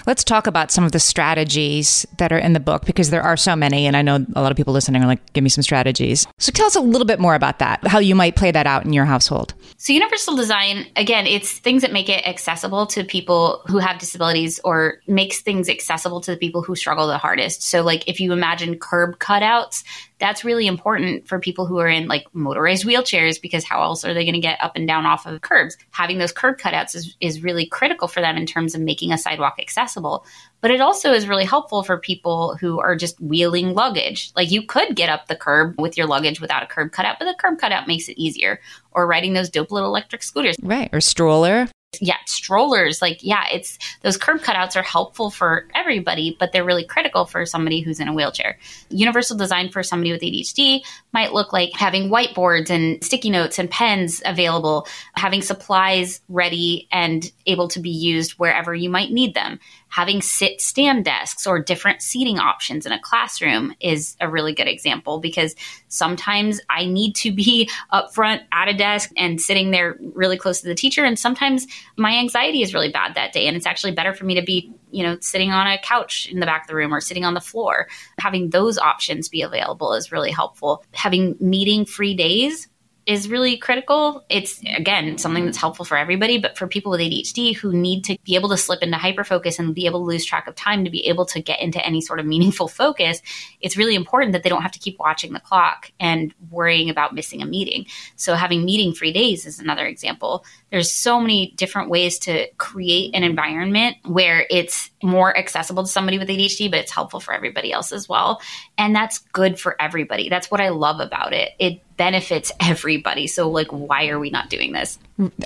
Let's 0.06 0.24
talk 0.24 0.48
about 0.48 0.72
some 0.72 0.84
of 0.84 0.92
the 0.92 1.00
strategies 1.00 2.06
that 2.18 2.32
are 2.32 2.38
in 2.38 2.54
the 2.54 2.60
book 2.60 2.86
because 2.86 3.10
there 3.10 3.22
are 3.22 3.38
so 3.38 3.56
many. 3.56 3.86
And 3.86 3.96
I 3.96 4.02
know 4.02 4.26
a 4.36 4.42
lot 4.42 4.52
of 4.52 4.58
people 4.58 4.74
listening 4.74 5.04
are 5.04 5.08
like, 5.08 5.34
give 5.34 5.44
me 5.44 5.50
some 5.50 5.62
strategies. 5.62 6.28
So 6.38 6.52
tell 6.52 6.68
us 6.68 6.76
a 6.76 6.82
little 6.82 7.06
bit 7.06 7.20
more 7.20 7.36
about 7.36 7.60
that, 7.60 7.86
how 7.88 8.00
you 8.00 8.16
might 8.16 8.36
play 8.36 8.52
that 8.52 8.68
out 8.68 8.86
in 8.86 8.94
your 8.94 9.06
household. 9.06 9.54
So, 9.78 9.94
universal 9.94 10.36
design, 10.36 10.86
again, 10.96 11.26
it's 11.26 11.58
things 11.58 11.82
that 11.82 11.92
make 11.92 12.08
it 12.08 12.28
accessible 12.28 12.86
to 12.88 13.04
people 13.04 13.64
who 13.68 13.80
have 13.80 13.98
disabilities 13.98 14.60
or 14.64 15.02
makes 15.08 15.42
things 15.42 15.70
accessible 15.70 16.22
to 16.22 16.32
the 16.32 16.38
people 16.38 16.62
who 16.62 16.76
struggle 16.76 17.08
the 17.08 17.18
hardest. 17.18 17.64
So, 17.64 17.82
like 17.82 18.08
if 18.08 18.20
you 18.20 18.32
imagine 18.32 18.78
curb 18.78 19.18
cutouts, 19.18 19.84
that's 20.22 20.46
really 20.46 20.68
important 20.68 21.28
for 21.28 21.40
people 21.40 21.66
who 21.66 21.80
are 21.80 21.90
in 21.90 22.08
like 22.08 22.28
motorized 22.34 22.86
wheelchairs 22.86 23.42
because 23.42 23.64
how 23.66 23.82
else 23.82 24.06
are 24.06 24.14
they 24.14 24.24
going 24.24 24.36
to 24.36 24.40
get 24.40 24.64
up 24.64 24.74
and 24.76 24.88
down 24.88 25.08
off 25.08 25.26
of 25.26 25.42
curbs? 25.42 25.76
Having 25.90 26.20
those 26.20 26.32
curb 26.32 26.60
cutouts 26.60 26.96
is, 26.96 27.18
is 27.20 27.44
really 27.44 27.66
critical 27.66 28.08
for 28.08 28.22
them 28.22 28.38
in 28.38 28.46
terms 28.46 28.76
of 28.76 28.82
making 28.82 29.12
a 29.12 29.18
sidewalk 29.18 29.56
accessible. 29.60 30.24
But 30.62 30.70
it 30.70 30.80
also 30.80 31.12
is 31.12 31.28
really 31.28 31.44
helpful 31.44 31.82
for 31.82 31.98
people 31.98 32.56
who 32.62 32.80
are 32.80 32.96
just 32.96 33.20
wheeling 33.20 33.74
luggage. 33.74 34.32
Like 34.36 34.52
you 34.52 34.62
could 34.62 34.96
get 34.96 35.10
up 35.10 35.26
the 35.26 35.36
curb 35.36 35.74
with 35.80 35.98
your 35.98 36.06
luggage 36.06 36.40
without 36.40 36.62
a 36.62 36.68
curb 36.68 36.92
cutout, 36.92 37.18
but 37.18 37.26
the 37.26 37.34
curb 37.34 37.58
cutout 37.58 37.88
makes 37.88 38.08
it 38.08 38.18
easier. 38.18 38.62
Or 38.92 39.08
riding 39.08 39.34
those 39.34 39.50
dope 39.50 39.72
little 39.72 39.90
electric 39.90 40.22
scooters. 40.22 40.56
Right. 40.62 40.90
Or 40.94 41.02
stroller 41.02 41.68
yeah, 42.00 42.18
strollers, 42.26 43.02
like, 43.02 43.20
yeah, 43.22 43.44
it's 43.52 43.78
those 44.02 44.16
curb 44.16 44.40
cutouts 44.42 44.78
are 44.78 44.84
helpful 44.84 45.30
for 45.30 45.68
everybody, 45.76 46.36
but 46.40 46.54
they're 46.54 46.64
really 46.64 46.86
critical 46.86 47.26
for 47.26 47.46
somebody 47.46 47.82
who's 47.82 48.00
in 48.00 48.08
a 48.08 48.14
wheelchair. 48.14 48.58
Universal 48.90 49.38
design 49.38 49.70
for 49.70 49.84
somebody 49.84 50.12
with 50.12 50.22
ADHD 50.22 50.82
might 51.12 51.34
look 51.34 51.52
like 51.52 51.74
having 51.74 52.10
whiteboards 52.10 52.70
and 52.70 53.04
sticky 53.04 53.30
notes 53.30 53.60
and 53.60 53.70
pens 53.70 54.22
available, 54.26 54.88
having 55.16 55.42
supplies 55.42 56.22
ready 56.30 56.88
and 56.94 57.30
able 57.46 57.68
to 57.68 57.82
be 57.82 57.90
used 57.90 58.34
wherever 58.34 58.74
you 58.74 58.90
might 58.90 59.12
need 59.12 59.34
them, 59.34 59.60
having 59.92 60.22
sit 60.22 60.60
stand 60.60 61.06
desks 61.06 61.46
or 61.46 61.60
different 61.60 62.02
seating 62.02 62.40
options 62.40 62.86
in 62.86 62.92
a 62.92 63.00
classroom 63.00 63.74
is 63.80 64.16
a 64.20 64.30
really 64.30 64.54
good 64.54 64.68
example 64.68 65.20
because 65.20 65.54
sometimes 65.90 66.60
I 66.70 66.86
need 66.86 67.14
to 67.18 67.32
be 67.32 67.70
up 67.92 68.14
front 68.14 68.42
at 68.52 68.68
a 68.68 68.74
desk 68.74 69.12
and 69.16 69.40
sitting 69.40 69.72
there 69.72 69.98
really 70.14 70.38
close 70.38 70.62
to 70.62 70.68
the 70.68 70.76
teacher. 70.76 71.04
And 71.04 71.20
sometimes 71.20 71.68
my 71.98 72.16
anxiety 72.16 72.62
is 72.62 72.74
really 72.74 72.92
bad 72.92 73.16
that 73.16 73.34
day. 73.34 73.48
And 73.48 73.56
it's 73.56 73.66
actually 73.66 73.92
better 73.92 74.14
for 74.14 74.26
me 74.26 74.34
to 74.36 74.42
be, 74.42 74.74
you 74.92 75.04
know, 75.04 75.18
sitting 75.20 75.52
on 75.52 75.68
a 75.68 75.78
couch 75.78 76.28
in 76.28 76.40
the 76.40 76.46
back 76.46 76.64
of 76.64 76.68
the 76.68 76.76
room 76.76 76.94
or 76.94 77.02
sitting 77.02 77.26
on 77.26 77.34
the 77.34 77.42
floor. 77.42 77.88
Having 78.20 78.52
those 78.52 78.78
options 78.78 79.30
be 79.30 79.42
available 79.42 79.94
is 79.94 80.12
really 80.12 80.32
helpful. 80.32 80.84
Having 80.94 81.36
meeting 81.40 81.86
free 81.86 82.16
days 82.16 82.68
is 83.06 83.30
really 83.30 83.58
critical. 83.58 84.24
It's 84.30 84.62
again 84.76 85.18
something 85.18 85.46
that's 85.46 85.58
helpful 85.58 85.86
for 85.86 85.98
everybody, 85.98 86.38
but 86.38 86.58
for 86.58 86.68
people 86.68 86.92
with 86.92 87.02
ADHD 87.02 87.56
who 87.56 87.74
need 87.74 88.04
to 88.06 88.18
be 88.24 88.36
able 88.36 88.50
to 88.50 88.58
slip 88.58 88.84
into 88.84 88.98
hyperfocus 88.98 89.58
and 89.58 89.74
be 89.74 89.88
able 89.88 90.02
to 90.02 90.06
lose 90.06 90.24
track 90.24 90.48
of 90.48 90.56
time 90.56 90.86
to 90.86 90.92
be 90.92 91.08
able 91.08 91.26
to 91.28 91.42
get 91.42 91.60
into 91.62 91.84
any 91.86 92.02
sort 92.02 92.20
of 92.20 92.26
meaningful 92.26 92.68
focus, 92.82 93.22
it's 93.60 93.78
really 93.78 93.96
important 93.96 94.34
that 94.34 94.44
they 94.44 94.50
don't 94.50 94.62
have 94.62 94.72
to 94.74 94.80
keep 94.80 95.00
watching 95.00 95.34
the 95.34 95.40
clock 95.40 95.92
and 96.00 96.34
worrying 96.50 96.90
about 96.90 97.16
missing 97.16 97.42
a 97.42 97.46
meeting. 97.46 97.86
So 98.16 98.36
having 98.36 98.66
meeting 98.66 98.94
free 98.94 99.14
days 99.14 99.46
is 99.46 99.60
another 99.60 99.86
example. 99.86 100.46
There's 100.70 100.92
so 100.92 101.20
many 101.20 101.54
different 101.58 101.90
ways 101.90 102.20
to 102.20 102.48
create 102.54 103.16
an 103.16 103.24
environment 103.24 103.98
where 104.06 104.46
it's 104.50 104.92
more 105.04 105.36
accessible 105.36 105.84
to 105.84 105.90
somebody 105.90 106.20
with 106.20 106.30
ADHD, 106.30 106.70
but 106.70 106.80
it's 106.80 106.92
helpful 106.92 107.20
for 107.20 107.34
everybody 107.34 107.74
else 107.74 107.92
as 107.92 108.08
well. 108.08 108.42
And 108.78 108.96
that's 108.96 109.20
good 109.20 109.60
for 109.60 109.76
everybody. 109.82 110.30
That's 110.30 110.52
what 110.52 110.62
I 110.62 110.70
love 110.70 111.00
about 111.00 111.34
it. 111.34 111.52
It 111.60 111.82
benefits 112.02 112.52
everybody. 112.60 113.28
So, 113.28 113.48
like, 113.48 113.68
why 113.68 114.08
are 114.08 114.18
we 114.18 114.32
not 114.32 114.50
doing 114.50 114.72
this? 114.72 114.98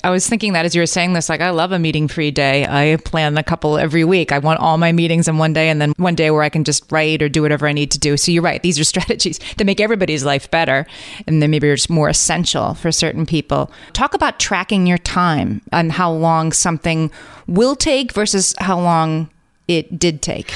I 0.06 0.10
was 0.10 0.26
thinking 0.26 0.54
that 0.54 0.64
as 0.64 0.74
you 0.74 0.82
were 0.82 0.86
saying 0.86 1.12
this, 1.12 1.28
like, 1.28 1.42
I 1.42 1.50
love 1.50 1.74
a 1.74 1.80
meeting 1.80 2.08
free 2.08 2.32
day. 2.32 2.66
I 2.66 2.96
plan 3.04 3.38
a 3.38 3.44
couple 3.44 3.78
every 3.78 4.06
week. 4.06 4.32
I 4.32 4.40
want 4.40 4.62
all 4.62 4.78
my 4.78 4.94
meetings 4.94 5.28
in 5.28 5.38
one 5.38 5.52
day 5.52 5.68
and 5.68 5.82
then 5.82 5.92
one 5.98 6.16
day 6.16 6.32
where 6.32 6.44
I 6.44 6.48
can 6.48 6.64
just 6.64 6.90
write 6.94 7.22
or 7.22 7.28
do 7.28 7.42
whatever 7.42 7.68
I 7.68 7.74
need 7.74 7.92
to 7.92 8.00
do. 8.00 8.16
So, 8.16 8.32
you're 8.32 8.42
right. 8.42 8.64
These 8.64 8.80
are 8.80 8.84
strategies 8.96 9.38
that 9.58 9.66
make 9.66 9.82
everybody's 9.82 10.24
life 10.24 10.50
better. 10.50 10.88
And 11.28 11.42
then 11.42 11.52
maybe 11.52 11.68
it's 11.68 11.90
more 11.90 12.08
essential 12.08 12.74
for 12.76 12.90
certain 12.90 13.26
people. 13.26 13.70
Talk 13.92 14.14
about 14.14 14.40
tracking 14.40 14.88
your 14.88 14.98
time 14.98 15.62
and 15.74 15.92
how 15.92 16.10
long 16.10 16.54
something 16.54 17.12
will 17.48 17.76
take 17.76 18.14
versus 18.14 18.56
how 18.60 18.80
long 18.80 19.30
it 19.68 20.00
did 20.00 20.22
take. 20.22 20.54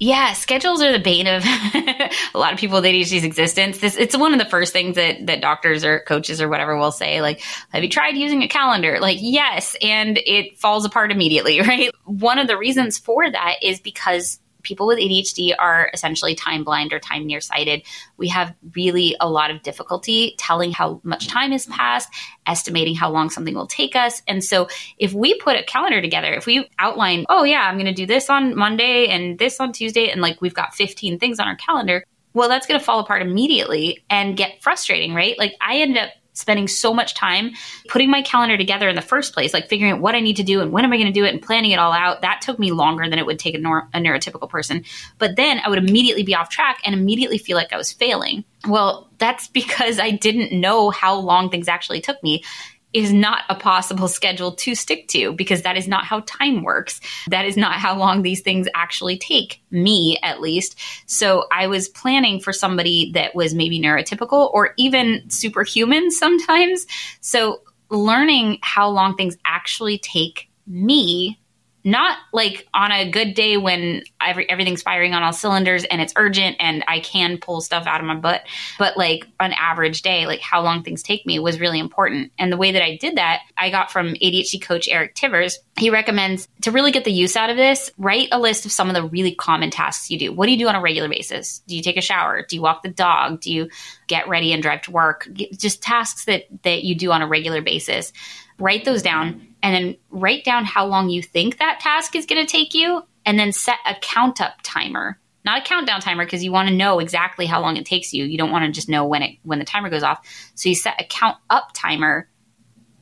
Yeah, 0.00 0.32
schedules 0.34 0.80
are 0.80 0.92
the 0.92 1.00
bane 1.00 1.26
of 1.26 1.42
a 2.34 2.38
lot 2.38 2.52
of 2.52 2.58
people 2.58 2.76
with 2.80 2.84
ADHD's 2.84 3.24
existence. 3.24 3.78
This 3.78 3.96
it's 3.96 4.16
one 4.16 4.32
of 4.32 4.38
the 4.38 4.44
first 4.44 4.72
things 4.72 4.94
that 4.94 5.26
that 5.26 5.40
doctors 5.40 5.84
or 5.84 6.00
coaches 6.00 6.40
or 6.40 6.48
whatever 6.48 6.76
will 6.76 6.92
say. 6.92 7.20
Like, 7.20 7.42
have 7.70 7.82
you 7.82 7.88
tried 7.88 8.16
using 8.16 8.42
a 8.42 8.48
calendar? 8.48 8.98
Like, 9.00 9.18
yes, 9.20 9.76
and 9.82 10.18
it 10.24 10.56
falls 10.56 10.84
apart 10.84 11.10
immediately, 11.10 11.60
right? 11.62 11.90
One 12.04 12.38
of 12.38 12.46
the 12.46 12.56
reasons 12.56 12.96
for 12.96 13.28
that 13.28 13.56
is 13.60 13.80
because 13.80 14.38
people 14.68 14.86
with 14.86 14.98
ADHD 14.98 15.54
are 15.58 15.90
essentially 15.94 16.34
time 16.34 16.62
blind 16.62 16.92
or 16.92 17.00
time 17.00 17.26
nearsighted. 17.26 17.82
We 18.18 18.28
have 18.28 18.54
really 18.76 19.16
a 19.18 19.28
lot 19.28 19.50
of 19.50 19.62
difficulty 19.62 20.34
telling 20.38 20.70
how 20.70 21.00
much 21.02 21.26
time 21.26 21.52
has 21.52 21.66
passed, 21.66 22.08
estimating 22.46 22.94
how 22.94 23.10
long 23.10 23.30
something 23.30 23.54
will 23.54 23.66
take 23.66 23.96
us. 23.96 24.22
And 24.28 24.44
so 24.44 24.68
if 24.98 25.14
we 25.14 25.38
put 25.40 25.56
a 25.56 25.64
calendar 25.64 26.02
together, 26.02 26.32
if 26.34 26.46
we 26.46 26.68
outline, 26.78 27.24
oh 27.30 27.44
yeah, 27.44 27.62
I'm 27.62 27.76
going 27.76 27.86
to 27.86 27.94
do 27.94 28.06
this 28.06 28.28
on 28.28 28.54
Monday 28.54 29.08
and 29.08 29.38
this 29.38 29.58
on 29.58 29.72
Tuesday, 29.72 30.10
and 30.10 30.20
like 30.20 30.40
we've 30.42 30.54
got 30.54 30.74
15 30.74 31.18
things 31.18 31.40
on 31.40 31.48
our 31.48 31.56
calendar, 31.56 32.04
well, 32.34 32.48
that's 32.48 32.66
going 32.66 32.78
to 32.78 32.84
fall 32.84 33.00
apart 33.00 33.22
immediately 33.22 34.04
and 34.10 34.36
get 34.36 34.62
frustrating, 34.62 35.14
right? 35.14 35.38
Like 35.38 35.54
I 35.60 35.78
end 35.78 35.96
up 35.96 36.10
spending 36.38 36.68
so 36.68 36.94
much 36.94 37.14
time 37.14 37.50
putting 37.88 38.10
my 38.10 38.22
calendar 38.22 38.56
together 38.56 38.88
in 38.88 38.94
the 38.94 39.02
first 39.02 39.34
place, 39.34 39.52
like 39.52 39.68
figuring 39.68 39.92
out 39.92 40.00
what 40.00 40.14
I 40.14 40.20
need 40.20 40.36
to 40.36 40.44
do 40.44 40.60
and 40.60 40.70
when 40.70 40.84
am 40.84 40.92
I 40.92 40.96
going 40.96 41.12
to 41.12 41.12
do 41.12 41.24
it 41.24 41.34
and 41.34 41.42
planning 41.42 41.72
it 41.72 41.78
all 41.78 41.92
out. 41.92 42.22
That 42.22 42.40
took 42.40 42.58
me 42.58 42.70
longer 42.70 43.08
than 43.08 43.18
it 43.18 43.26
would 43.26 43.38
take 43.38 43.54
a, 43.54 43.58
nor- 43.58 43.88
a 43.92 43.98
neurotypical 43.98 44.48
person. 44.48 44.84
But 45.18 45.36
then 45.36 45.60
I 45.64 45.68
would 45.68 45.78
immediately 45.78 46.22
be 46.22 46.34
off 46.34 46.48
track 46.48 46.80
and 46.84 46.94
immediately 46.94 47.38
feel 47.38 47.56
like 47.56 47.72
I 47.72 47.76
was 47.76 47.92
failing. 47.92 48.44
Well, 48.66 49.10
that's 49.18 49.48
because 49.58 49.98
I 49.98 50.12
didn't 50.12 50.58
know 50.58 50.90
how 50.90 51.16
long 51.16 51.50
things 51.50 51.68
actually 51.68 52.00
took 52.00 52.22
me 52.22 52.44
is 52.92 53.12
not 53.12 53.42
a 53.48 53.54
possible 53.54 54.08
schedule 54.08 54.52
to 54.52 54.74
stick 54.74 55.08
to 55.08 55.32
because 55.32 55.62
that 55.62 55.76
is 55.76 55.86
not 55.86 56.04
how 56.04 56.20
time 56.20 56.62
works. 56.62 57.00
That 57.28 57.44
is 57.44 57.56
not 57.56 57.74
how 57.74 57.96
long 57.96 58.22
these 58.22 58.40
things 58.40 58.66
actually 58.74 59.18
take, 59.18 59.62
me 59.70 60.18
at 60.22 60.40
least. 60.40 60.78
So 61.06 61.46
I 61.52 61.66
was 61.66 61.88
planning 61.88 62.40
for 62.40 62.52
somebody 62.52 63.12
that 63.12 63.34
was 63.34 63.54
maybe 63.54 63.80
neurotypical 63.80 64.52
or 64.52 64.72
even 64.78 65.28
superhuman 65.28 66.10
sometimes. 66.10 66.86
So 67.20 67.62
learning 67.90 68.58
how 68.62 68.88
long 68.88 69.16
things 69.16 69.36
actually 69.44 69.98
take 69.98 70.50
me 70.66 71.38
not 71.84 72.18
like 72.32 72.66
on 72.74 72.90
a 72.92 73.10
good 73.10 73.34
day 73.34 73.56
when 73.56 74.02
every, 74.20 74.48
everything's 74.48 74.82
firing 74.82 75.14
on 75.14 75.22
all 75.22 75.32
cylinders 75.32 75.84
and 75.84 76.00
it's 76.00 76.12
urgent 76.16 76.56
and 76.60 76.84
I 76.88 77.00
can 77.00 77.38
pull 77.38 77.60
stuff 77.60 77.86
out 77.86 78.00
of 78.00 78.06
my 78.06 78.16
butt, 78.16 78.42
but 78.78 78.96
like 78.96 79.26
an 79.40 79.52
average 79.52 80.02
day, 80.02 80.26
like 80.26 80.40
how 80.40 80.62
long 80.62 80.82
things 80.82 81.02
take 81.02 81.24
me 81.24 81.38
was 81.38 81.60
really 81.60 81.78
important. 81.78 82.32
And 82.38 82.52
the 82.52 82.56
way 82.56 82.72
that 82.72 82.82
I 82.82 82.96
did 82.96 83.16
that, 83.16 83.40
I 83.56 83.70
got 83.70 83.90
from 83.90 84.14
ADHD 84.14 84.60
coach 84.60 84.88
Eric 84.88 85.14
Tivers. 85.14 85.56
He 85.78 85.90
recommends 85.90 86.48
to 86.62 86.72
really 86.72 86.90
get 86.90 87.04
the 87.04 87.12
use 87.12 87.36
out 87.36 87.50
of 87.50 87.56
this, 87.56 87.90
write 87.96 88.28
a 88.32 88.40
list 88.40 88.66
of 88.66 88.72
some 88.72 88.88
of 88.88 88.94
the 88.94 89.04
really 89.04 89.34
common 89.34 89.70
tasks 89.70 90.10
you 90.10 90.18
do. 90.18 90.32
What 90.32 90.46
do 90.46 90.52
you 90.52 90.58
do 90.58 90.68
on 90.68 90.74
a 90.74 90.80
regular 90.80 91.08
basis? 91.08 91.60
Do 91.60 91.76
you 91.76 91.82
take 91.82 91.96
a 91.96 92.02
shower? 92.02 92.44
Do 92.44 92.56
you 92.56 92.62
walk 92.62 92.82
the 92.82 92.88
dog? 92.88 93.40
Do 93.40 93.52
you 93.52 93.70
get 94.08 94.28
ready 94.28 94.52
and 94.52 94.62
drive 94.62 94.82
to 94.82 94.90
work? 94.90 95.28
Just 95.52 95.82
tasks 95.82 96.24
that 96.24 96.44
that 96.64 96.82
you 96.82 96.94
do 96.96 97.12
on 97.12 97.22
a 97.22 97.28
regular 97.28 97.62
basis. 97.62 98.12
Write 98.58 98.84
those 98.84 99.02
down 99.02 99.46
and 99.62 99.74
then 99.74 99.96
write 100.10 100.44
down 100.44 100.64
how 100.64 100.86
long 100.86 101.10
you 101.10 101.22
think 101.22 101.58
that 101.58 101.80
task 101.80 102.14
is 102.14 102.26
going 102.26 102.44
to 102.44 102.50
take 102.50 102.74
you 102.74 103.02
and 103.24 103.38
then 103.38 103.52
set 103.52 103.78
a 103.86 103.94
count 103.94 104.40
up 104.40 104.54
timer. 104.62 105.18
Not 105.44 105.62
a 105.62 105.64
countdown 105.64 106.00
timer 106.00 106.24
because 106.24 106.44
you 106.44 106.52
want 106.52 106.68
to 106.68 106.74
know 106.74 106.98
exactly 106.98 107.46
how 107.46 107.60
long 107.60 107.76
it 107.76 107.86
takes 107.86 108.12
you. 108.12 108.24
You 108.24 108.36
don't 108.36 108.50
want 108.50 108.64
to 108.64 108.72
just 108.72 108.88
know 108.88 109.06
when 109.06 109.22
it 109.22 109.38
when 109.44 109.58
the 109.58 109.64
timer 109.64 109.88
goes 109.88 110.02
off. 110.02 110.26
So 110.54 110.68
you 110.68 110.74
set 110.74 111.00
a 111.00 111.04
count 111.04 111.36
up 111.48 111.70
timer 111.72 112.28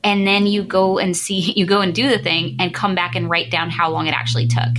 and 0.03 0.25
then 0.25 0.45
you 0.45 0.63
go 0.63 0.99
and 0.99 1.15
see 1.15 1.39
you 1.55 1.65
go 1.65 1.81
and 1.81 1.93
do 1.93 2.09
the 2.09 2.19
thing 2.19 2.57
and 2.59 2.73
come 2.73 2.95
back 2.95 3.15
and 3.15 3.29
write 3.29 3.51
down 3.51 3.69
how 3.69 3.89
long 3.89 4.07
it 4.07 4.13
actually 4.13 4.47
took 4.47 4.77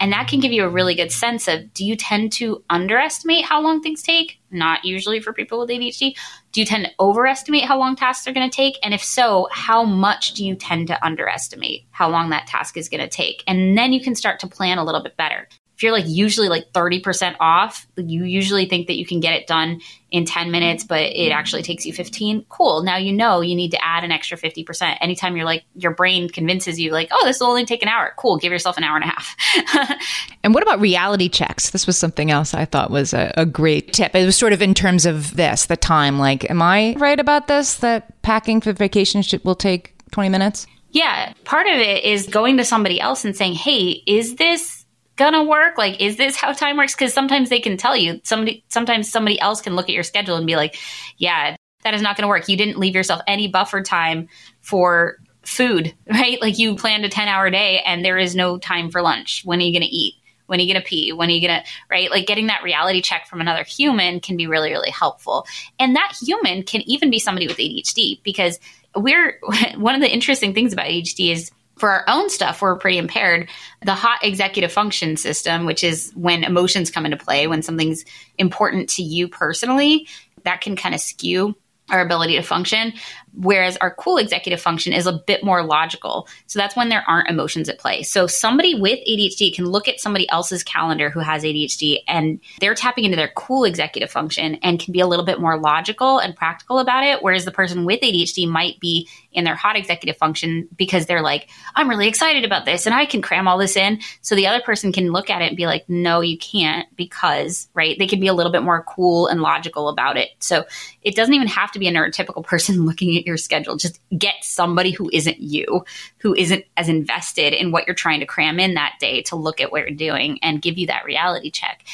and 0.00 0.12
that 0.12 0.28
can 0.28 0.40
give 0.40 0.52
you 0.52 0.64
a 0.64 0.68
really 0.68 0.94
good 0.94 1.12
sense 1.12 1.48
of 1.48 1.72
do 1.74 1.84
you 1.84 1.96
tend 1.96 2.32
to 2.32 2.62
underestimate 2.70 3.44
how 3.44 3.60
long 3.60 3.82
things 3.82 4.02
take? 4.02 4.38
Not 4.50 4.84
usually 4.84 5.20
for 5.20 5.32
people 5.32 5.58
with 5.60 5.70
ADHD. 5.70 6.14
Do 6.52 6.60
you 6.60 6.66
tend 6.66 6.84
to 6.84 6.90
overestimate 7.00 7.64
how 7.64 7.78
long 7.78 7.96
tasks 7.96 8.26
are 8.26 8.32
going 8.32 8.48
to 8.48 8.54
take? 8.54 8.78
And 8.82 8.92
if 8.92 9.02
so, 9.02 9.48
how 9.50 9.84
much 9.84 10.34
do 10.34 10.44
you 10.44 10.54
tend 10.54 10.88
to 10.88 11.04
underestimate 11.04 11.86
how 11.90 12.10
long 12.10 12.30
that 12.30 12.46
task 12.46 12.76
is 12.76 12.88
going 12.88 13.00
to 13.00 13.08
take? 13.08 13.42
And 13.46 13.76
then 13.76 13.92
you 13.92 14.00
can 14.00 14.14
start 14.14 14.40
to 14.40 14.46
plan 14.46 14.78
a 14.78 14.84
little 14.84 15.02
bit 15.02 15.16
better 15.16 15.48
if 15.76 15.82
you're 15.82 15.92
like 15.92 16.04
usually 16.06 16.48
like 16.48 16.72
30% 16.72 17.36
off, 17.40 17.86
you 17.96 18.24
usually 18.24 18.66
think 18.66 18.86
that 18.86 18.96
you 18.96 19.06
can 19.06 19.20
get 19.20 19.34
it 19.34 19.46
done 19.46 19.80
in 20.10 20.26
10 20.26 20.50
minutes, 20.50 20.84
but 20.84 21.00
it 21.00 21.32
actually 21.32 21.62
takes 21.62 21.86
you 21.86 21.92
15. 21.92 22.44
Cool. 22.48 22.82
Now 22.82 22.98
you 22.98 23.12
know 23.12 23.40
you 23.40 23.56
need 23.56 23.70
to 23.70 23.82
add 23.82 24.04
an 24.04 24.12
extra 24.12 24.36
50%. 24.36 24.98
Anytime 25.00 25.36
you're 25.36 25.46
like, 25.46 25.64
your 25.74 25.92
brain 25.94 26.28
convinces 26.28 26.78
you, 26.78 26.92
like, 26.92 27.08
oh, 27.10 27.24
this 27.24 27.40
will 27.40 27.48
only 27.48 27.64
take 27.64 27.82
an 27.82 27.88
hour. 27.88 28.12
Cool. 28.16 28.36
Give 28.36 28.52
yourself 28.52 28.76
an 28.76 28.84
hour 28.84 28.96
and 28.96 29.04
a 29.04 29.08
half. 29.08 29.98
and 30.44 30.52
what 30.52 30.62
about 30.62 30.80
reality 30.80 31.28
checks? 31.28 31.70
This 31.70 31.86
was 31.86 31.96
something 31.96 32.30
else 32.30 32.52
I 32.52 32.66
thought 32.66 32.90
was 32.90 33.14
a, 33.14 33.32
a 33.36 33.46
great 33.46 33.94
tip. 33.94 34.14
It 34.14 34.26
was 34.26 34.36
sort 34.36 34.52
of 34.52 34.60
in 34.60 34.74
terms 34.74 35.06
of 35.06 35.34
this, 35.34 35.66
the 35.66 35.76
time. 35.76 36.18
Like, 36.18 36.48
am 36.50 36.60
I 36.60 36.94
right 36.98 37.18
about 37.18 37.48
this? 37.48 37.76
That 37.76 38.20
packing 38.22 38.60
for 38.60 38.72
vacation 38.72 39.22
should, 39.22 39.42
will 39.44 39.54
take 39.54 39.94
20 40.10 40.28
minutes? 40.28 40.66
Yeah. 40.90 41.32
Part 41.44 41.66
of 41.66 41.74
it 41.74 42.04
is 42.04 42.26
going 42.26 42.58
to 42.58 42.64
somebody 42.64 43.00
else 43.00 43.24
and 43.24 43.34
saying, 43.34 43.54
hey, 43.54 44.02
is 44.06 44.36
this 44.36 44.81
gonna 45.22 45.44
work? 45.44 45.78
Like, 45.78 46.00
is 46.00 46.16
this 46.16 46.36
how 46.36 46.52
time 46.52 46.76
works? 46.76 46.94
Because 46.94 47.14
sometimes 47.14 47.48
they 47.48 47.60
can 47.60 47.76
tell 47.76 47.96
you. 47.96 48.20
Somebody, 48.24 48.64
sometimes 48.68 49.10
somebody 49.10 49.40
else 49.40 49.60
can 49.60 49.76
look 49.76 49.88
at 49.88 49.94
your 49.94 50.02
schedule 50.02 50.36
and 50.36 50.46
be 50.46 50.56
like, 50.56 50.76
yeah, 51.16 51.56
that 51.84 51.94
is 51.94 52.02
not 52.02 52.16
gonna 52.16 52.28
work. 52.28 52.48
You 52.48 52.56
didn't 52.56 52.78
leave 52.78 52.94
yourself 52.94 53.20
any 53.26 53.48
buffer 53.48 53.82
time 53.82 54.28
for 54.60 55.16
food, 55.42 55.94
right? 56.10 56.40
Like 56.40 56.58
you 56.58 56.76
planned 56.76 57.04
a 57.04 57.08
10 57.08 57.28
hour 57.28 57.50
day 57.50 57.80
and 57.84 58.04
there 58.04 58.18
is 58.18 58.34
no 58.34 58.58
time 58.58 58.90
for 58.90 59.02
lunch. 59.02 59.42
When 59.44 59.60
are 59.60 59.62
you 59.62 59.72
gonna 59.72 59.86
eat? 59.88 60.14
When 60.46 60.60
are 60.60 60.64
you 60.64 60.72
going 60.74 60.82
to 60.82 60.86
pee? 60.86 61.12
When 61.14 61.30
are 61.30 61.32
you 61.32 61.48
going 61.48 61.62
to, 61.62 61.66
right? 61.88 62.10
Like 62.10 62.26
getting 62.26 62.48
that 62.48 62.62
reality 62.62 63.00
check 63.00 63.26
from 63.26 63.40
another 63.40 63.64
human 63.64 64.20
can 64.20 64.36
be 64.36 64.46
really, 64.46 64.70
really 64.70 64.90
helpful. 64.90 65.46
And 65.78 65.96
that 65.96 66.14
human 66.20 66.62
can 66.62 66.82
even 66.82 67.08
be 67.08 67.18
somebody 67.18 67.46
with 67.46 67.56
ADHD 67.56 68.22
because 68.22 68.60
we're, 68.94 69.38
one 69.76 69.94
of 69.94 70.02
the 70.02 70.12
interesting 70.12 70.52
things 70.52 70.74
about 70.74 70.86
ADHD 70.86 71.32
is 71.32 71.50
for 71.76 71.90
our 71.90 72.04
own 72.08 72.30
stuff, 72.30 72.62
we're 72.62 72.76
pretty 72.76 72.98
impaired. 72.98 73.48
The 73.84 73.94
hot 73.94 74.22
executive 74.22 74.72
function 74.72 75.16
system, 75.16 75.64
which 75.66 75.82
is 75.82 76.12
when 76.14 76.44
emotions 76.44 76.90
come 76.90 77.04
into 77.04 77.16
play, 77.16 77.46
when 77.46 77.62
something's 77.62 78.04
important 78.38 78.88
to 78.90 79.02
you 79.02 79.28
personally, 79.28 80.06
that 80.44 80.60
can 80.60 80.76
kind 80.76 80.94
of 80.94 81.00
skew 81.00 81.56
our 81.92 82.00
ability 82.00 82.36
to 82.36 82.42
function. 82.42 82.94
Whereas 83.34 83.76
our 83.78 83.94
cool 83.94 84.18
executive 84.18 84.60
function 84.60 84.92
is 84.92 85.06
a 85.06 85.20
bit 85.26 85.42
more 85.42 85.64
logical. 85.64 86.28
So 86.46 86.58
that's 86.58 86.76
when 86.76 86.90
there 86.90 87.04
aren't 87.08 87.30
emotions 87.30 87.68
at 87.68 87.78
play. 87.78 88.02
So 88.02 88.26
somebody 88.26 88.74
with 88.74 88.98
ADHD 89.08 89.54
can 89.54 89.66
look 89.66 89.88
at 89.88 90.00
somebody 90.00 90.28
else's 90.28 90.62
calendar 90.62 91.08
who 91.08 91.20
has 91.20 91.42
ADHD 91.42 92.00
and 92.06 92.40
they're 92.60 92.74
tapping 92.74 93.04
into 93.04 93.16
their 93.16 93.32
cool 93.34 93.64
executive 93.64 94.10
function 94.10 94.56
and 94.56 94.78
can 94.78 94.92
be 94.92 95.00
a 95.00 95.06
little 95.06 95.24
bit 95.24 95.40
more 95.40 95.58
logical 95.58 96.18
and 96.18 96.36
practical 96.36 96.78
about 96.78 97.04
it. 97.04 97.22
Whereas 97.22 97.46
the 97.46 97.52
person 97.52 97.86
with 97.86 98.00
ADHD 98.00 98.46
might 98.46 98.78
be 98.80 99.08
in 99.32 99.44
their 99.44 99.54
hot 99.54 99.76
executive 99.76 100.18
function 100.18 100.68
because 100.76 101.06
they're 101.06 101.22
like, 101.22 101.48
I'm 101.74 101.88
really 101.88 102.08
excited 102.08 102.44
about 102.44 102.66
this 102.66 102.84
and 102.84 102.94
I 102.94 103.06
can 103.06 103.22
cram 103.22 103.48
all 103.48 103.56
this 103.56 103.76
in. 103.76 104.00
So 104.20 104.34
the 104.34 104.46
other 104.46 104.60
person 104.60 104.92
can 104.92 105.10
look 105.10 105.30
at 105.30 105.40
it 105.40 105.48
and 105.48 105.56
be 105.56 105.66
like, 105.66 105.88
no, 105.88 106.20
you 106.20 106.36
can't 106.36 106.86
because, 106.96 107.68
right? 107.72 107.98
They 107.98 108.06
can 108.06 108.20
be 108.20 108.26
a 108.26 108.34
little 108.34 108.52
bit 108.52 108.62
more 108.62 108.82
cool 108.82 109.26
and 109.26 109.40
logical 109.40 109.88
about 109.88 110.18
it. 110.18 110.28
So 110.38 110.64
it 111.02 111.14
doesn't 111.14 111.34
even 111.34 111.48
have 111.48 111.72
to 111.72 111.78
be 111.78 111.88
a 111.88 111.92
neurotypical 111.92 112.44
person 112.44 112.84
looking 112.86 113.16
at 113.16 113.26
your 113.26 113.36
schedule. 113.36 113.76
Just 113.76 114.00
get 114.16 114.34
somebody 114.42 114.90
who 114.90 115.10
isn't 115.12 115.40
you, 115.40 115.84
who 116.18 116.34
isn't 116.34 116.64
as 116.76 116.88
invested 116.88 117.52
in 117.52 117.72
what 117.72 117.86
you're 117.86 117.94
trying 117.94 118.20
to 118.20 118.26
cram 118.26 118.60
in 118.60 118.74
that 118.74 118.94
day 119.00 119.22
to 119.22 119.36
look 119.36 119.60
at 119.60 119.72
what 119.72 119.82
you're 119.82 119.96
doing 119.96 120.38
and 120.42 120.62
give 120.62 120.78
you 120.78 120.86
that 120.86 121.04
reality 121.04 121.50
check 121.50 121.84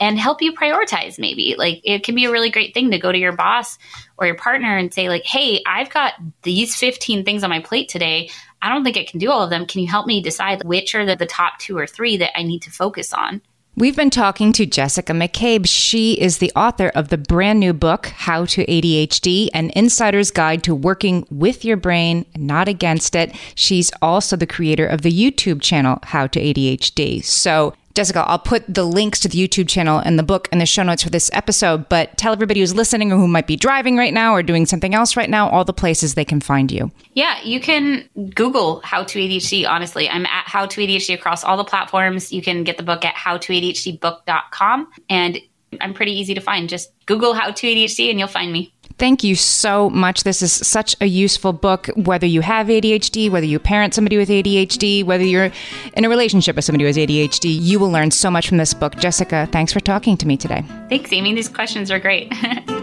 and 0.00 0.18
help 0.18 0.42
you 0.42 0.52
prioritize 0.52 1.18
maybe. 1.18 1.54
Like 1.56 1.80
it 1.84 2.04
can 2.04 2.14
be 2.14 2.26
a 2.26 2.30
really 2.30 2.50
great 2.50 2.74
thing 2.74 2.90
to 2.90 2.98
go 2.98 3.10
to 3.10 3.18
your 3.18 3.32
boss 3.32 3.78
or 4.18 4.26
your 4.26 4.36
partner 4.36 4.76
and 4.76 4.92
say 4.92 5.08
like 5.08 5.24
hey 5.24 5.62
i've 5.66 5.90
got 5.90 6.14
these 6.42 6.76
15 6.76 7.24
things 7.24 7.44
on 7.44 7.50
my 7.50 7.60
plate 7.60 7.88
today. 7.88 8.30
I 8.60 8.70
don't 8.70 8.84
think 8.84 8.96
i 8.96 9.04
can 9.04 9.18
do 9.18 9.30
all 9.30 9.42
of 9.42 9.50
them. 9.50 9.66
Can 9.66 9.80
you 9.80 9.88
help 9.88 10.06
me 10.06 10.22
decide 10.22 10.64
which 10.64 10.94
are 10.94 11.06
the, 11.06 11.16
the 11.16 11.26
top 11.26 11.58
two 11.58 11.76
or 11.78 11.86
three 11.86 12.18
that 12.18 12.38
i 12.38 12.42
need 12.42 12.62
to 12.62 12.70
focus 12.70 13.12
on 13.12 13.40
We've 13.78 13.94
been 13.94 14.08
talking 14.08 14.54
to 14.54 14.64
Jessica 14.64 15.12
McCabe. 15.12 15.66
She 15.68 16.14
is 16.14 16.38
the 16.38 16.50
author 16.56 16.88
of 16.94 17.08
the 17.10 17.18
brand 17.18 17.60
new 17.60 17.74
book, 17.74 18.06
How 18.06 18.46
to 18.46 18.64
ADHD, 18.64 19.50
an 19.52 19.70
insider's 19.76 20.30
guide 20.30 20.62
to 20.62 20.74
working 20.74 21.26
with 21.30 21.62
your 21.62 21.76
brain, 21.76 22.24
not 22.34 22.68
against 22.68 23.14
it. 23.14 23.36
She's 23.54 23.92
also 24.00 24.34
the 24.34 24.46
creator 24.46 24.86
of 24.86 25.02
the 25.02 25.12
YouTube 25.12 25.60
channel, 25.60 25.98
How 26.04 26.26
to 26.26 26.40
ADHD. 26.40 27.22
So 27.22 27.74
Jessica, 27.96 28.24
I'll 28.28 28.38
put 28.38 28.62
the 28.68 28.84
links 28.84 29.20
to 29.20 29.28
the 29.28 29.38
YouTube 29.38 29.70
channel 29.70 29.98
and 29.98 30.18
the 30.18 30.22
book 30.22 30.50
in 30.52 30.58
the 30.58 30.66
show 30.66 30.82
notes 30.82 31.02
for 31.02 31.08
this 31.08 31.30
episode, 31.32 31.88
but 31.88 32.14
tell 32.18 32.30
everybody 32.30 32.60
who's 32.60 32.74
listening 32.74 33.10
or 33.10 33.16
who 33.16 33.26
might 33.26 33.46
be 33.46 33.56
driving 33.56 33.96
right 33.96 34.12
now 34.12 34.34
or 34.34 34.42
doing 34.42 34.66
something 34.66 34.94
else 34.94 35.16
right 35.16 35.30
now 35.30 35.48
all 35.48 35.64
the 35.64 35.72
places 35.72 36.14
they 36.14 36.24
can 36.24 36.38
find 36.38 36.70
you. 36.70 36.90
Yeah, 37.14 37.42
you 37.42 37.58
can 37.58 38.06
Google 38.34 38.80
How 38.80 39.02
to 39.02 39.18
ADHD, 39.18 39.66
honestly. 39.66 40.10
I'm 40.10 40.26
at 40.26 40.44
How 40.46 40.66
to 40.66 40.80
ADHD 40.82 41.14
across 41.14 41.42
all 41.42 41.56
the 41.56 41.64
platforms. 41.64 42.34
You 42.34 42.42
can 42.42 42.64
get 42.64 42.76
the 42.76 42.82
book 42.82 43.02
at 43.02 43.14
howtoadhdbook.com 43.14 44.88
and 45.08 45.38
I'm 45.80 45.94
pretty 45.94 46.12
easy 46.12 46.34
to 46.34 46.40
find. 46.42 46.68
Just 46.68 46.92
Google 47.06 47.32
How 47.32 47.50
to 47.50 47.66
ADHD 47.66 48.10
and 48.10 48.18
you'll 48.18 48.28
find 48.28 48.52
me. 48.52 48.74
Thank 48.98 49.22
you 49.22 49.34
so 49.34 49.90
much. 49.90 50.24
This 50.24 50.42
is 50.42 50.52
such 50.52 50.96
a 51.00 51.06
useful 51.06 51.52
book, 51.52 51.88
whether 51.96 52.26
you 52.26 52.40
have 52.40 52.68
ADHD, 52.68 53.30
whether 53.30 53.46
you 53.46 53.58
parent 53.58 53.94
somebody 53.94 54.16
with 54.16 54.28
ADHD, 54.28 55.04
whether 55.04 55.24
you're 55.24 55.50
in 55.94 56.04
a 56.04 56.08
relationship 56.08 56.56
with 56.56 56.64
somebody 56.64 56.84
who 56.84 56.88
has 56.88 56.96
ADHD. 56.96 57.56
You 57.60 57.78
will 57.78 57.90
learn 57.90 58.10
so 58.10 58.30
much 58.30 58.48
from 58.48 58.56
this 58.56 58.74
book. 58.74 58.96
Jessica, 58.96 59.48
thanks 59.52 59.72
for 59.72 59.80
talking 59.80 60.16
to 60.16 60.26
me 60.26 60.36
today. 60.36 60.64
Thanks, 60.88 61.12
Amy. 61.12 61.34
These 61.34 61.48
questions 61.48 61.90
are 61.90 61.98
great. 61.98 62.32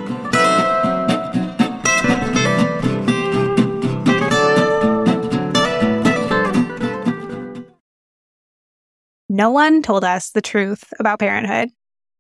No 9.34 9.50
one 9.50 9.82
told 9.82 10.04
us 10.04 10.30
the 10.30 10.44
truth 10.44 10.94
about 11.00 11.18
parenthood. 11.18 11.70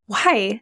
Why? 0.07 0.61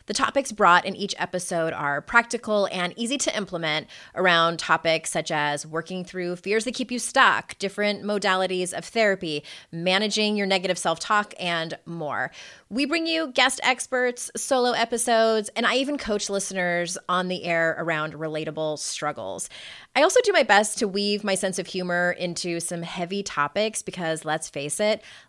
The 0.11 0.15
topics 0.15 0.51
brought 0.51 0.85
in 0.85 0.93
each 0.93 1.15
episode 1.17 1.71
are 1.71 2.01
practical 2.01 2.67
and 2.69 2.93
easy 2.97 3.17
to 3.19 3.33
implement 3.33 3.87
around 4.13 4.59
topics 4.59 5.09
such 5.09 5.31
as 5.31 5.65
working 5.65 6.03
through 6.03 6.35
fears 6.35 6.65
that 6.65 6.73
keep 6.73 6.91
you 6.91 6.99
stuck, 6.99 7.57
different 7.59 8.03
modalities 8.03 8.73
of 8.73 8.83
therapy, 8.83 9.41
managing 9.71 10.35
your 10.35 10.47
negative 10.47 10.77
self 10.77 10.99
talk, 10.99 11.33
and 11.39 11.77
more. 11.85 12.29
We 12.69 12.85
bring 12.85 13.07
you 13.07 13.31
guest 13.31 13.61
experts, 13.63 14.29
solo 14.35 14.71
episodes, 14.71 15.49
and 15.55 15.65
I 15.65 15.75
even 15.75 15.97
coach 15.97 16.29
listeners 16.29 16.97
on 17.07 17.29
the 17.29 17.45
air 17.45 17.77
around 17.79 18.11
relatable 18.11 18.79
struggles. 18.79 19.47
I 19.95 20.03
also 20.03 20.19
do 20.25 20.33
my 20.33 20.43
best 20.43 20.77
to 20.79 20.89
weave 20.89 21.23
my 21.23 21.35
sense 21.35 21.57
of 21.57 21.67
humor 21.67 22.17
into 22.19 22.59
some 22.59 22.81
heavy 22.81 23.23
topics 23.23 23.81
because 23.81 24.25
let's 24.25 24.49
face 24.49 24.81
it, 24.81 25.03